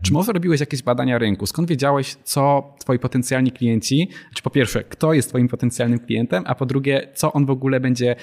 Czy 0.03 0.13
może 0.13 0.33
robiłeś 0.33 0.61
jakieś 0.61 0.83
badania 0.83 1.19
rynku? 1.19 1.47
Skąd 1.47 1.69
wiedziałeś, 1.69 2.15
co 2.15 2.75
twoi 2.79 2.99
potencjalni 2.99 3.53
klienci, 3.53 4.09
czy 4.35 4.43
po 4.43 4.51
pierwsze, 4.51 4.85
kto 4.85 5.13
jest 5.13 5.29
twoim 5.29 5.49
potencjalnym 5.49 5.99
klientem, 5.99 6.45
a 6.47 6.55
po 6.55 6.67
drugie, 6.67 7.09
co 7.15 7.33
on 7.33 7.47
w 7.47 7.51
ogóle 7.51 7.81
będzie 7.81 8.17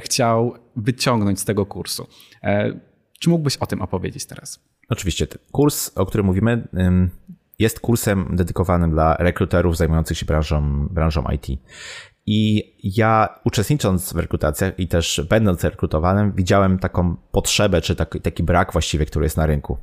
chciał 0.00 0.54
wyciągnąć 0.76 1.40
z 1.40 1.44
tego 1.44 1.66
kursu? 1.66 2.06
Czy 3.20 3.30
mógłbyś 3.30 3.56
o 3.56 3.66
tym 3.66 3.82
opowiedzieć 3.82 4.26
teraz? 4.26 4.60
Oczywiście. 4.88 5.26
Kurs, 5.52 5.90
o 5.94 6.06
którym 6.06 6.26
mówimy, 6.26 6.68
jest 7.62 7.80
kursem 7.80 8.28
dedykowanym 8.32 8.90
dla 8.90 9.16
rekruterów 9.16 9.76
zajmujących 9.76 10.18
się 10.18 10.26
branżą, 10.26 10.88
branżą 10.90 11.24
IT. 11.34 11.60
I 12.26 12.71
ja 12.82 13.40
uczestnicząc 13.44 14.12
w 14.12 14.16
rekrutacjach 14.16 14.78
i 14.78 14.88
też 14.88 15.22
będąc 15.28 15.64
rekrutowanym, 15.64 16.32
widziałem 16.32 16.78
taką 16.78 17.16
potrzebę, 17.32 17.80
czy 17.80 17.96
taki, 17.96 18.20
taki 18.20 18.42
brak 18.42 18.72
właściwie, 18.72 19.06
który 19.06 19.26
jest 19.26 19.36
na 19.36 19.46
rynku. 19.46 19.78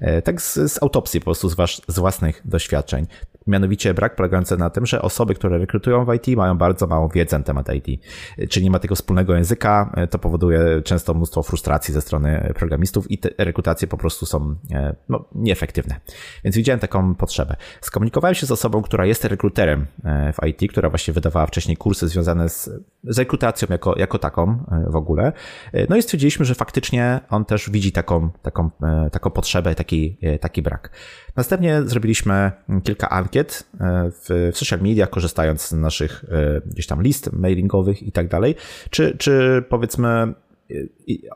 E, 0.00 0.22
tak 0.22 0.42
z, 0.42 0.54
z 0.72 0.82
autopsji 0.82 1.20
po 1.20 1.24
prostu 1.24 1.48
z, 1.48 1.54
was, 1.54 1.82
z 1.88 1.98
własnych 1.98 2.42
doświadczeń. 2.44 3.06
Mianowicie 3.46 3.94
brak 3.94 4.16
polegający 4.16 4.56
na 4.56 4.70
tym, 4.70 4.86
że 4.86 5.02
osoby, 5.02 5.34
które 5.34 5.58
rekrutują 5.58 6.04
w 6.04 6.14
IT 6.14 6.36
mają 6.36 6.58
bardzo 6.58 6.86
małą 6.86 7.08
wiedzę 7.08 7.38
na 7.38 7.44
temat 7.44 7.66
IT. 7.74 8.02
Czyli 8.50 8.64
nie 8.64 8.70
ma 8.70 8.78
tego 8.78 8.94
wspólnego 8.94 9.34
języka, 9.34 9.92
e, 9.96 10.06
to 10.06 10.18
powoduje 10.18 10.82
często 10.82 11.14
mnóstwo 11.14 11.42
frustracji 11.42 11.94
ze 11.94 12.00
strony 12.00 12.52
programistów 12.54 13.10
i 13.10 13.18
te 13.18 13.30
rekrutacje 13.38 13.88
po 13.88 13.96
prostu 13.96 14.26
są 14.26 14.56
e, 14.72 14.94
no, 15.08 15.24
nieefektywne. 15.34 16.00
Więc 16.44 16.56
widziałem 16.56 16.80
taką 16.80 17.14
potrzebę. 17.14 17.56
Skomunikowałem 17.80 18.34
się 18.34 18.46
z 18.46 18.52
osobą, 18.52 18.82
która 18.82 19.06
jest 19.06 19.24
rekruterem 19.24 19.86
w 20.32 20.46
IT, 20.46 20.72
która 20.72 20.90
właśnie 20.90 21.14
wydawała 21.14 21.46
wcześniej 21.46 21.76
kursy 21.76 22.08
związane 22.08 22.37
związane 22.38 22.48
z, 22.48 22.70
z 23.04 23.18
rekrutacją 23.18 23.68
jako, 23.70 23.98
jako 23.98 24.18
taką 24.18 24.50
e, 24.50 24.90
w 24.90 24.96
ogóle. 24.96 25.32
E, 25.72 25.86
no 25.88 25.96
i 25.96 26.02
stwierdziliśmy, 26.02 26.44
że 26.44 26.54
faktycznie 26.54 27.20
on 27.30 27.44
też 27.44 27.70
widzi 27.70 27.92
taką, 27.92 28.30
taką, 28.42 28.70
e, 28.82 29.10
taką 29.10 29.30
potrzebę, 29.30 29.74
taki, 29.74 30.18
taki 30.40 30.62
brak. 30.62 30.90
Następnie 31.36 31.82
zrobiliśmy 31.82 32.52
kilka 32.84 33.08
ankiet 33.08 33.70
w, 34.10 34.50
w 34.52 34.58
social 34.58 34.80
mediach, 34.80 35.10
korzystając 35.10 35.62
z 35.62 35.72
naszych 35.72 36.24
gdzieś 36.66 36.86
tam 36.86 37.02
list 37.02 37.32
mailingowych 37.32 38.02
i 38.02 38.12
tak 38.12 38.28
dalej. 38.28 38.54
Czy, 38.90 39.16
czy 39.18 39.64
powiedzmy 39.68 40.34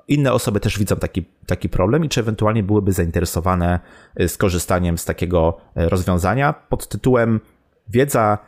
inne 0.09 0.33
osoby 0.33 0.61
też 0.61 0.79
widzą 0.79 0.97
taki, 0.97 1.25
taki 1.47 1.69
problem 1.69 2.05
i 2.05 2.09
czy 2.09 2.21
ewentualnie 2.21 2.63
byłyby 2.63 2.93
zainteresowane 2.93 3.81
skorzystaniem 4.27 4.99
z 4.99 5.05
takiego 5.05 5.59
rozwiązania 5.77 6.53
pod 6.53 6.89
tytułem 6.89 7.41
wiedza 7.89 8.39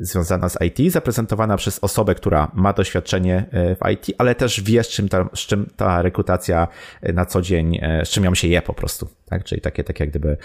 związana 0.00 0.48
z 0.48 0.58
IT, 0.60 0.92
zaprezentowana 0.92 1.56
przez 1.56 1.78
osobę, 1.78 2.14
która 2.14 2.50
ma 2.54 2.72
doświadczenie 2.72 3.44
e, 3.50 3.74
w 3.74 3.78
IT, 3.92 4.14
ale 4.18 4.34
też 4.34 4.60
wie, 4.60 4.84
z 4.84 4.88
czym 4.88 5.08
ta, 5.08 5.28
z 5.34 5.38
czym 5.38 5.66
ta 5.76 6.02
rekrutacja 6.02 6.68
e, 7.02 7.12
na 7.12 7.26
co 7.26 7.42
dzień, 7.42 7.78
e, 7.82 8.04
z 8.04 8.08
czym 8.08 8.24
ją 8.24 8.34
się 8.34 8.48
je 8.48 8.62
po 8.62 8.74
prostu. 8.74 9.08
Tak? 9.26 9.44
Czyli 9.44 9.60
takie, 9.60 9.84
takie 9.84 10.04
jak 10.04 10.10
gdyby 10.10 10.36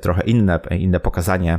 trochę 0.00 0.22
inne, 0.22 0.60
inne 0.70 1.00
pokazanie 1.00 1.58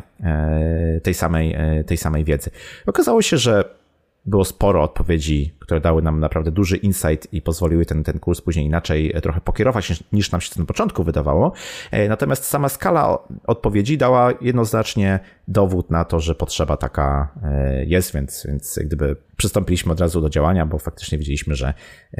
tej 1.03 1.13
samej, 1.13 1.55
tej 1.85 1.97
samej 1.97 2.23
wiedzy. 2.23 2.49
Okazało 2.85 3.21
się, 3.21 3.37
że 3.37 3.78
było 4.25 4.45
sporo 4.45 4.83
odpowiedzi, 4.83 5.55
które 5.59 5.81
dały 5.81 6.01
nam 6.01 6.19
naprawdę 6.19 6.51
duży 6.51 6.77
insight 6.77 7.33
i 7.33 7.41
pozwoliły 7.41 7.85
ten, 7.85 8.03
ten 8.03 8.19
kurs 8.19 8.41
później 8.41 8.65
inaczej 8.65 9.11
e, 9.15 9.21
trochę 9.21 9.41
pokierować 9.41 10.03
niż 10.13 10.31
nam 10.31 10.41
się 10.41 10.59
na 10.59 10.65
początku 10.65 11.03
wydawało. 11.03 11.53
E, 11.91 12.09
natomiast 12.09 12.45
sama 12.45 12.69
skala 12.69 13.17
odpowiedzi 13.47 13.97
dała 13.97 14.33
jednoznacznie 14.41 15.19
dowód 15.47 15.89
na 15.89 16.05
to, 16.05 16.19
że 16.19 16.35
potrzeba 16.35 16.77
taka 16.77 17.33
e, 17.43 17.85
jest, 17.85 18.13
więc, 18.13 18.45
więc 18.47 18.79
gdyby 18.85 19.15
przystąpiliśmy 19.37 19.91
od 19.91 19.99
razu 19.99 20.21
do 20.21 20.29
działania, 20.29 20.65
bo 20.65 20.77
faktycznie 20.77 21.17
widzieliśmy, 21.17 21.55
że 21.55 21.73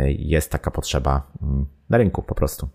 jest 0.07 0.51
taka 0.51 0.71
potrzeba 0.71 1.31
mm, 1.41 1.65
na 1.89 1.97
rynku 1.97 2.23
po 2.23 2.35
prostu. 2.35 2.69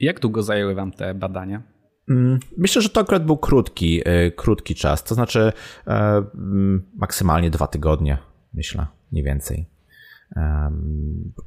Jak 0.00 0.20
długo 0.20 0.42
zajęły 0.42 0.74
Wam 0.74 0.92
te 0.92 1.14
badania? 1.14 1.62
Mm, 2.08 2.38
myślę, 2.56 2.82
że 2.82 2.88
to 2.88 3.00
akurat 3.00 3.26
był 3.26 3.36
krótki, 3.36 4.02
krótki 4.36 4.74
czas, 4.74 5.04
to 5.04 5.14
znaczy 5.14 5.52
mm, 5.86 6.82
maksymalnie 6.94 7.50
dwa 7.50 7.66
tygodnie 7.66 8.18
myślę, 8.54 8.86
mniej 9.12 9.24
więcej. 9.24 9.66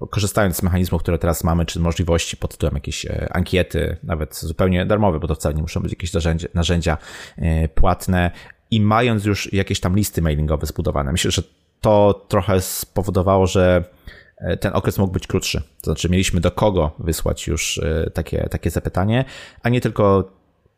Korzystając 0.10 0.56
z 0.56 0.64
mechanizmów, 0.64 1.02
które 1.02 1.18
teraz 1.18 1.44
mamy, 1.44 1.66
czy 1.66 1.80
możliwości 1.80 2.38
pod 2.38 2.52
tytułem 2.52 2.76
jakieś 2.76 3.06
e, 3.06 3.34
ankiety, 3.34 3.98
nawet 4.04 4.36
zupełnie 4.36 4.86
darmowe, 4.86 5.20
bo 5.20 5.28
to 5.28 5.36
wcale 5.36 5.56
nie 5.56 5.62
muszą 5.62 5.80
być 5.80 5.92
jakieś 5.92 6.14
narzędzia, 6.14 6.48
narzędzia 6.54 6.98
e, 7.38 7.68
płatne 7.68 8.32
i 8.72 8.82
mając 8.82 9.26
już 9.26 9.54
jakieś 9.54 9.80
tam 9.80 9.96
listy 9.96 10.22
mailingowe 10.22 10.66
zbudowane, 10.66 11.12
myślę, 11.12 11.32
że 11.32 11.42
to 11.82 12.26
trochę 12.28 12.62
spowodowało, 12.62 13.48
że 13.48 13.84
e, 14.38 14.58
ten 14.58 14.74
okres 14.74 14.98
mógł 14.98 15.14
być 15.14 15.28
krótszy. 15.28 15.62
To 15.62 15.86
znaczy, 15.86 16.10
mieliśmy 16.10 16.42
do 16.42 16.52
kogo 16.52 16.96
wysłać 17.00 17.48
już 17.48 17.82
takie, 18.14 18.48
takie 18.52 18.70
zapytanie, 18.70 19.26
a 19.64 19.70
nie 19.70 19.82
tylko 19.82 20.32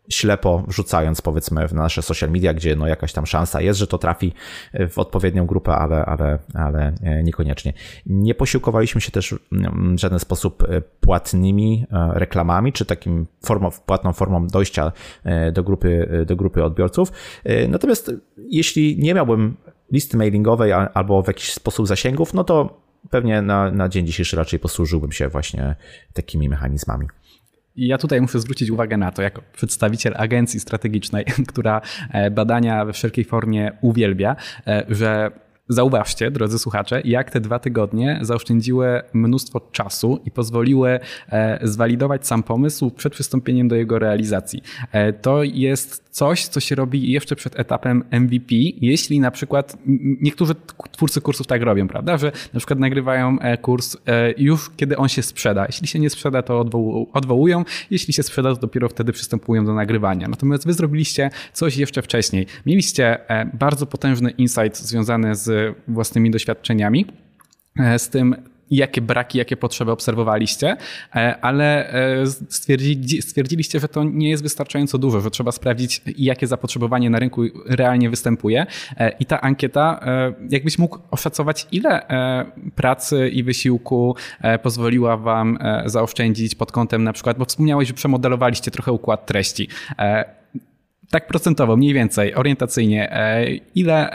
ślepo 0.10 0.64
wrzucając 0.68 1.22
powiedzmy 1.22 1.68
w 1.68 1.74
nasze 1.74 2.01
social 2.01 2.30
media, 2.30 2.53
gdzie 2.53 2.76
no 2.76 2.88
jakaś 2.88 3.14
tam 3.14 3.26
szansa 3.26 3.62
jest, 3.62 3.80
że 3.80 3.88
to 3.88 3.97
trafi 3.97 4.34
w 4.89 4.99
odpowiednią 4.99 5.45
grupę, 5.45 5.72
ale, 5.72 6.05
ale, 6.05 6.39
ale 6.53 6.93
e, 7.01 7.24
niekoniecznie. 7.24 7.74
Nie 8.05 8.36
posiłkowaliśmy 8.36 9.01
się 9.01 9.12
też 9.12 9.36
w 9.95 9.99
żaden 9.99 10.20
sposób 10.20 10.64
e, 10.64 10.82
płatnymi 10.82 11.86
e, 11.91 12.12
reklamami, 12.14 12.74
czy 12.74 12.86
takim 12.86 13.28
formą, 13.45 13.70
płatną 13.86 14.14
formą 14.14 14.47
dojścia 14.47 14.91
do 15.53 15.64
grupy, 15.64 16.24
do 16.28 16.36
grupy 16.36 16.64
odbiorców. 16.64 17.12
Natomiast 17.70 18.12
jeśli 18.38 18.97
nie 18.99 19.14
miałbym 19.14 19.55
listy 19.91 20.18
mailingowej 20.18 20.74
albo 20.74 21.24
w 21.24 21.28
jakiś 21.28 21.53
sposób 21.53 21.88
zasięgów, 21.88 22.34
no 22.34 22.43
to 22.43 22.82
pewnie 23.10 23.41
na, 23.41 23.72
na 23.72 23.89
dzień 23.89 24.05
dzisiejszy 24.05 24.38
raczej 24.38 24.60
posłużyłbym 24.60 25.12
się 25.12 25.28
właśnie 25.28 25.76
takimi 26.14 26.49
mechanizmami. 26.49 27.08
I 27.78 27.88
ja 27.88 27.98
tutaj 27.98 28.22
muszę 28.22 28.40
zwrócić 28.40 28.70
uwagę 28.70 28.98
na 28.98 29.12
to, 29.12 29.22
jako 29.22 29.42
przedstawiciel 29.54 30.14
agencji 30.18 30.60
strategicznej, 30.60 31.26
która 31.50 31.82
e, 32.12 32.32
badania 32.32 32.86
we 32.86 32.94
wszelkiej 32.94 33.26
formie 33.26 33.72
uwielbia, 33.82 34.36
e, 34.68 34.86
że 34.90 35.32
Zauważcie, 35.70 36.32
drodzy 36.32 36.60
słuchacze, 36.60 37.02
jak 37.06 37.32
te 37.32 37.42
dwa 37.42 37.60
tygodnie 37.60 38.20
zaoszczędziły 38.22 39.02
mnóstwo 39.14 39.60
czasu 39.72 40.20
i 40.26 40.32
pozwoliły 40.32 41.00
e, 41.30 41.60
zwalidować 41.62 42.28
sam 42.28 42.44
pomysł 42.44 42.92
przed 42.92 43.14
przystąpieniem 43.14 43.68
do 43.68 43.76
jego 43.76 44.00
realizacji. 44.00 44.62
To 45.22 45.44
jest 45.44 46.07
coś, 46.18 46.47
co 46.47 46.59
się 46.59 46.76
robi 46.76 47.11
jeszcze 47.11 47.36
przed 47.36 47.59
etapem 47.59 48.03
MVP, 48.11 48.55
jeśli 48.82 49.20
na 49.20 49.32
przykład 49.32 49.78
niektórzy 50.22 50.55
twórcy 50.91 51.22
kursów 51.22 51.47
tak 51.47 51.61
robią, 51.61 51.88
prawda, 51.88 52.18
że 52.18 52.32
na 52.53 52.59
przykład 52.59 52.80
nagrywają 52.80 53.39
e, 53.39 53.57
kurs 53.57 53.97
e, 54.05 54.34
już 54.38 54.72
kiedy 54.78 54.97
on 54.97 55.09
się 55.09 55.22
sprzeda. 55.22 55.65
Jeśli 55.65 55.88
się 55.88 55.99
nie 55.99 56.09
sprzeda, 56.09 56.41
to 56.41 56.59
odwołują, 57.13 57.63
jeśli 57.91 58.13
się 58.13 58.24
sprzeda, 58.24 58.55
to 58.55 58.61
dopiero 58.61 58.89
wtedy 58.89 59.11
przystępują 59.11 59.65
do 59.65 59.74
nagrywania. 59.74 60.28
Natomiast 60.28 60.65
wy 60.65 60.74
zrobiliście 60.74 61.30
coś 61.53 61.78
jeszcze 61.78 62.01
wcześniej. 62.01 62.45
Mieliście 62.65 63.30
e, 63.30 63.45
bardzo 63.53 63.86
potężny 63.86 64.32
insight 64.32 64.78
związany 64.78 65.36
z 65.36 65.47
z 65.47 65.76
własnymi 65.88 66.32
doświadczeniami, 66.32 67.05
z 67.97 68.09
tym, 68.09 68.36
jakie 68.72 69.01
braki, 69.01 69.38
jakie 69.38 69.57
potrzeby 69.57 69.91
obserwowaliście, 69.91 70.78
e, 71.15 71.38
ale 71.41 71.93
e, 71.93 72.28
stwierdzi, 72.49 73.22
stwierdziliście, 73.22 73.80
że 73.80 73.88
to 73.88 74.03
nie 74.03 74.30
jest 74.30 74.43
wystarczająco 74.43 74.97
dużo, 74.97 75.22
że 75.22 75.32
trzeba 75.32 75.51
sprawdzić, 75.51 76.01
jakie 76.18 76.47
zapotrzebowanie 76.47 77.09
na 77.09 77.20
rynku 77.20 77.41
realnie 77.65 78.09
występuje. 78.09 78.65
E, 78.97 79.09
I 79.20 79.26
ta 79.26 79.41
ankieta, 79.41 79.99
jakbyś 80.49 80.80
mógł 80.80 80.99
oszacować, 81.11 81.68
ile 81.72 82.07
pracy 82.76 83.30
i 83.30 83.43
wysiłku 83.43 84.15
pozwoliła 84.63 85.18
Wam 85.18 85.57
zaoszczędzić 85.86 86.55
pod 86.55 86.72
kątem 86.72 87.03
na 87.03 87.13
przykład, 87.13 87.38
bo 87.38 87.45
wspomniałeś, 87.45 87.88
że 87.88 87.93
przemodelowaliście 87.93 88.72
trochę 88.72 88.91
układ 88.91 89.26
treści. 89.26 89.68
Tak 91.09 91.28
procentowo, 91.28 91.78
mniej 91.78 91.93
więcej, 91.93 92.36
orientacyjnie, 92.36 93.11
ile, 93.76 94.09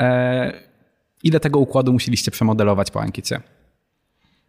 ile 1.22 1.40
tego 1.40 1.59
układu 1.59 1.92
musieliście 1.92 2.30
przemodelować 2.30 2.90
po 2.90 3.00
ankiecie? 3.00 3.40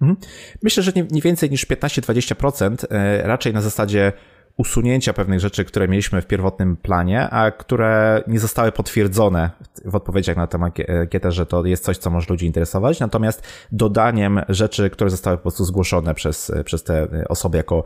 Mhm. 0.03 0.17
Myślę, 0.63 0.83
że 0.83 0.91
nie, 0.95 1.07
nie 1.11 1.21
więcej 1.21 1.49
niż 1.49 1.67
15-20%, 1.67 2.85
e, 2.89 3.27
raczej 3.27 3.53
na 3.53 3.61
zasadzie 3.61 4.13
usunięcia 4.57 5.13
pewnych 5.13 5.39
rzeczy, 5.39 5.65
które 5.65 5.87
mieliśmy 5.87 6.21
w 6.21 6.27
pierwotnym 6.27 6.77
planie, 6.77 7.29
a 7.29 7.51
które 7.51 8.23
nie 8.27 8.39
zostały 8.39 8.71
potwierdzone 8.71 9.49
w 9.85 9.95
odpowiedziach 9.95 10.37
na 10.37 10.47
tę 10.47 10.59
ankietę, 11.01 11.31
że 11.31 11.45
to 11.45 11.65
jest 11.65 11.83
coś, 11.83 11.97
co 11.97 12.09
może 12.09 12.27
ludzi 12.29 12.45
interesować, 12.45 12.99
natomiast 12.99 13.47
dodaniem 13.71 14.41
rzeczy, 14.49 14.89
które 14.89 15.09
zostały 15.09 15.37
po 15.37 15.41
prostu 15.41 15.65
zgłoszone 15.65 16.13
przez, 16.13 16.51
przez 16.65 16.83
te 16.83 17.07
osoby 17.29 17.57
jako 17.57 17.83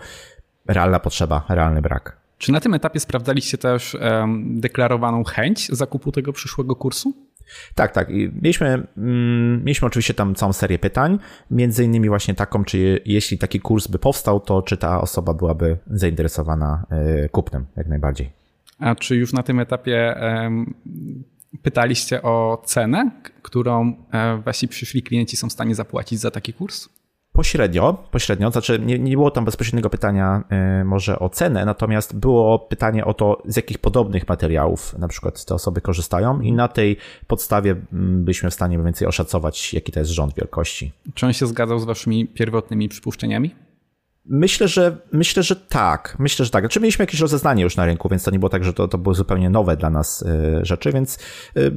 realna 0.67 0.99
potrzeba, 0.99 1.45
realny 1.49 1.81
brak. 1.81 2.17
Czy 2.37 2.51
na 2.51 2.59
tym 2.59 2.73
etapie 2.73 2.99
sprawdzaliście 2.99 3.57
też 3.57 3.95
um, 3.95 4.59
deklarowaną 4.59 5.23
chęć 5.23 5.67
zakupu 5.67 6.11
tego 6.11 6.33
przyszłego 6.33 6.75
kursu? 6.75 7.26
Tak, 7.75 7.91
tak. 7.91 8.09
mieliśmy, 8.41 8.87
mm, 8.97 9.63
mieliśmy 9.63 9.85
oczywiście 9.85 10.13
tam 10.13 10.35
całą 10.35 10.53
serię 10.53 10.79
pytań, 10.79 11.19
między 11.51 11.83
innymi 11.83 12.09
właśnie 12.09 12.35
taką, 12.35 12.63
czy 12.63 13.01
jeśli 13.05 13.37
taki 13.37 13.59
kurs 13.59 13.87
by 13.87 13.99
powstał, 13.99 14.39
to 14.39 14.61
czy 14.61 14.77
ta 14.77 15.01
osoba 15.01 15.33
byłaby 15.33 15.77
zainteresowana 15.87 16.85
e, 16.89 17.29
kupnem, 17.29 17.65
jak 17.77 17.87
najbardziej. 17.87 18.29
A 18.79 18.95
czy 18.95 19.15
już 19.15 19.33
na 19.33 19.43
tym 19.43 19.59
etapie 19.59 20.15
pytaliście 21.63 22.21
o 22.21 22.61
cenę, 22.65 23.11
którą 23.41 23.93
e, 24.11 24.37
wasi 24.37 24.67
przyszli 24.67 25.03
klienci 25.03 25.37
są 25.37 25.49
w 25.49 25.51
stanie 25.51 25.75
zapłacić 25.75 26.19
za 26.19 26.31
taki 26.31 26.53
kurs? 26.53 26.89
Pośrednio, 27.37 27.93
pośrednio, 28.11 28.51
znaczy 28.51 28.79
nie, 28.79 28.99
nie 28.99 29.11
było 29.11 29.31
tam 29.31 29.45
bezpośredniego 29.45 29.89
pytania 29.89 30.43
y, 30.81 30.85
może 30.85 31.19
o 31.19 31.29
cenę, 31.29 31.65
natomiast 31.65 32.15
było 32.15 32.59
pytanie 32.59 33.05
o 33.05 33.13
to, 33.13 33.41
z 33.45 33.55
jakich 33.55 33.77
podobnych 33.77 34.27
materiałów 34.27 34.97
na 34.97 35.07
przykład 35.07 35.45
te 35.45 35.55
osoby 35.55 35.81
korzystają 35.81 36.41
i 36.41 36.53
na 36.53 36.67
tej 36.67 36.97
podstawie 37.27 37.71
mm, 37.93 38.23
byliśmy 38.23 38.49
w 38.49 38.53
stanie 38.53 38.77
mniej 38.77 38.85
więcej 38.85 39.07
oszacować, 39.07 39.73
jaki 39.73 39.91
to 39.91 39.99
jest 39.99 40.11
rząd 40.11 40.35
wielkości. 40.35 40.91
Czy 41.13 41.25
on 41.25 41.33
się 41.33 41.47
zgadzał 41.47 41.79
z 41.79 41.85
waszymi 41.85 42.27
pierwotnymi 42.27 42.89
przypuszczeniami? 42.89 43.55
Myślę, 44.29 44.67
że 44.67 44.97
myślę, 45.11 45.43
że 45.43 45.55
tak. 45.55 46.15
Myślę, 46.19 46.45
że 46.45 46.51
tak. 46.51 46.63
Znaczy 46.63 46.79
mieliśmy 46.79 47.03
jakieś 47.03 47.19
rozeznanie 47.19 47.63
już 47.63 47.77
na 47.77 47.85
rynku, 47.85 48.09
więc 48.09 48.23
to 48.23 48.31
nie 48.31 48.39
było 48.39 48.49
tak, 48.49 48.63
że 48.63 48.73
to, 48.73 48.87
to 48.87 48.97
były 48.97 49.15
zupełnie 49.15 49.49
nowe 49.49 49.77
dla 49.77 49.89
nas 49.89 50.21
y, 50.21 50.65
rzeczy, 50.65 50.91
więc 50.91 51.19
y, 51.57 51.71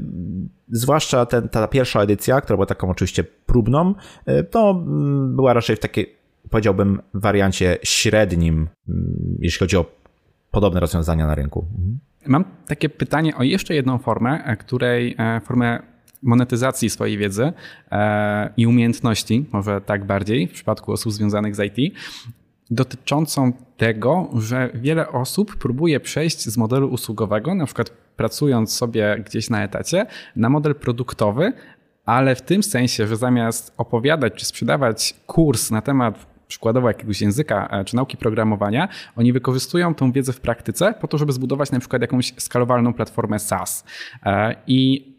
zwłaszcza 0.69 1.27
ten, 1.27 1.49
ta 1.49 1.69
pierwsza 1.69 2.03
edycja, 2.03 2.41
która 2.41 2.57
była 2.57 2.67
taką 2.67 2.91
oczywiście 2.91 3.25
próbną, 3.25 3.95
y, 4.29 4.45
to 4.45 4.71
mm, 4.71 5.37
była 5.37 5.53
raczej 5.53 5.77
w 5.77 5.81
takiej, 5.81 6.17
powiedziałbym, 6.51 7.03
wariancie 7.15 7.79
średnim, 7.83 8.69
mm, 8.89 9.37
jeśli 9.41 9.59
chodzi 9.59 9.77
o 9.77 9.85
podobne 10.51 10.81
rozwiązania 10.81 11.27
na 11.27 11.35
rynku. 11.35 11.67
Mhm. 11.79 11.99
Mam 12.27 12.45
takie 12.67 12.89
pytanie 12.89 13.37
o 13.37 13.43
jeszcze 13.43 13.75
jedną 13.75 13.99
formę, 13.99 14.45
e, 14.45 14.57
której 14.57 15.15
e, 15.19 15.41
formę 15.41 15.83
monetyzacji 16.23 16.91
swojej 16.91 17.19
wiedzy 17.19 17.53
e, 17.93 18.53
i 18.57 18.67
umiejętności, 18.67 19.47
może 19.53 19.81
tak 19.81 20.05
bardziej 20.05 20.49
w 20.49 20.53
przypadku 20.53 20.93
osób 20.93 21.13
związanych 21.13 21.57
z 21.57 21.61
IT, 21.61 21.95
dotyczącą 22.71 23.53
tego, 23.77 24.31
że 24.39 24.71
wiele 24.75 25.09
osób 25.09 25.57
próbuje 25.57 26.01
przejść 26.01 26.49
z 26.49 26.57
modelu 26.57 26.89
usługowego, 26.89 27.55
na 27.55 27.67
przykład 27.67 27.91
pracując 28.17 28.73
sobie 28.73 29.23
gdzieś 29.27 29.51
na 29.51 29.65
etacie, 29.65 30.07
na 30.37 30.49
model 30.49 30.75
produktowy, 30.75 31.53
ale 32.05 32.35
w 32.35 32.43
tym 32.43 32.63
sensie, 32.63 33.07
że 33.07 33.17
zamiast 33.17 33.75
opowiadać 33.77 34.35
czy 34.35 34.45
sprzedawać 34.45 35.15
kurs 35.27 35.71
na 35.71 35.83
temat 35.83 36.27
przykładowo 36.49 36.89
jakiegoś 36.89 37.21
języka 37.21 37.69
e, 37.71 37.85
czy 37.85 37.97
nauki 37.97 38.17
programowania, 38.17 38.89
oni 39.17 39.33
wykorzystują 39.33 39.95
tą 39.95 40.13
wiedzę 40.13 40.33
w 40.33 40.41
praktyce 40.41 40.95
po 41.01 41.09
to, 41.09 41.19
żeby 41.19 41.33
zbudować 41.33 41.71
na 41.71 41.79
przykład 41.81 42.03
jakąś 42.03 42.35
skalowalną 42.39 42.95
platformę 42.95 43.39
SaaS. 43.39 43.85
E, 44.27 44.57
I 44.67 45.11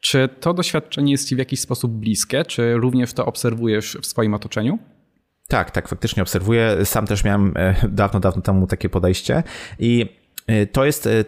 czy 0.00 0.28
to 0.40 0.54
doświadczenie 0.54 1.12
jest 1.12 1.28
Ci 1.28 1.36
w 1.36 1.38
jakiś 1.38 1.60
sposób 1.60 1.92
bliskie? 1.92 2.44
Czy 2.44 2.74
również 2.74 3.12
to 3.12 3.26
obserwujesz 3.26 3.98
w 4.02 4.06
swoim 4.06 4.34
otoczeniu? 4.34 4.78
Tak, 5.48 5.70
tak, 5.70 5.88
faktycznie 5.88 6.22
obserwuję. 6.22 6.84
Sam 6.84 7.06
też 7.06 7.24
miałem 7.24 7.52
e, 7.56 7.74
dawno, 7.88 8.20
dawno 8.20 8.42
temu 8.42 8.66
takie 8.66 8.88
podejście 8.88 9.42
i 9.78 10.18
e, 10.46 10.66
to 10.66 10.84
jest 10.84 11.06
e, 11.06 11.24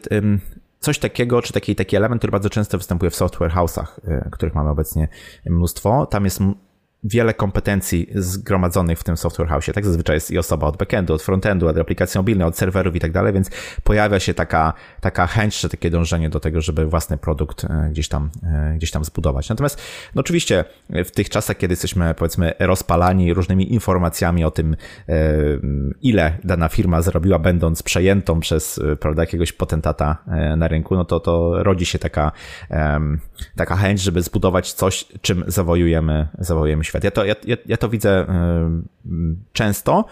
coś 0.80 0.98
takiego, 0.98 1.42
czy 1.42 1.52
taki, 1.52 1.76
taki 1.76 1.96
element, 1.96 2.20
który 2.20 2.30
bardzo 2.30 2.50
często 2.50 2.78
występuje 2.78 3.10
w 3.10 3.16
software 3.16 3.52
house'ach, 3.52 3.86
których 4.32 4.54
mamy 4.54 4.70
obecnie 4.70 5.08
mnóstwo. 5.46 6.06
Tam 6.06 6.24
jest 6.24 6.40
wiele 7.06 7.34
kompetencji 7.34 8.06
zgromadzonych 8.14 8.98
w 8.98 9.04
tym 9.04 9.16
software 9.16 9.48
house. 9.48 9.66
Tak 9.74 9.84
zazwyczaj 9.84 10.16
jest 10.16 10.30
i 10.30 10.38
osoba 10.38 10.66
od 10.66 10.76
backendu, 10.76 11.14
od 11.14 11.22
frontendu, 11.22 11.68
od 11.68 11.78
aplikacji 11.78 12.18
mobilnej, 12.18 12.48
od 12.48 12.58
serwerów 12.58 12.96
i 12.96 13.00
tak 13.00 13.12
dalej, 13.12 13.32
więc 13.32 13.50
pojawia 13.84 14.20
się 14.20 14.34
taka, 14.34 14.72
taka 15.00 15.26
chęć, 15.26 15.58
czy 15.58 15.68
takie 15.68 15.90
dążenie 15.90 16.30
do 16.30 16.40
tego, 16.40 16.60
żeby 16.60 16.86
własny 16.86 17.18
produkt 17.18 17.64
e, 17.64 17.88
gdzieś 17.90 18.08
tam, 18.08 18.30
e, 18.42 18.74
gdzieś 18.76 18.90
tam 18.90 19.04
zbudować. 19.04 19.48
Natomiast, 19.48 19.82
no 20.14 20.20
oczywiście, 20.20 20.64
w 20.90 21.10
tych 21.10 21.28
czasach, 21.28 21.56
kiedy 21.56 21.72
jesteśmy, 21.72 22.14
powiedzmy, 22.14 22.52
rozpalani 22.58 23.34
różnymi 23.34 23.72
informacjami 23.72 24.44
o 24.44 24.50
tym, 24.50 24.76
e, 25.08 25.16
ile 26.02 26.38
dana 26.44 26.68
firma 26.68 27.02
zrobiła, 27.02 27.38
będąc 27.38 27.82
przejętą 27.82 28.40
przez, 28.40 28.80
prawda, 29.00 29.22
jakiegoś 29.22 29.52
potentata 29.52 30.16
na 30.56 30.68
rynku, 30.68 30.96
no 30.96 31.04
to, 31.04 31.20
to 31.20 31.62
rodzi 31.62 31.86
się 31.86 31.98
taka, 31.98 32.32
taka 33.56 33.76
chęć, 33.76 34.00
żeby 34.00 34.22
zbudować 34.22 34.72
coś, 34.72 35.04
czym 35.20 35.44
zawojujemy, 35.46 36.28
zawojujemy 36.38 36.84
świat. 36.84 36.95
Ja 37.02 37.10
to, 37.10 37.24
ja, 37.24 37.34
ja 37.66 37.76
to 37.76 37.88
widzę 37.88 38.26
często, 39.52 40.04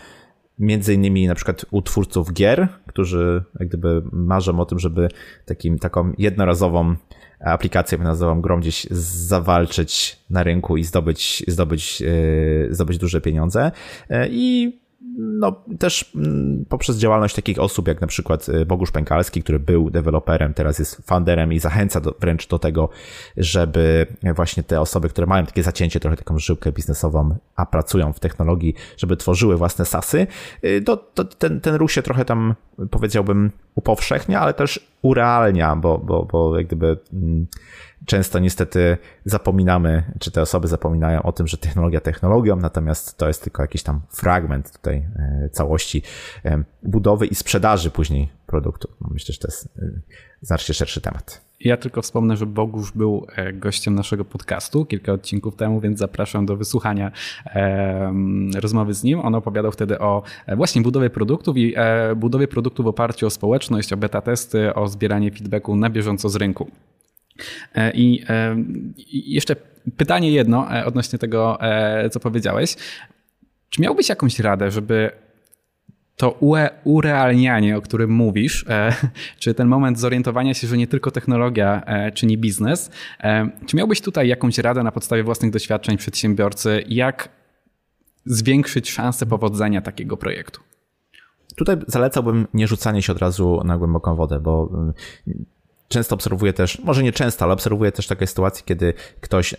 między 0.58 0.94
innymi 0.94 1.26
na 1.26 1.34
przykład 1.34 1.64
u 1.70 1.82
twórców 1.82 2.32
gier, 2.32 2.68
którzy 2.86 3.44
jak 3.60 3.68
gdyby 3.68 4.02
marzą 4.12 4.60
o 4.60 4.66
tym, 4.66 4.78
żeby 4.78 5.08
takim, 5.44 5.78
taką 5.78 6.12
jednorazową 6.18 6.96
aplikację 7.40 7.98
nazywam 7.98 8.40
grą 8.40 8.60
gdzieś 8.60 8.86
zawalczyć 8.90 10.18
na 10.30 10.42
rynku 10.42 10.76
i 10.76 10.84
zdobyć, 10.84 11.44
zdobyć, 11.48 12.02
e, 12.02 12.74
zdobyć 12.74 12.98
duże 12.98 13.20
pieniądze. 13.20 13.72
E, 14.10 14.28
I 14.30 14.78
no, 15.18 15.62
też 15.78 16.12
mm, 16.14 16.64
poprzez 16.68 16.96
działalność 16.96 17.34
takich 17.34 17.58
osób 17.58 17.88
jak 17.88 18.00
na 18.00 18.06
przykład 18.06 18.48
y, 18.48 18.66
Bogusz 18.66 18.90
Pękalski, 18.90 19.42
który 19.42 19.58
był 19.58 19.90
deweloperem, 19.90 20.54
teraz 20.54 20.78
jest 20.78 21.06
founderem 21.06 21.52
i 21.52 21.58
zachęca 21.58 22.00
do, 22.00 22.14
wręcz 22.20 22.48
do 22.48 22.58
tego, 22.58 22.88
żeby 23.36 24.06
właśnie 24.36 24.62
te 24.62 24.80
osoby, 24.80 25.08
które 25.08 25.26
mają 25.26 25.46
takie 25.46 25.62
zacięcie, 25.62 26.00
trochę 26.00 26.16
taką 26.16 26.38
żyłkę 26.38 26.72
biznesową, 26.72 27.36
a 27.56 27.66
pracują 27.66 28.12
w 28.12 28.20
technologii, 28.20 28.74
żeby 28.96 29.16
tworzyły 29.16 29.56
własne 29.56 29.84
sasy, 29.84 30.26
y, 30.64 30.82
to, 30.82 30.96
to 30.96 31.24
ten, 31.24 31.60
ten 31.60 31.74
ruch 31.74 31.92
się 31.92 32.02
trochę 32.02 32.24
tam 32.24 32.54
powiedziałbym 32.90 33.50
upowszechnia, 33.74 34.40
ale 34.40 34.54
też 34.54 34.92
urealnia, 35.02 35.76
bo, 35.76 35.98
bo, 35.98 36.24
bo 36.24 36.58
jak 36.58 36.66
gdyby 36.66 36.98
mm, 37.12 37.46
często 38.06 38.38
niestety 38.38 38.96
zapominamy, 39.24 40.02
czy 40.18 40.30
te 40.30 40.42
osoby 40.42 40.68
zapominają 40.68 41.22
o 41.22 41.32
tym, 41.32 41.46
że 41.46 41.56
technologia 41.56 42.00
technologią, 42.00 42.56
natomiast 42.56 43.18
to 43.18 43.28
jest 43.28 43.42
tylko 43.42 43.62
jakiś 43.62 43.82
tam 43.82 44.00
fragment 44.10 44.72
tutaj 44.72 44.96
e, 44.96 45.48
całości 45.52 46.02
e, 46.44 46.64
budowy 46.82 47.26
i 47.26 47.34
sprzedaży 47.34 47.90
później 47.90 48.28
produktu. 48.46 48.88
No, 49.00 49.08
myślę, 49.10 49.32
że 49.32 49.38
to 49.38 49.48
jest 49.48 49.78
e, 49.78 50.00
znacznie 50.40 50.74
szerszy 50.74 51.00
temat. 51.00 51.44
Ja 51.60 51.76
tylko 51.76 52.02
wspomnę, 52.02 52.36
że 52.36 52.46
Bogusz 52.46 52.92
był 52.92 53.26
gościem 53.52 53.94
naszego 53.94 54.24
podcastu 54.24 54.84
kilka 54.84 55.12
odcinków 55.12 55.56
temu, 55.56 55.80
więc 55.80 55.98
zapraszam 55.98 56.46
do 56.46 56.56
wysłuchania 56.56 57.12
rozmowy 58.54 58.94
z 58.94 59.02
nim. 59.02 59.20
On 59.20 59.34
opowiadał 59.34 59.72
wtedy 59.72 59.98
o 59.98 60.22
właśnie 60.56 60.82
budowie 60.82 61.10
produktów 61.10 61.56
i 61.56 61.74
budowie 62.16 62.48
produktów 62.48 62.84
w 62.84 62.88
oparciu 62.88 63.26
o 63.26 63.30
społeczność, 63.30 63.92
o 63.92 63.96
beta 63.96 64.20
testy, 64.20 64.74
o 64.74 64.88
zbieranie 64.88 65.30
feedbacku 65.30 65.76
na 65.76 65.90
bieżąco 65.90 66.28
z 66.28 66.36
rynku. 66.36 66.70
E, 67.74 67.92
I 67.94 68.24
jeszcze 69.10 69.56
pytanie 69.96 70.30
jedno 70.30 70.76
e, 70.76 70.84
odnośnie 70.84 71.18
tego, 71.18 71.60
e, 71.60 72.10
co 72.10 72.20
powiedziałeś. 72.20 72.76
Czy 73.70 73.82
miałbyś 73.82 74.08
jakąś 74.08 74.38
radę, 74.38 74.70
żeby 74.70 75.10
to 76.16 76.38
urealnianie, 76.84 77.76
o 77.76 77.80
którym 77.80 78.10
mówisz, 78.10 78.64
czy 79.38 79.54
ten 79.54 79.68
moment 79.68 79.98
zorientowania 79.98 80.54
się, 80.54 80.66
że 80.66 80.76
nie 80.76 80.86
tylko 80.86 81.10
technologia 81.10 81.82
czyni 82.14 82.38
biznes, 82.38 82.90
czy 83.66 83.76
miałbyś 83.76 84.00
tutaj 84.00 84.28
jakąś 84.28 84.58
radę 84.58 84.82
na 84.82 84.92
podstawie 84.92 85.22
własnych 85.22 85.50
doświadczeń 85.50 85.96
przedsiębiorcy, 85.96 86.84
jak 86.88 87.28
zwiększyć 88.26 88.90
szanse 88.90 89.26
powodzenia 89.26 89.80
takiego 89.80 90.16
projektu? 90.16 90.60
Tutaj 91.56 91.76
zalecałbym 91.86 92.46
nie 92.54 92.66
rzucanie 92.66 93.02
się 93.02 93.12
od 93.12 93.18
razu 93.18 93.60
na 93.64 93.78
głęboką 93.78 94.16
wodę, 94.16 94.40
bo 94.40 94.70
często 95.94 96.14
obserwuję 96.14 96.52
też, 96.52 96.78
może 96.78 97.02
nie 97.02 97.12
często, 97.12 97.44
ale 97.44 97.54
obserwuję 97.54 97.92
też 97.92 98.06
takie 98.06 98.26
sytuacje, 98.26 98.62
kiedy 98.66 98.94
ktoś 99.20 99.54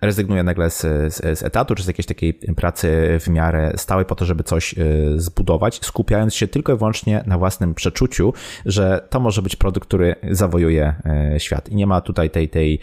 rezygnuje 0.00 0.42
nagle 0.42 0.70
z, 0.70 0.80
z, 1.14 1.38
z 1.38 1.42
etatu, 1.42 1.74
czy 1.74 1.82
z 1.82 1.86
jakiejś 1.86 2.06
takiej 2.06 2.34
pracy 2.34 3.18
w 3.20 3.28
miarę 3.28 3.72
stałej 3.76 4.04
po 4.04 4.14
to, 4.14 4.24
żeby 4.24 4.42
coś 4.42 4.74
zbudować, 5.16 5.80
skupiając 5.82 6.34
się 6.34 6.48
tylko 6.48 6.74
i 6.74 6.76
wyłącznie 6.76 7.24
na 7.26 7.38
własnym 7.38 7.74
przeczuciu, 7.74 8.32
że 8.66 9.06
to 9.10 9.20
może 9.20 9.42
być 9.42 9.56
produkt, 9.56 9.88
który 9.88 10.14
zawojuje 10.30 10.94
świat. 11.38 11.68
I 11.68 11.74
nie 11.74 11.86
ma 11.86 12.00
tutaj 12.00 12.30
tej, 12.30 12.48
tej, 12.48 12.78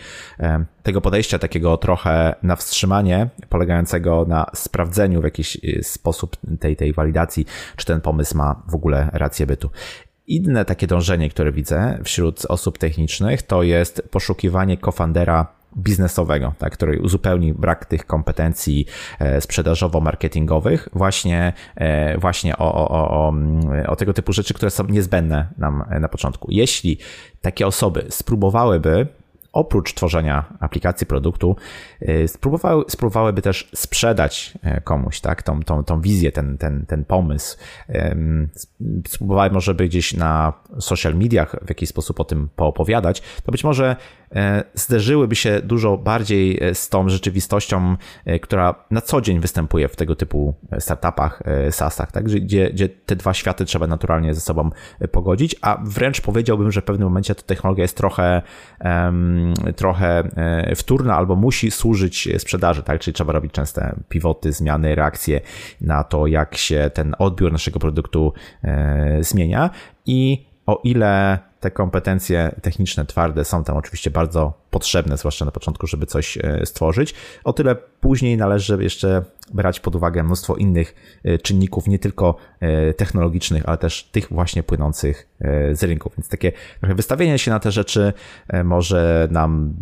tego 0.83 1.01
podejścia 1.01 1.39
takiego 1.39 1.77
trochę 1.77 2.35
na 2.43 2.55
wstrzymanie, 2.55 3.29
polegającego 3.49 4.25
na 4.27 4.45
sprawdzeniu 4.55 5.21
w 5.21 5.23
jakiś 5.23 5.57
sposób 5.81 6.37
tej, 6.59 6.75
tej 6.75 6.93
walidacji, 6.93 7.45
czy 7.75 7.85
ten 7.85 8.01
pomysł 8.01 8.37
ma 8.37 8.63
w 8.67 8.75
ogóle 8.75 9.09
rację 9.13 9.47
bytu. 9.47 9.69
Inne 10.27 10.65
takie 10.65 10.87
dążenie, 10.87 11.29
które 11.29 11.51
widzę 11.51 11.99
wśród 12.03 12.45
osób 12.45 12.77
technicznych, 12.77 13.41
to 13.41 13.63
jest 13.63 14.07
poszukiwanie 14.11 14.77
kofandera 14.77 15.61
biznesowego, 15.77 16.53
tak, 16.57 16.73
który 16.73 17.01
uzupełni 17.01 17.53
brak 17.53 17.85
tych 17.85 18.05
kompetencji 18.05 18.85
e, 19.19 19.41
sprzedażowo-marketingowych 19.41 20.89
właśnie, 20.93 21.53
e, 21.75 22.17
właśnie 22.17 22.57
o, 22.57 22.73
o, 22.73 23.09
o, 23.09 23.33
o 23.87 23.95
tego 23.95 24.13
typu 24.13 24.33
rzeczy, 24.33 24.53
które 24.53 24.71
są 24.71 24.87
niezbędne 24.87 25.47
nam 25.57 25.83
na 25.99 26.07
początku. 26.07 26.47
Jeśli 26.51 26.97
takie 27.41 27.67
osoby 27.67 28.05
spróbowałyby 28.09 29.07
oprócz 29.53 29.93
tworzenia 29.93 30.57
aplikacji 30.59 31.07
produktu, 31.07 31.55
y, 32.01 32.27
spróbowały, 32.27 32.83
spróbowałyby 32.87 33.41
też 33.41 33.71
sprzedać 33.75 34.53
e, 34.63 34.81
komuś 34.81 35.19
tak, 35.19 35.43
tą, 35.43 35.63
tą, 35.63 35.83
tą 35.83 36.01
wizję, 36.01 36.31
ten, 36.31 36.57
ten, 36.57 36.85
ten 36.85 37.05
pomysł. 37.05 37.57
Spróbowały 39.07 39.49
może 39.49 39.73
by 39.73 39.85
gdzieś 39.85 40.13
na 40.13 40.53
social 40.79 41.15
mediach 41.15 41.55
w 41.65 41.69
jakiś 41.69 41.89
sposób 41.89 42.19
o 42.19 42.23
tym 42.23 42.49
poopowiadać, 42.55 43.21
to 43.43 43.51
być 43.51 43.63
może 43.63 43.95
zderzyłyby 44.73 45.35
się 45.35 45.61
dużo 45.63 45.97
bardziej 45.97 46.63
e, 46.63 46.75
z 46.75 46.89
tą 46.89 47.09
rzeczywistością, 47.09 47.95
e, 48.25 48.39
która 48.39 48.85
na 48.91 49.01
co 49.01 49.21
dzień 49.21 49.39
występuje 49.39 49.87
w 49.87 49.95
tego 49.95 50.15
typu 50.15 50.53
startupach, 50.79 51.43
SaaSach, 51.71 52.11
tak? 52.11 52.23
gdzie, 52.23 52.69
gdzie 52.69 52.89
te 52.89 53.15
dwa 53.15 53.33
światy 53.33 53.65
trzeba 53.65 53.87
naturalnie 53.87 54.33
ze 54.33 54.41
sobą 54.41 54.69
pogodzić, 55.11 55.55
a 55.61 55.77
wręcz 55.83 56.21
powiedziałbym, 56.21 56.71
że 56.71 56.81
w 56.81 56.83
pewnym 56.83 57.07
momencie 57.07 57.35
ta 57.35 57.41
technologia 57.41 57.81
jest 57.81 57.97
trochę, 57.97 58.41
trochę 59.75 60.23
wtórna 60.75 61.15
albo 61.15 61.35
musi 61.35 61.71
służyć 61.71 62.29
sprzedaży, 62.37 62.83
tak? 62.83 62.99
czyli 62.99 63.13
trzeba 63.13 63.33
robić 63.33 63.51
częste 63.51 63.95
pivoty, 64.09 64.53
zmiany, 64.53 64.95
reakcje 64.95 65.41
na 65.81 66.03
to, 66.03 66.27
jak 66.27 66.57
się 66.57 66.91
ten 66.93 67.15
odbiór 67.19 67.51
naszego 67.51 67.79
produktu 67.79 68.33
e, 68.63 69.23
zmienia 69.23 69.69
i 70.05 70.50
o 70.71 70.81
ile 70.83 71.39
te 71.59 71.71
kompetencje 71.71 72.55
techniczne, 72.61 73.05
twarde 73.05 73.45
są 73.45 73.63
tam 73.63 73.77
oczywiście 73.77 74.11
bardzo 74.11 74.53
potrzebne, 74.69 75.17
zwłaszcza 75.17 75.45
na 75.45 75.51
początku, 75.51 75.87
żeby 75.87 76.05
coś 76.05 76.37
e, 76.37 76.65
stworzyć, 76.65 77.13
o 77.43 77.53
tyle 77.53 77.75
później 77.75 78.37
należy 78.37 78.83
jeszcze 78.83 79.23
brać 79.53 79.79
pod 79.79 79.95
uwagę 79.95 80.23
mnóstwo 80.23 80.55
innych 80.55 81.19
e, 81.23 81.37
czynników, 81.37 81.87
nie 81.87 81.99
tylko 81.99 82.35
e, 82.59 82.93
technologicznych, 82.93 83.63
ale 83.65 83.77
też 83.77 84.03
tych 84.03 84.33
właśnie 84.33 84.63
płynących 84.63 85.27
z 85.71 85.83
rynku. 85.83 86.11
Więc 86.17 86.29
takie 86.29 86.51
trochę 86.79 86.95
wystawienie 86.95 87.39
się 87.39 87.51
na 87.51 87.59
te 87.59 87.71
rzeczy 87.71 88.13
może 88.63 89.27
nam 89.31 89.73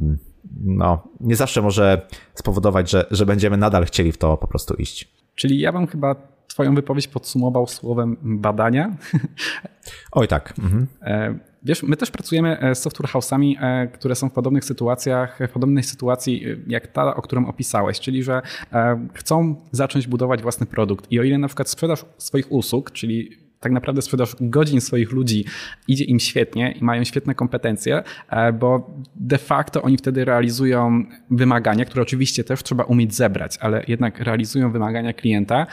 no, 0.62 1.08
nie 1.20 1.36
zawsze 1.36 1.62
może 1.62 2.08
spowodować, 2.34 2.90
że, 2.90 3.06
że 3.12 3.26
będziemy 3.26 3.58
nadal 3.58 3.86
chcieli 3.86 4.12
w 4.12 4.18
to 4.18 4.38
po 4.38 4.48
prostu 4.48 4.74
iść. 4.74 5.12
Czyli 5.36 5.60
ja 5.60 5.72
bym 5.72 5.88
chyba 5.88 6.16
Twoją 6.50 6.76
wypowiedź 6.76 7.08
podsumował 7.08 7.68
słowem 7.68 8.18
badania. 8.22 8.95
Oj, 10.12 10.28
tak. 10.28 10.54
Mhm. 10.60 10.88
Wiesz, 11.64 11.84
my 11.84 11.97
też 11.97 12.12
pracujemy 12.12 12.60
e, 12.60 12.76
z 12.76 12.82
software 12.82 13.10
house'ami, 13.10 13.56
e, 13.60 13.88
które 13.88 14.16
są 14.16 14.30
w 14.30 14.34
podobnych 14.34 14.66
sytuacjach, 14.66 15.39
w 15.50 15.52
podobnej 15.52 15.84
sytuacji 15.84 16.45
e, 16.45 16.56
jak 16.68 16.88
ta, 16.88 17.16
o 17.16 17.22
którą 17.22 17.47
opisałeś, 17.47 18.00
czyli 18.00 18.24
że 18.24 18.41
chcą 19.14 19.56
zacząć 19.72 20.08
budować 20.08 20.41
własny 20.41 20.66
produkt 20.66 21.12
i 21.12 21.20
o 21.20 21.24
ile 21.24 21.38
na 21.38 21.47
przykład 21.47 21.70
sprzedaż 21.70 22.06
swoich 22.18 22.52
usług, 22.52 22.91
czyli 22.91 23.30
tak 23.60 23.72
naprawdę 23.72 24.02
sprzedaż 24.02 24.36
godzin 24.41 24.82
swoich 24.82 25.12
ludzi 25.12 25.45
idzie 25.88 26.04
im 26.04 26.20
świetnie 26.20 26.72
i 26.72 26.84
mają 26.84 27.04
świetne 27.04 27.36
kompetencje, 27.36 28.04
bo 28.60 28.93
de 29.16 29.38
facto 29.38 29.82
oni 29.82 29.97
wtedy 29.97 30.26
realizują 30.26 31.04
wymagania, 31.32 31.86
które 31.86 32.02
oczywiście 32.02 32.43
też 32.43 32.64
trzeba 32.64 32.84
umieć 32.84 33.16
zebrać, 33.16 33.58
ale 33.58 33.84
jednak 33.88 34.20
realizują 34.20 34.72
wymagania 34.72 35.14
klienta. 35.14 35.68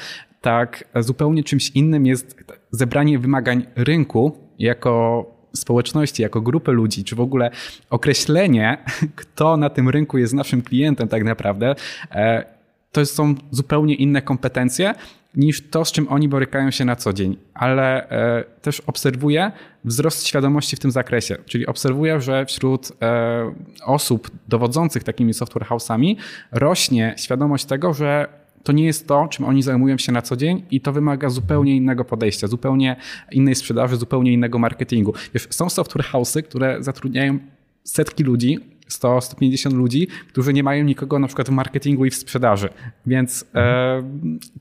Tak, 0.46 0.84
zupełnie 1.00 1.44
czymś 1.44 1.70
innym 1.70 2.06
jest 2.06 2.44
zebranie 2.70 3.18
wymagań 3.18 3.66
rynku 3.76 4.38
jako 4.58 5.24
społeczności, 5.54 6.22
jako 6.22 6.40
grupy 6.40 6.72
ludzi, 6.72 7.04
czy 7.04 7.16
w 7.16 7.20
ogóle 7.20 7.50
określenie, 7.90 8.78
kto 9.16 9.56
na 9.56 9.70
tym 9.70 9.88
rynku 9.88 10.18
jest 10.18 10.34
naszym 10.34 10.62
klientem 10.62 11.08
tak 11.08 11.24
naprawdę, 11.24 11.74
e, 12.10 12.44
to 12.92 13.06
są 13.06 13.34
zupełnie 13.50 13.94
inne 13.94 14.22
kompetencje 14.22 14.94
niż 15.36 15.70
to, 15.70 15.84
z 15.84 15.92
czym 15.92 16.08
oni 16.08 16.28
borykają 16.28 16.70
się 16.70 16.84
na 16.84 16.96
co 16.96 17.12
dzień. 17.12 17.36
Ale 17.54 18.10
e, 18.10 18.44
też 18.62 18.80
obserwuję 18.80 19.52
wzrost 19.84 20.26
świadomości 20.26 20.76
w 20.76 20.80
tym 20.80 20.90
zakresie, 20.90 21.36
czyli 21.46 21.66
obserwuję, 21.66 22.20
że 22.20 22.46
wśród 22.46 22.92
e, 23.02 23.54
osób 23.84 24.30
dowodzących 24.48 25.04
takimi 25.04 25.34
software 25.34 25.66
house'ami 25.66 26.16
rośnie 26.52 27.14
świadomość 27.16 27.64
tego, 27.64 27.94
że 27.94 28.28
to 28.66 28.72
nie 28.72 28.84
jest 28.84 29.06
to, 29.06 29.28
czym 29.30 29.44
oni 29.44 29.62
zajmują 29.62 29.98
się 29.98 30.12
na 30.12 30.22
co 30.22 30.36
dzień 30.36 30.62
i 30.70 30.80
to 30.80 30.92
wymaga 30.92 31.30
zupełnie 31.30 31.76
innego 31.76 32.04
podejścia, 32.04 32.46
zupełnie 32.46 32.96
innej 33.32 33.54
sprzedaży, 33.54 33.96
zupełnie 33.96 34.32
innego 34.32 34.58
marketingu. 34.58 35.14
Wiesz, 35.34 35.46
są 35.50 35.70
software 35.70 36.04
house'y, 36.04 36.42
które 36.42 36.82
zatrudniają 36.82 37.38
setki 37.84 38.24
ludzi, 38.24 38.58
100, 38.88 39.20
150 39.20 39.74
ludzi, 39.74 40.08
którzy 40.28 40.52
nie 40.52 40.62
mają 40.62 40.84
nikogo 40.84 41.18
na 41.18 41.26
przykład 41.26 41.48
w 41.48 41.50
marketingu 41.50 42.04
i 42.04 42.10
w 42.10 42.14
sprzedaży. 42.14 42.68
Więc 43.06 43.44
e, 43.54 44.02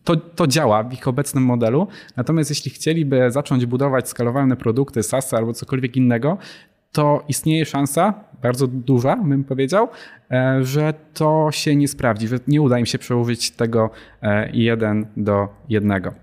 to, 0.03 0.15
to 0.15 0.47
działa 0.47 0.83
w 0.83 0.93
ich 0.93 1.07
obecnym 1.07 1.43
modelu. 1.43 1.87
Natomiast 2.15 2.49
jeśli 2.49 2.71
chcieliby 2.71 3.31
zacząć 3.31 3.65
budować 3.65 4.09
skalowalne 4.09 4.55
produkty, 4.55 5.03
SaaS 5.03 5.33
albo 5.33 5.53
cokolwiek 5.53 5.95
innego, 5.95 6.37
to 6.95 7.23
istnieje 7.27 7.65
szansa, 7.65 8.13
bardzo 8.41 8.67
duża, 8.67 9.15
bym 9.15 9.43
powiedział, 9.43 9.87
e, 10.31 10.59
że 10.63 10.93
to 11.13 11.49
się 11.51 11.75
nie 11.75 11.87
sprawdzi, 11.87 12.27
że 12.27 12.39
nie 12.47 12.61
uda 12.61 12.79
im 12.79 12.85
się 12.85 12.97
przełożyć 12.97 13.51
tego 13.51 13.89
e, 14.21 14.49
jeden 14.53 15.07
do 15.17 15.47
jednego. 15.69 16.13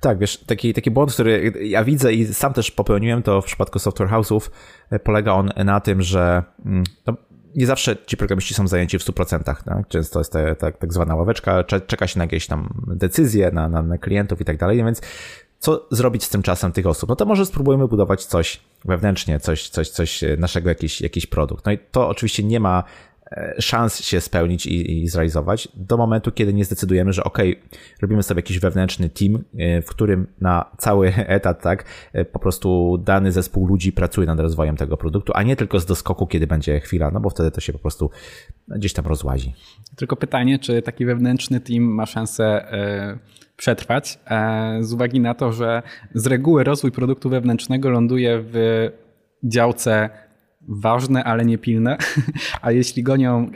Tak, 0.00 0.18
wiesz, 0.18 0.36
taki, 0.38 0.74
taki 0.74 0.90
błąd, 0.90 1.12
który 1.12 1.52
ja 1.60 1.84
widzę 1.84 2.12
i 2.12 2.26
sam 2.26 2.52
też 2.52 2.70
popełniłem 2.70 3.22
to 3.22 3.42
w 3.42 3.44
przypadku 3.44 3.78
software 3.78 4.08
house'ów, 4.08 4.50
e, 4.90 4.98
polega 4.98 5.32
on 5.32 5.50
na 5.64 5.80
tym, 5.80 6.02
że 6.02 6.42
mm, 6.64 6.84
no, 7.06 7.16
nie 7.56 7.66
zawsze 7.66 7.96
ci 8.06 8.16
programiści 8.16 8.54
są 8.54 8.68
zajęci 8.68 8.98
w 8.98 9.02
100%. 9.02 9.42
Tak? 9.42 9.64
Często 9.88 10.20
jest 10.20 10.32
ta, 10.32 10.54
ta, 10.54 10.72
tak 10.72 10.92
zwana 10.92 11.14
ławeczka, 11.14 11.64
czeka 11.64 12.06
się 12.06 12.18
na 12.18 12.24
jakieś 12.24 12.46
tam 12.46 12.84
decyzje, 12.86 13.50
na, 13.50 13.68
na, 13.68 13.82
na 13.82 13.98
klientów 13.98 14.40
i 14.40 14.44
tak 14.44 14.56
dalej, 14.56 14.76
więc 14.76 15.00
co 15.64 15.86
zrobić 15.90 16.24
z 16.24 16.28
tym 16.28 16.42
czasem 16.42 16.72
tych 16.72 16.86
osób? 16.86 17.08
No 17.08 17.16
to 17.16 17.24
może 17.26 17.46
spróbujemy 17.46 17.88
budować 17.88 18.24
coś 18.24 18.60
wewnętrznie, 18.84 19.40
coś, 19.40 19.68
coś, 19.68 19.88
coś 19.88 20.24
naszego, 20.38 20.68
jakiś, 20.68 21.00
jakiś 21.00 21.26
produkt. 21.26 21.66
No 21.66 21.72
i 21.72 21.78
to 21.78 22.08
oczywiście 22.08 22.44
nie 22.44 22.60
ma 22.60 22.78
e, 22.78 22.84
szans 23.60 24.00
się 24.00 24.20
spełnić 24.20 24.66
i, 24.66 25.02
i 25.02 25.08
zrealizować 25.08 25.68
do 25.74 25.96
momentu, 25.96 26.32
kiedy 26.32 26.54
nie 26.54 26.64
zdecydujemy, 26.64 27.12
że 27.12 27.24
ok, 27.24 27.38
robimy 28.02 28.22
sobie 28.22 28.38
jakiś 28.38 28.58
wewnętrzny 28.58 29.08
team, 29.08 29.44
e, 29.58 29.82
w 29.82 29.86
którym 29.86 30.26
na 30.40 30.70
cały 30.78 31.12
etat, 31.26 31.62
tak, 31.62 31.84
e, 32.12 32.24
po 32.24 32.38
prostu 32.38 32.98
dany 33.04 33.32
zespół 33.32 33.66
ludzi 33.66 33.92
pracuje 33.92 34.26
nad 34.26 34.40
rozwojem 34.40 34.76
tego 34.76 34.96
produktu, 34.96 35.32
a 35.34 35.42
nie 35.42 35.56
tylko 35.56 35.80
z 35.80 35.86
doskoku, 35.86 36.26
kiedy 36.26 36.46
będzie 36.46 36.80
chwila, 36.80 37.10
no 37.10 37.20
bo 37.20 37.30
wtedy 37.30 37.50
to 37.50 37.60
się 37.60 37.72
po 37.72 37.78
prostu 37.78 38.10
gdzieś 38.68 38.92
tam 38.92 39.06
rozłazi. 39.06 39.54
Tylko 39.96 40.16
pytanie, 40.16 40.58
czy 40.58 40.82
taki 40.82 41.06
wewnętrzny 41.06 41.60
team 41.60 41.82
ma 41.82 42.06
szansę 42.06 42.64
przetrwać, 43.56 44.18
e, 44.26 44.78
z 44.80 44.92
uwagi 44.92 45.20
na 45.20 45.34
to, 45.34 45.52
że 45.52 45.82
z 46.14 46.26
reguły 46.26 46.64
rozwój 46.64 46.92
produktu 46.92 47.30
wewnętrznego 47.30 47.90
ląduje 47.90 48.40
w 48.42 48.88
działce 49.44 50.10
ważne, 50.68 51.24
ale 51.24 51.44
nie 51.44 51.58
pilne, 51.58 51.96
a 52.62 52.72
jeśli 52.72 53.02
gonią 53.02 53.50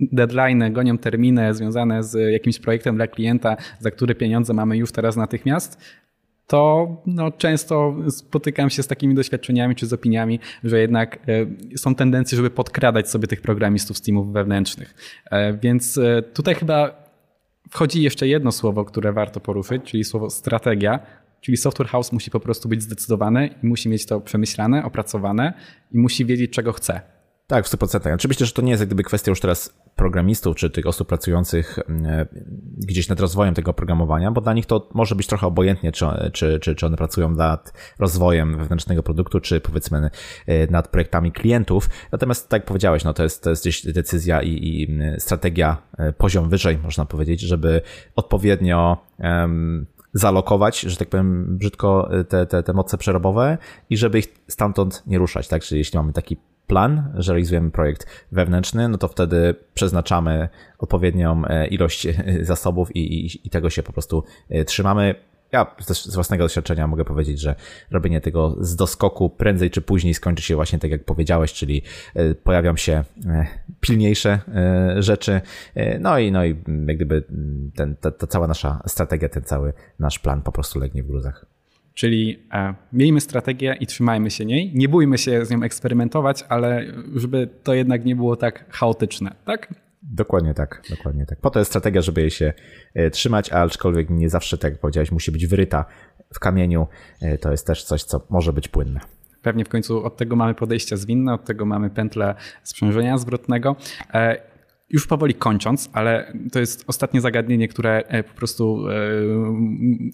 deadline, 0.00 0.72
gonią 0.72 0.98
terminy 0.98 1.54
związane 1.54 2.04
z 2.04 2.32
jakimś 2.32 2.58
projektem 2.58 2.96
dla 2.96 3.06
klienta, 3.06 3.56
za 3.78 3.90
który 3.90 4.14
pieniądze 4.14 4.54
mamy 4.54 4.76
już 4.76 4.92
teraz 4.92 5.16
natychmiast, 5.16 5.80
to 6.46 6.88
no, 7.06 7.30
często 7.30 7.94
spotykam 8.10 8.70
się 8.70 8.82
z 8.82 8.86
takimi 8.86 9.14
doświadczeniami 9.14 9.74
czy 9.74 9.86
z 9.86 9.92
opiniami, 9.92 10.40
że 10.64 10.80
jednak 10.80 11.18
e, 11.72 11.78
są 11.78 11.94
tendencje, 11.94 12.36
żeby 12.36 12.50
podkradać 12.50 13.10
sobie 13.10 13.28
tych 13.28 13.40
programistów 13.40 13.98
z 13.98 14.02
teamów 14.02 14.32
wewnętrznych. 14.32 14.94
E, 15.30 15.52
więc 15.52 16.00
tutaj 16.34 16.54
chyba 16.54 17.02
wchodzi 17.70 18.02
jeszcze 18.02 18.28
jedno 18.28 18.52
słowo, 18.52 18.84
które 18.84 19.12
warto 19.12 19.40
poruszyć, 19.40 19.82
czyli 19.84 20.04
słowo 20.04 20.30
strategia. 20.30 20.98
Czyli 21.42 21.56
software 21.56 21.88
house 21.88 22.12
musi 22.12 22.30
po 22.30 22.40
prostu 22.40 22.68
być 22.68 22.82
zdecydowany 22.82 23.50
i 23.62 23.66
musi 23.66 23.88
mieć 23.88 24.06
to 24.06 24.20
przemyślane, 24.20 24.84
opracowane 24.84 25.52
i 25.92 25.98
musi 25.98 26.24
wiedzieć, 26.24 26.52
czego 26.52 26.72
chce. 26.72 27.00
Tak, 27.46 27.66
w 27.66 27.70
100%. 27.70 28.14
Oczywiście, 28.14 28.46
że 28.46 28.52
to 28.52 28.62
nie 28.62 28.70
jest 28.70 28.80
jak 28.80 28.88
gdyby 28.88 29.02
kwestia 29.02 29.30
już 29.30 29.40
teraz 29.40 29.74
programistów, 29.96 30.56
czy 30.56 30.70
tych 30.70 30.86
osób 30.86 31.08
pracujących 31.08 31.78
gdzieś 32.76 33.08
nad 33.08 33.20
rozwojem 33.20 33.54
tego 33.54 33.70
oprogramowania, 33.70 34.30
bo 34.30 34.40
dla 34.40 34.52
nich 34.52 34.66
to 34.66 34.90
może 34.94 35.14
być 35.14 35.26
trochę 35.26 35.46
obojętnie, 35.46 35.92
czy, 35.92 36.06
czy, 36.32 36.60
czy, 36.60 36.74
czy 36.74 36.86
one 36.86 36.96
pracują 36.96 37.30
nad 37.30 37.72
rozwojem 37.98 38.58
wewnętrznego 38.58 39.02
produktu, 39.02 39.40
czy 39.40 39.60
powiedzmy 39.60 40.10
nad 40.70 40.88
projektami 40.88 41.32
klientów. 41.32 41.88
Natomiast 42.12 42.48
tak 42.48 42.60
jak 42.60 42.66
powiedziałeś, 42.66 43.04
no 43.04 43.14
to 43.14 43.22
jest, 43.22 43.42
to 43.42 43.50
jest 43.50 43.62
gdzieś 43.62 43.86
decyzja 43.86 44.42
i, 44.42 44.50
i 44.50 44.98
strategia 45.18 45.82
poziom 46.18 46.48
wyżej, 46.48 46.78
można 46.78 47.04
powiedzieć, 47.04 47.40
żeby 47.40 47.80
odpowiednio 48.16 49.06
um, 49.18 49.86
zalokować, 50.12 50.80
że 50.80 50.96
tak 50.96 51.08
powiem 51.08 51.58
brzydko, 51.58 52.10
te, 52.28 52.46
te, 52.46 52.62
te 52.62 52.72
moce 52.72 52.98
przerobowe 52.98 53.58
i 53.90 53.96
żeby 53.96 54.18
ich 54.18 54.34
stamtąd 54.48 55.02
nie 55.06 55.18
ruszać, 55.18 55.48
tak? 55.48 55.62
Czyli 55.62 55.78
jeśli 55.78 55.98
mamy 55.98 56.12
taki 56.12 56.36
plan, 56.66 57.12
że 57.14 57.32
realizujemy 57.32 57.70
projekt 57.70 58.06
wewnętrzny, 58.32 58.88
no 58.88 58.98
to 58.98 59.08
wtedy 59.08 59.54
przeznaczamy 59.74 60.48
odpowiednią 60.78 61.42
e, 61.44 61.66
ilość 61.66 62.06
e, 62.06 62.14
zasobów 62.40 62.96
i, 62.96 63.26
i, 63.26 63.46
i 63.46 63.50
tego 63.50 63.70
się 63.70 63.82
po 63.82 63.92
prostu 63.92 64.24
e, 64.48 64.64
trzymamy 64.64 65.14
ja 65.52 65.64
też 65.64 66.04
z 66.04 66.14
własnego 66.14 66.44
doświadczenia 66.44 66.86
mogę 66.86 67.04
powiedzieć, 67.04 67.40
że 67.40 67.54
robienie 67.90 68.20
tego 68.20 68.56
z 68.60 68.76
doskoku 68.76 69.30
prędzej 69.30 69.70
czy 69.70 69.80
później 69.80 70.14
skończy 70.14 70.42
się 70.42 70.56
właśnie 70.56 70.78
tak, 70.78 70.90
jak 70.90 71.04
powiedziałeś, 71.04 71.52
czyli 71.52 71.82
e, 72.14 72.34
pojawią 72.34 72.76
się 72.76 73.04
e, 73.26 73.46
pilniejsze 73.80 74.38
e, 74.54 75.02
rzeczy, 75.02 75.40
no 76.00 76.18
i, 76.18 76.32
no 76.32 76.44
i 76.44 76.48
jak 76.86 76.96
gdyby 76.96 77.24
ten, 77.76 77.96
ta, 77.96 78.10
ta 78.10 78.26
cała 78.26 78.46
nasza 78.46 78.82
strategia, 78.86 79.28
ten 79.28 79.42
cały 79.42 79.72
nasz 79.98 80.18
plan 80.18 80.42
po 80.42 80.52
prostu 80.52 80.78
legnie 80.78 81.02
w 81.02 81.06
gruzach. 81.06 81.46
Czyli 81.94 82.42
e, 82.52 82.74
miejmy 82.92 83.20
strategię 83.20 83.76
i 83.80 83.86
trzymajmy 83.86 84.30
się 84.30 84.44
niej. 84.44 84.72
Nie 84.74 84.88
bójmy 84.88 85.18
się 85.18 85.44
z 85.44 85.50
nią 85.50 85.62
eksperymentować, 85.62 86.44
ale 86.48 86.84
żeby 87.14 87.48
to 87.62 87.74
jednak 87.74 88.04
nie 88.04 88.16
było 88.16 88.36
tak 88.36 88.64
chaotyczne, 88.70 89.34
tak? 89.44 89.74
Dokładnie 90.02 90.54
tak, 90.54 90.82
dokładnie 90.90 91.26
tak. 91.26 91.40
Po 91.40 91.50
to 91.50 91.58
jest 91.58 91.70
strategia, 91.70 92.02
żeby 92.02 92.20
jej 92.20 92.30
się 92.30 92.52
e, 92.94 93.10
trzymać, 93.10 93.52
aczkolwiek 93.52 94.10
nie 94.10 94.28
zawsze, 94.28 94.58
tak 94.58 94.72
jak 94.72 94.80
powiedziałeś, 94.80 95.12
musi 95.12 95.32
być 95.32 95.46
wyryta 95.46 95.84
w 96.34 96.38
kamieniu. 96.38 96.86
E, 97.20 97.38
to 97.38 97.50
jest 97.50 97.66
też 97.66 97.84
coś, 97.84 98.02
co 98.02 98.26
może 98.30 98.52
być 98.52 98.68
płynne. 98.68 99.00
Pewnie 99.42 99.64
w 99.64 99.68
końcu 99.68 100.04
od 100.04 100.16
tego 100.16 100.36
mamy 100.36 100.54
podejścia 100.54 100.96
zwinne, 100.96 101.34
od 101.34 101.44
tego 101.44 101.64
mamy 101.66 101.90
pętlę 101.90 102.34
sprzężenia 102.62 103.18
zwrotnego. 103.18 103.76
E, 104.14 104.52
już 104.90 105.06
powoli 105.06 105.34
kończąc, 105.34 105.90
ale 105.92 106.32
to 106.52 106.60
jest 106.60 106.84
ostatnie 106.86 107.20
zagadnienie, 107.20 107.68
które 107.68 108.02
po 108.28 108.34
prostu, 108.34 108.84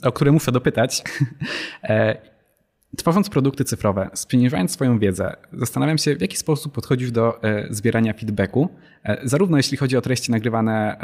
o 0.05 0.13
które 0.13 0.33
muszę 0.33 0.53
dopytać. 0.53 1.03
Tworząc 2.97 3.29
produkty 3.29 3.65
cyfrowe, 3.65 4.11
spieniężając 4.15 4.73
swoją 4.73 4.99
wiedzę, 4.99 5.37
zastanawiam 5.53 5.99
się, 5.99 6.17
w 6.17 6.21
jaki 6.21 6.37
sposób 6.37 6.73
podchodzisz 6.73 7.11
do 7.11 7.43
e, 7.43 7.67
zbierania 7.71 8.13
feedbacku, 8.13 8.69
e, 9.05 9.21
zarówno 9.23 9.57
jeśli 9.57 9.77
chodzi 9.77 9.97
o 9.97 10.01
treści 10.01 10.31
nagrywane 10.31 10.97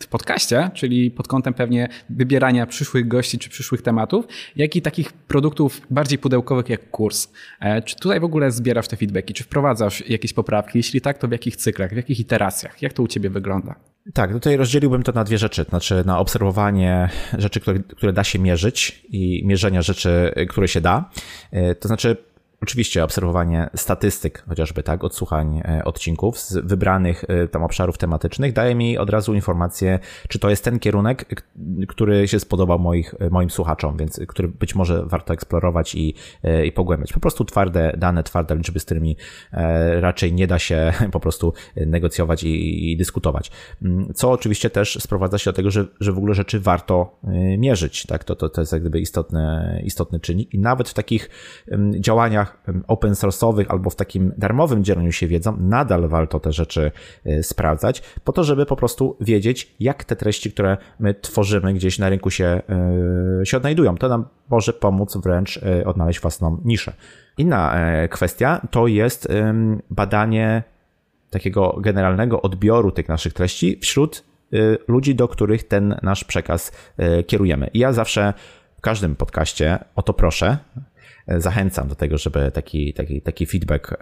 w 0.00 0.06
podcaście, 0.06 0.70
czyli 0.74 1.10
pod 1.10 1.28
kątem 1.28 1.54
pewnie 1.54 1.88
wybierania 2.10 2.66
przyszłych 2.66 3.08
gości 3.08 3.38
czy 3.38 3.50
przyszłych 3.50 3.82
tematów, 3.82 4.26
jak 4.56 4.76
i 4.76 4.82
takich 4.82 5.12
produktów 5.12 5.80
bardziej 5.90 6.18
pudełkowych 6.18 6.68
jak 6.68 6.90
kurs. 6.90 7.28
E, 7.60 7.82
czy 7.82 7.96
tutaj 7.96 8.20
w 8.20 8.24
ogóle 8.24 8.50
zbierasz 8.50 8.88
te 8.88 8.96
feedbacki? 8.96 9.34
Czy 9.34 9.44
wprowadzasz 9.44 10.08
jakieś 10.08 10.32
poprawki? 10.32 10.78
Jeśli 10.78 11.00
tak, 11.00 11.18
to 11.18 11.28
w 11.28 11.32
jakich 11.32 11.56
cyklach, 11.56 11.92
w 11.92 11.96
jakich 11.96 12.20
iteracjach? 12.20 12.82
Jak 12.82 12.92
to 12.92 13.02
u 13.02 13.08
ciebie 13.08 13.30
wygląda? 13.30 13.74
Tak, 14.14 14.32
tutaj 14.32 14.56
rozdzieliłbym 14.56 15.02
to 15.02 15.12
na 15.12 15.24
dwie 15.24 15.38
rzeczy. 15.38 15.64
Znaczy 15.68 16.02
na 16.06 16.18
obserwowanie 16.18 17.08
rzeczy, 17.38 17.60
które, 17.60 17.78
które 17.78 18.12
da 18.12 18.24
się 18.24 18.38
mierzyć 18.38 19.04
i 19.08 19.42
mierzenia 19.46 19.82
rzeczy, 19.82 20.32
które 20.48 20.68
się 20.68 20.80
da. 20.80 21.10
E, 21.50 21.74
to 21.74 21.88
znaczy 21.88 22.16
Oczywiście 22.62 23.04
obserwowanie 23.04 23.70
statystyk, 23.74 24.44
chociażby 24.48 24.82
tak, 24.82 25.04
odsłuchań 25.04 25.62
e, 25.64 25.84
odcinków 25.84 26.38
z 26.38 26.52
wybranych 26.52 27.24
e, 27.28 27.48
tam 27.48 27.62
obszarów 27.62 27.98
tematycznych 27.98 28.52
daje 28.52 28.74
mi 28.74 28.98
od 28.98 29.10
razu 29.10 29.34
informację, 29.34 29.98
czy 30.28 30.38
to 30.38 30.50
jest 30.50 30.64
ten 30.64 30.78
kierunek, 30.78 31.44
który 31.88 32.28
się 32.28 32.40
spodobał 32.40 32.78
moich, 32.78 33.14
e, 33.20 33.30
moim 33.30 33.50
słuchaczom, 33.50 33.96
więc 33.96 34.20
który 34.28 34.48
być 34.48 34.74
może 34.74 35.06
warto 35.06 35.34
eksplorować 35.34 35.94
i, 35.94 36.14
i 36.64 36.72
pogłębiać. 36.72 37.12
Po 37.12 37.20
prostu 37.20 37.44
twarde 37.44 37.94
dane, 37.98 38.22
twarde 38.22 38.56
liczby, 38.56 38.80
z 38.80 38.84
którymi 38.84 39.16
raczej 40.00 40.32
nie 40.32 40.46
da 40.46 40.58
się 40.58 40.92
po 41.12 41.20
prostu 41.20 41.52
negocjować 41.76 42.44
i, 42.44 42.92
i 42.92 42.96
dyskutować. 42.96 43.50
Mm, 43.82 44.14
co 44.14 44.30
oczywiście 44.30 44.70
też 44.70 44.98
sprowadza 45.00 45.38
się 45.38 45.50
do 45.50 45.56
tego, 45.56 45.70
że, 45.70 45.86
że 46.00 46.12
w 46.12 46.18
ogóle 46.18 46.34
rzeczy 46.34 46.60
warto 46.60 47.18
mierzyć, 47.58 48.06
tak, 48.06 48.24
to, 48.24 48.36
to, 48.36 48.48
to 48.48 48.60
jest 48.60 48.72
jak 48.72 48.80
gdyby 48.80 49.00
istotny, 49.00 49.82
istotny 49.84 50.20
czynnik 50.20 50.54
i 50.54 50.58
nawet 50.58 50.88
w 50.88 50.94
takich 50.94 51.30
działaniach 52.00 52.47
open 52.86 53.12
source'owych 53.12 53.64
albo 53.68 53.90
w 53.90 53.96
takim 53.96 54.32
darmowym 54.38 54.84
dzieleniu 54.84 55.12
się 55.12 55.26
wiedzą, 55.26 55.56
nadal 55.60 56.08
warto 56.08 56.40
te 56.40 56.52
rzeczy 56.52 56.90
e, 57.24 57.42
sprawdzać, 57.42 58.02
po 58.24 58.32
to, 58.32 58.44
żeby 58.44 58.66
po 58.66 58.76
prostu 58.76 59.16
wiedzieć, 59.20 59.76
jak 59.80 60.04
te 60.04 60.16
treści, 60.16 60.52
które 60.52 60.76
my 61.00 61.14
tworzymy 61.14 61.74
gdzieś 61.74 61.98
na 61.98 62.08
rynku 62.08 62.30
się, 62.30 62.62
e, 63.40 63.46
się 63.46 63.56
odnajdują. 63.56 63.96
To 63.96 64.08
nam 64.08 64.24
może 64.50 64.72
pomóc 64.72 65.16
wręcz 65.16 65.56
e, 65.56 65.86
odnaleźć 65.86 66.20
własną 66.20 66.60
niszę. 66.64 66.92
Inna 67.38 67.74
kwestia 68.10 68.60
to 68.70 68.86
jest 68.86 69.28
badanie 69.90 70.62
takiego 71.30 71.78
generalnego 71.80 72.42
odbioru 72.42 72.90
tych 72.90 73.08
naszych 73.08 73.32
treści 73.32 73.78
wśród 73.82 74.24
ludzi, 74.88 75.14
do 75.14 75.28
których 75.28 75.68
ten 75.68 75.96
nasz 76.02 76.24
przekaz 76.24 76.72
kierujemy. 77.26 77.70
I 77.74 77.78
ja 77.78 77.92
zawsze 77.92 78.34
w 78.78 78.80
każdym 78.80 79.16
podcaście 79.16 79.78
o 79.94 80.02
to 80.02 80.14
proszę, 80.14 80.58
zachęcam 81.36 81.88
do 81.88 81.94
tego, 81.94 82.18
żeby 82.18 82.50
taki, 82.50 82.94
taki, 82.94 83.20
taki 83.20 83.46
feedback 83.46 83.96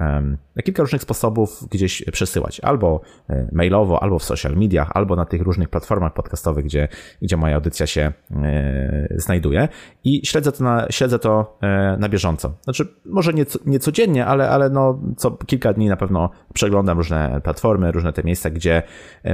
na 0.56 0.62
kilka 0.62 0.82
różnych 0.82 1.02
sposobów 1.02 1.68
gdzieś 1.70 2.04
przesyłać. 2.12 2.60
Albo 2.60 3.00
e, 3.30 3.48
mailowo, 3.52 4.02
albo 4.02 4.18
w 4.18 4.24
social 4.24 4.56
mediach, 4.56 4.90
albo 4.94 5.16
na 5.16 5.24
tych 5.24 5.42
różnych 5.42 5.68
platformach 5.68 6.12
podcastowych, 6.12 6.64
gdzie, 6.64 6.88
gdzie 7.22 7.36
moja 7.36 7.54
audycja 7.54 7.86
się 7.86 8.12
e, 8.30 9.08
znajduje. 9.16 9.68
I 10.04 10.26
śledzę 10.26 10.52
to 10.52 10.64
na, 10.64 10.86
śledzę 10.90 11.18
to 11.18 11.58
e, 11.62 11.96
na 12.00 12.08
bieżąco. 12.08 12.52
Znaczy, 12.62 12.88
może 13.04 13.32
nie, 13.32 13.46
nie 13.66 13.78
codziennie, 13.78 14.26
ale, 14.26 14.50
ale 14.50 14.70
no, 14.70 15.00
co 15.16 15.30
kilka 15.30 15.72
dni 15.72 15.88
na 15.88 15.96
pewno 15.96 16.30
przeglądam 16.54 16.98
różne 16.98 17.40
platformy, 17.44 17.92
różne 17.92 18.12
te 18.12 18.22
miejsca, 18.22 18.50
gdzie 18.50 18.82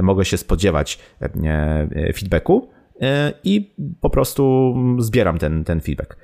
mogę 0.01 0.25
się 0.25 0.37
spodziewać 0.37 0.99
feedbacku 2.15 2.69
i 3.43 3.75
po 4.01 4.09
prostu 4.09 4.73
zbieram 4.99 5.37
ten, 5.37 5.63
ten 5.63 5.81
feedback. 5.81 6.17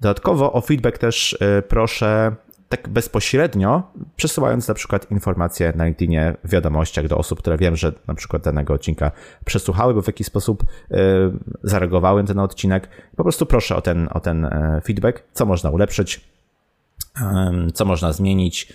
Dodatkowo 0.00 0.52
o 0.52 0.60
feedback 0.60 0.98
też 0.98 1.36
e, 1.40 1.62
proszę 1.62 2.36
tak 2.68 2.88
bezpośrednio, 2.88 3.82
przesyłając 4.16 4.68
na 4.68 4.74
przykład 4.74 5.10
informacje 5.10 5.72
na 5.76 5.84
LinkedInie 5.84 6.36
w 6.44 6.50
wiadomościach 6.50 7.08
do 7.08 7.16
osób, 7.16 7.38
które 7.38 7.58
wiem, 7.58 7.76
że 7.76 7.92
na 8.06 8.14
przykład 8.14 8.42
danego 8.42 8.74
odcinka 8.74 9.10
przesłuchały, 9.44 9.94
bo 9.94 10.02
w 10.02 10.06
jakiś 10.06 10.26
sposób 10.26 10.62
e, 10.62 10.96
zareagowały 11.62 12.22
na 12.22 12.28
ten 12.28 12.38
odcinek. 12.38 12.88
Po 13.16 13.22
prostu 13.22 13.46
proszę 13.46 13.76
o 13.76 13.80
ten, 13.80 14.08
o 14.12 14.20
ten 14.20 14.44
e, 14.44 14.80
feedback, 14.84 15.22
co 15.32 15.46
można 15.46 15.70
ulepszyć, 15.70 16.20
co 17.74 17.84
można 17.84 18.12
zmienić, 18.12 18.72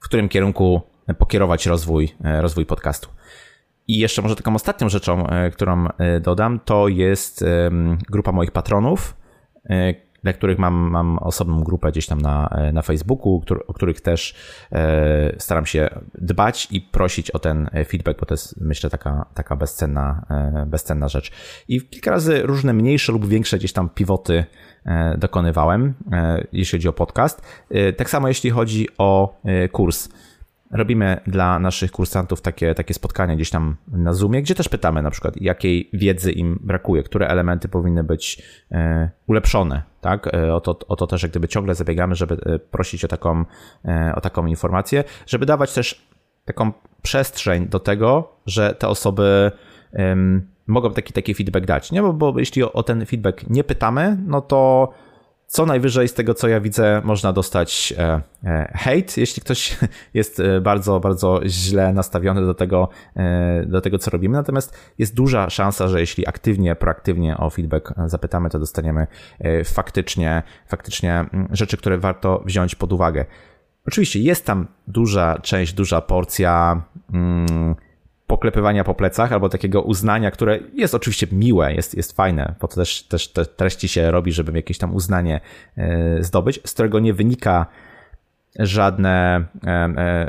w 0.00 0.04
którym 0.04 0.28
kierunku 0.28 0.82
pokierować 1.18 1.66
rozwój, 1.66 2.14
rozwój 2.40 2.66
podcastu. 2.66 3.08
I 3.88 3.98
jeszcze 3.98 4.22
może 4.22 4.36
taką 4.36 4.54
ostatnią 4.54 4.88
rzeczą, 4.88 5.26
którą 5.52 5.86
dodam, 6.20 6.60
to 6.64 6.88
jest 6.88 7.44
grupa 8.10 8.32
moich 8.32 8.50
patronów, 8.50 9.14
E, 9.14 9.27
dla 10.22 10.32
których 10.32 10.58
mam, 10.58 10.74
mam 10.74 11.18
osobną 11.18 11.64
grupę 11.64 11.90
gdzieś 11.90 12.06
tam 12.06 12.20
na, 12.20 12.48
e, 12.48 12.72
na 12.72 12.82
Facebooku, 12.82 13.42
o 13.66 13.74
których 13.74 14.00
też 14.00 14.34
e, 14.72 15.34
staram 15.38 15.66
się 15.66 15.88
dbać 16.14 16.68
i 16.70 16.80
prosić 16.80 17.30
o 17.30 17.38
ten 17.38 17.70
feedback, 17.88 18.20
bo 18.20 18.26
to 18.26 18.34
jest 18.34 18.60
myślę 18.60 18.90
taka, 18.90 19.26
taka 19.34 19.56
bezcenna, 19.56 20.26
bezcenna 20.66 21.08
rzecz. 21.08 21.30
I 21.68 21.80
kilka 21.80 22.10
razy 22.10 22.42
różne 22.42 22.72
mniejsze 22.72 23.12
lub 23.12 23.26
większe 23.26 23.58
gdzieś 23.58 23.72
tam 23.72 23.88
pivoty 23.88 24.44
dokonywałem, 25.18 25.94
jeśli 26.52 26.78
chodzi 26.78 26.88
o 26.88 26.92
podcast. 26.92 27.42
Tak 27.96 28.10
samo 28.10 28.28
jeśli 28.28 28.50
chodzi 28.50 28.88
o 28.98 29.40
kurs. 29.72 30.08
Robimy 30.70 31.20
dla 31.26 31.58
naszych 31.58 31.92
kursantów 31.92 32.40
takie, 32.40 32.74
takie 32.74 32.94
spotkania 32.94 33.36
gdzieś 33.36 33.50
tam 33.50 33.76
na 33.88 34.12
Zoomie, 34.12 34.42
gdzie 34.42 34.54
też 34.54 34.68
pytamy 34.68 35.02
na 35.02 35.10
przykład, 35.10 35.40
jakiej 35.40 35.90
wiedzy 35.92 36.32
im 36.32 36.58
brakuje, 36.62 37.02
które 37.02 37.28
elementy 37.28 37.68
powinny 37.68 38.04
być 38.04 38.42
e, 38.72 39.10
ulepszone. 39.26 39.82
Tak? 40.00 40.34
E, 40.34 40.54
o, 40.54 40.60
to, 40.60 40.78
o 40.88 40.96
to 40.96 41.06
też 41.06 41.22
jak 41.22 41.30
gdyby 41.30 41.48
ciągle 41.48 41.74
zabiegamy, 41.74 42.14
żeby 42.14 42.34
e, 42.34 42.58
prosić 42.58 43.04
o 43.04 43.08
taką, 43.08 43.44
o 44.14 44.20
taką 44.20 44.46
informację, 44.46 45.04
żeby 45.26 45.46
dawać 45.46 45.74
też 45.74 46.08
taką 46.44 46.72
przestrzeń 47.02 47.68
do 47.68 47.80
tego, 47.80 48.32
że 48.46 48.74
te 48.74 48.88
osoby 48.88 49.50
mogą 50.66 50.92
taki, 50.92 51.12
taki 51.12 51.34
feedback 51.34 51.66
dać. 51.66 51.92
Nie? 51.92 52.02
Bo, 52.02 52.12
bo 52.12 52.38
jeśli 52.38 52.62
o, 52.62 52.72
o 52.72 52.82
ten 52.82 53.06
feedback 53.06 53.50
nie 53.50 53.64
pytamy, 53.64 54.16
no 54.26 54.40
to 54.40 54.92
co 55.48 55.66
najwyżej 55.66 56.08
z 56.08 56.14
tego, 56.14 56.34
co 56.34 56.48
ja 56.48 56.60
widzę, 56.60 57.02
można 57.04 57.32
dostać 57.32 57.94
e, 57.98 58.22
e, 58.44 58.72
hate, 58.74 59.20
jeśli 59.20 59.42
ktoś 59.42 59.78
jest 60.14 60.40
e, 60.40 60.60
bardzo, 60.60 61.00
bardzo 61.00 61.40
źle 61.46 61.92
nastawiony 61.92 62.46
do 62.46 62.54
tego, 62.54 62.88
do 63.66 63.80
tego, 63.80 63.98
co 63.98 64.10
robimy. 64.10 64.36
Natomiast 64.36 64.78
jest 64.98 65.14
duża 65.14 65.50
szansa, 65.50 65.88
że 65.88 66.00
jeśli 66.00 66.28
aktywnie, 66.28 66.74
proaktywnie 66.74 67.36
o 67.36 67.50
feedback 67.50 67.94
zapytamy, 68.06 68.50
to 68.50 68.58
dostaniemy 68.58 69.06
faktycznie, 69.64 70.42
faktycznie 70.66 71.14
mm, 71.14 71.48
rzeczy, 71.50 71.76
które 71.76 71.98
warto 71.98 72.42
wziąć 72.46 72.74
pod 72.74 72.92
uwagę. 72.92 73.24
Oczywiście 73.86 74.20
jest 74.20 74.46
tam 74.46 74.66
duża 74.86 75.38
część, 75.42 75.72
duża 75.72 76.00
porcja 76.00 76.82
mm, 77.12 77.74
poklepywania 78.28 78.84
po 78.84 78.94
plecach 78.94 79.32
albo 79.32 79.48
takiego 79.48 79.82
uznania, 79.82 80.30
które 80.30 80.58
jest 80.74 80.94
oczywiście 80.94 81.26
miłe, 81.32 81.74
jest, 81.74 81.94
jest 81.94 82.12
fajne, 82.12 82.54
po 82.58 82.68
to 82.68 82.74
też, 82.74 83.02
też 83.02 83.28
te 83.28 83.46
treści 83.46 83.88
się 83.88 84.10
robi, 84.10 84.32
żeby 84.32 84.52
jakieś 84.52 84.78
tam 84.78 84.94
uznanie 84.94 85.40
e, 85.76 86.22
zdobyć, 86.22 86.60
z 86.64 86.72
którego 86.72 86.98
nie 86.98 87.14
wynika 87.14 87.66
żadne, 88.58 89.44
e, 89.66 89.70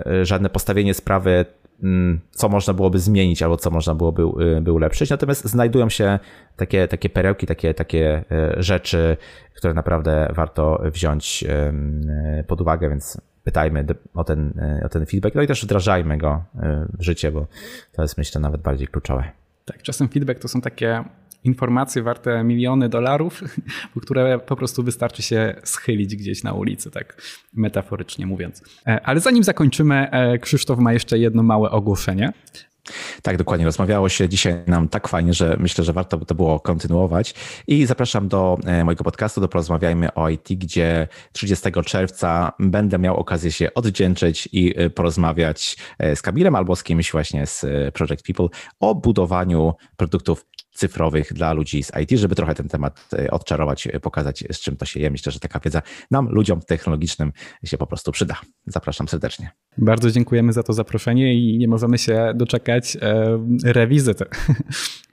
e, 0.06 0.26
żadne 0.26 0.50
postawienie 0.50 0.94
sprawy 0.94 1.46
Mm, 1.84 2.20
co 2.32 2.50
można 2.50 2.74
byłoby 2.74 3.00
zmienić 3.00 3.44
albo 3.44 3.58
co 3.58 3.72
można 3.72 3.96
byłoby 3.96 4.24
by 4.62 4.72
ulepszyć. 4.72 5.10
Natomiast 5.10 5.46
znajdują 5.46 5.90
się 5.90 6.20
takie, 6.56 6.88
takie 6.88 7.10
perełki, 7.10 7.48
takie, 7.48 7.74
takie 7.74 8.24
rzeczy, 8.58 9.18
które 9.56 9.74
naprawdę 9.74 10.32
warto 10.36 10.82
wziąć 10.92 11.46
pod 12.48 12.62
uwagę, 12.62 12.90
więc 12.90 13.22
pytajmy 13.50 13.86
o 14.14 14.24
ten, 14.24 14.54
o 14.86 14.90
ten 14.90 15.06
feedback, 15.06 15.36
no 15.36 15.42
i 15.42 15.48
też 15.48 15.64
wdrażajmy 15.64 16.18
go 16.18 16.44
w 17.00 17.04
życie, 17.04 17.32
bo 17.32 17.48
to 17.92 18.02
jest 18.02 18.18
myślę 18.18 18.42
nawet 18.42 18.62
bardziej 18.62 18.88
kluczowe. 18.88 19.24
Tak, 19.66 19.82
czasem 19.82 20.10
feedback 20.10 20.40
to 20.40 20.48
są 20.48 20.62
takie 20.62 21.04
informacje 21.44 22.04
warte 22.04 22.44
miliony 22.44 22.90
dolarów, 22.90 23.42
po 23.94 24.00
które 24.00 24.40
po 24.40 24.56
prostu 24.56 24.84
wystarczy 24.84 25.22
się 25.22 25.56
schylić 25.64 26.16
gdzieś 26.16 26.44
na 26.44 26.54
ulicy, 26.54 26.92
tak 26.92 27.22
metaforycznie 27.54 28.26
mówiąc. 28.26 28.64
E, 28.88 29.02
ale 29.02 29.20
zanim 29.20 29.44
zakończymy, 29.44 30.12
e, 30.12 30.38
Krzysztof 30.38 30.80
ma 30.80 30.94
jeszcze 30.94 31.20
jedno 31.20 31.44
małe 31.44 31.72
ogłoszenie. 31.72 32.34
Tak, 33.22 33.38
dokładnie. 33.38 33.66
Rozmawiało 33.66 34.10
się 34.10 34.30
dzisiaj 34.30 34.54
nam 34.68 34.90
tak 34.90 35.08
fajnie, 35.08 35.34
że 35.34 35.58
myślę, 35.60 35.84
że 35.84 35.94
warto 35.94 36.18
by 36.18 36.26
to 36.26 36.36
było 36.36 36.60
kontynuować. 36.60 37.34
I 37.68 37.86
zapraszam 37.86 38.28
do 38.28 38.58
e, 38.66 38.84
mojego 38.84 39.04
podcastu, 39.04 39.42
do 39.42 39.48
Porozmawiajmy 39.48 40.14
o 40.14 40.30
IT, 40.30 40.48
gdzie 40.50 41.08
30 41.32 41.72
czerwca 41.86 42.52
będę 42.60 43.00
miał 43.00 43.18
okazję 43.18 43.52
się 43.52 43.74
odwdzięczyć 43.74 44.50
i 44.52 44.76
porozmawiać 44.96 45.78
z 46.16 46.22
Kamilem 46.22 46.56
albo 46.56 46.76
z 46.76 46.84
kimś 46.84 47.12
właśnie 47.12 47.46
z 47.46 47.66
Project 47.94 48.24
People 48.24 48.48
o 48.80 48.96
budowaniu 48.96 49.74
produktów 49.98 50.46
cyfrowych 50.80 51.34
dla 51.34 51.54
ludzi 51.54 51.84
z 51.84 51.92
IT, 52.02 52.20
żeby 52.20 52.36
trochę 52.36 52.56
ten 52.56 52.68
temat 52.68 53.08
e, 53.14 53.32
odczarować, 53.32 53.88
e, 53.88 54.00
pokazać, 54.00 54.44
z 54.52 54.60
czym 54.60 54.78
to 54.78 54.86
się 54.86 55.00
je. 55.00 55.12
Myślę, 55.12 55.32
że 55.32 55.40
taka 55.40 55.60
wiedza 55.60 55.82
nam, 56.12 56.30
ludziom 56.30 56.62
technologicznym 56.62 57.32
się 57.64 57.78
po 57.78 57.88
prostu 57.88 58.12
przyda. 58.12 58.36
Zapraszam 58.66 59.08
serdecznie. 59.08 59.52
Bardzo 59.78 60.12
dziękujemy 60.12 60.54
za 60.54 60.64
to 60.64 60.74
zaproszenie 60.74 61.34
i 61.34 61.58
nie 61.58 61.68
możemy 61.68 61.98
się 61.98 62.34
doczekać 62.36 62.98
e, 63.02 63.40
rewizyty. 63.64 64.26
E, 64.26 64.54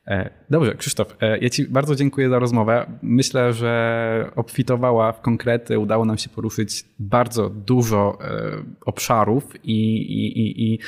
dobrze, 0.51 0.75
Krzysztof, 0.75 1.17
e, 1.21 1.39
ja 1.39 1.51
Ci 1.51 1.69
bardzo 1.69 1.95
dziękuję 1.95 2.29
za 2.29 2.39
rozmowę. 2.39 2.87
Myślę, 3.03 3.53
że 3.53 4.31
obfitowała 4.37 5.13
w 5.13 5.21
konkrety, 5.21 5.79
udało 5.79 6.05
nam 6.05 6.19
się 6.19 6.29
poruszyć 6.29 6.85
bardzo 6.99 7.51
dużo 7.51 8.19
e, 8.21 8.53
obszarów 8.87 9.65
i, 9.65 9.97
i, 9.97 10.73
i 10.73 10.79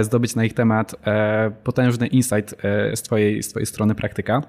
zdobyć 0.00 0.34
na 0.34 0.44
ich 0.44 0.54
temat 0.54 0.94
potężny 1.64 2.06
insight 2.06 2.54
z 2.94 3.02
Twojej, 3.02 3.42
z 3.42 3.48
twojej 3.48 3.66
strony 3.66 3.94
praktyka. 3.94 4.42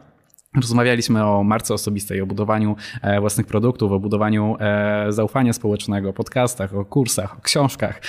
Rozmawialiśmy 0.55 1.25
o 1.25 1.43
marce 1.43 1.73
osobistej, 1.73 2.21
o 2.21 2.25
budowaniu 2.25 2.75
własnych 3.19 3.47
produktów, 3.47 3.91
o 3.91 3.99
budowaniu 3.99 4.57
zaufania 5.09 5.53
społecznego, 5.53 6.13
podcastach, 6.13 6.75
o 6.75 6.85
kursach, 6.85 7.37
o 7.37 7.41
książkach, 7.41 8.01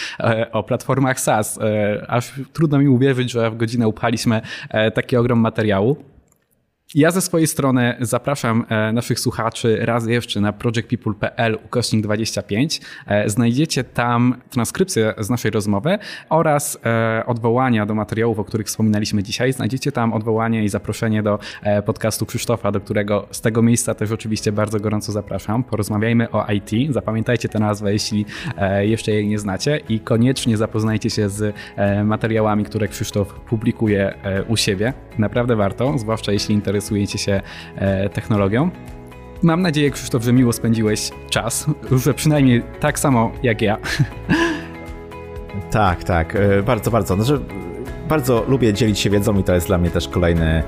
o 0.53 0.63
platformach 0.63 1.21
SaaS. 1.21 1.59
Aż 2.09 2.33
trudno 2.53 2.79
mi 2.79 2.89
uwierzyć, 2.89 3.31
że 3.31 3.51
w 3.51 3.57
godzinę 3.57 3.89
upchaliśmy 3.89 4.41
taki 4.95 5.17
ogrom 5.17 5.41
materiału. 5.41 5.97
Ja 6.95 7.11
ze 7.11 7.21
swojej 7.21 7.47
strony 7.47 7.97
zapraszam 8.01 8.65
e, 8.69 8.93
naszych 8.93 9.21
słuchaczy 9.21 9.79
raz 9.81 10.07
jeszcze 10.07 10.41
na 10.41 10.53
projectpeople.pl 10.53 11.59
ukośnik 11.65 12.03
25. 12.03 12.81
E, 13.07 13.31
znajdziecie 13.31 13.85
tam 13.85 14.35
transkrypcję 14.51 15.15
z 15.19 15.31
naszej 15.31 15.51
rozmowy 15.51 15.99
oraz 16.29 16.79
e, 16.85 17.27
odwołania 17.27 17.87
do 17.87 17.95
materiałów, 17.95 18.39
o 18.39 18.45
których 18.45 18.67
wspominaliśmy 18.67 19.23
dzisiaj. 19.23 19.53
Znajdziecie 19.53 19.93
tam 19.93 20.13
odwołanie 20.13 20.65
i 20.65 20.69
zaproszenie 20.69 21.23
do 21.23 21.39
podcastu 21.87 22.27
Krzysztofa, 22.27 22.73
do 22.73 22.81
którego 22.81 23.27
z 23.31 23.41
tego 23.41 23.63
miejsca 23.63 23.95
też 23.95 24.13
oczywiście 24.13 24.53
bardzo 24.53 24.81
gorąco 24.81 25.13
zapraszam. 25.13 25.65
Porozmawiajmy 25.65 26.31
o 26.31 26.47
IT. 26.53 26.93
Zapamiętajcie 26.93 27.49
tę 27.49 27.59
nazwę, 27.59 27.93
jeśli 27.93 28.27
jeszcze 28.81 29.13
jej 29.13 29.29
nie 29.29 29.39
znacie 29.39 29.81
i 29.89 30.01
koniecznie 30.01 30.57
zapoznajcie 30.57 31.11
się 31.11 31.29
z 31.29 31.55
materiałami, 32.05 32.65
które 32.65 32.89
Krzysztof 32.89 33.33
publikuje 33.33 34.15
u 34.49 34.57
siebie. 34.57 34.93
Naprawdę 35.19 35.57
warto, 35.57 35.99
zwłaszcza 35.99 36.33
jeśli 36.33 36.55
interesuje 36.55 36.80
interesujecie 36.81 37.19
się 37.19 37.41
e, 37.77 38.09
technologią. 38.09 38.71
Mam 39.43 39.63
nadzieję, 39.63 39.91
Krzysztof, 39.91 40.23
że 40.23 40.33
miło 40.33 40.53
spędziłeś 40.53 41.11
czas, 41.31 41.67
że 42.05 42.15
przynajmniej 42.15 42.63
tak 42.81 42.99
samo 42.99 43.33
jak 43.43 43.63
ja. 43.63 43.77
Tak, 45.71 46.05
tak, 46.05 46.37
e, 46.37 46.63
bardzo, 46.63 46.91
bardzo. 46.91 47.15
Znaczy, 47.15 47.45
bardzo 48.11 48.45
lubię 48.49 48.73
dzielić 48.73 48.99
się 48.99 49.11
wiedzą 49.11 49.39
i 49.39 49.43
to 49.45 49.55
jest 49.55 49.67
dla 49.67 49.79
mnie 49.79 49.91
też 49.91 50.09
kolejny, 50.09 50.63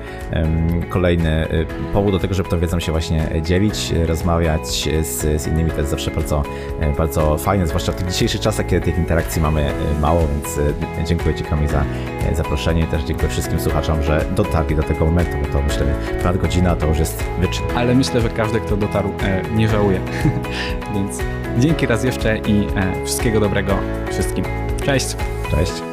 kolejny 0.89 1.51
y, 1.53 1.65
powód 1.93 2.11
do 2.11 2.19
tego, 2.19 2.33
żeby 2.33 2.49
tą 2.49 2.59
wiedzą 2.59 2.79
się 2.79 2.91
właśnie 2.91 3.41
dzielić, 3.41 3.93
rozmawiać 4.05 4.89
z, 5.01 5.41
z 5.41 5.47
innymi. 5.47 5.71
To 5.71 5.77
jest 5.77 5.89
zawsze 5.89 6.11
bardzo, 6.11 6.43
e, 6.79 6.93
bardzo 6.93 7.37
fajne, 7.37 7.67
zwłaszcza 7.67 7.91
w 7.91 7.95
tych 7.95 8.07
dzisiejszych 8.07 8.41
czasach, 8.41 8.65
kiedy 8.65 8.85
tych 8.85 8.97
interakcji 8.97 9.41
mamy 9.41 9.61
e, 9.61 9.99
mało, 10.01 10.27
więc 10.27 10.57
e, 10.57 11.05
dziękuję 11.05 11.35
Ci 11.35 11.43
Kamil 11.43 11.67
za 11.67 11.83
zaproszenie. 12.33 12.87
Też 12.87 13.03
dziękuję 13.03 13.29
wszystkim 13.29 13.59
słuchaczom, 13.59 14.03
że 14.03 14.25
dotarli 14.35 14.75
do 14.75 14.83
tego 14.83 15.05
momentu, 15.05 15.31
bo 15.41 15.47
to 15.47 15.61
myślę 15.61 15.85
ponad 16.21 16.37
godzina 16.37 16.75
to 16.75 16.87
już 16.87 16.99
jest 16.99 17.23
wyczyn. 17.41 17.65
Ale 17.75 17.95
myślę, 17.95 18.21
że 18.21 18.29
każdy, 18.29 18.59
kto 18.59 18.77
dotarł, 18.77 19.09
nie 19.55 19.67
żałuje. 19.67 19.99
więc 20.93 21.19
dzięki 21.57 21.85
raz 21.85 22.03
jeszcze 22.03 22.37
i 22.37 22.67
wszystkiego 23.05 23.39
dobrego 23.39 23.77
wszystkim. 24.11 24.45
Cześć. 24.85 25.15
Cześć. 25.51 25.92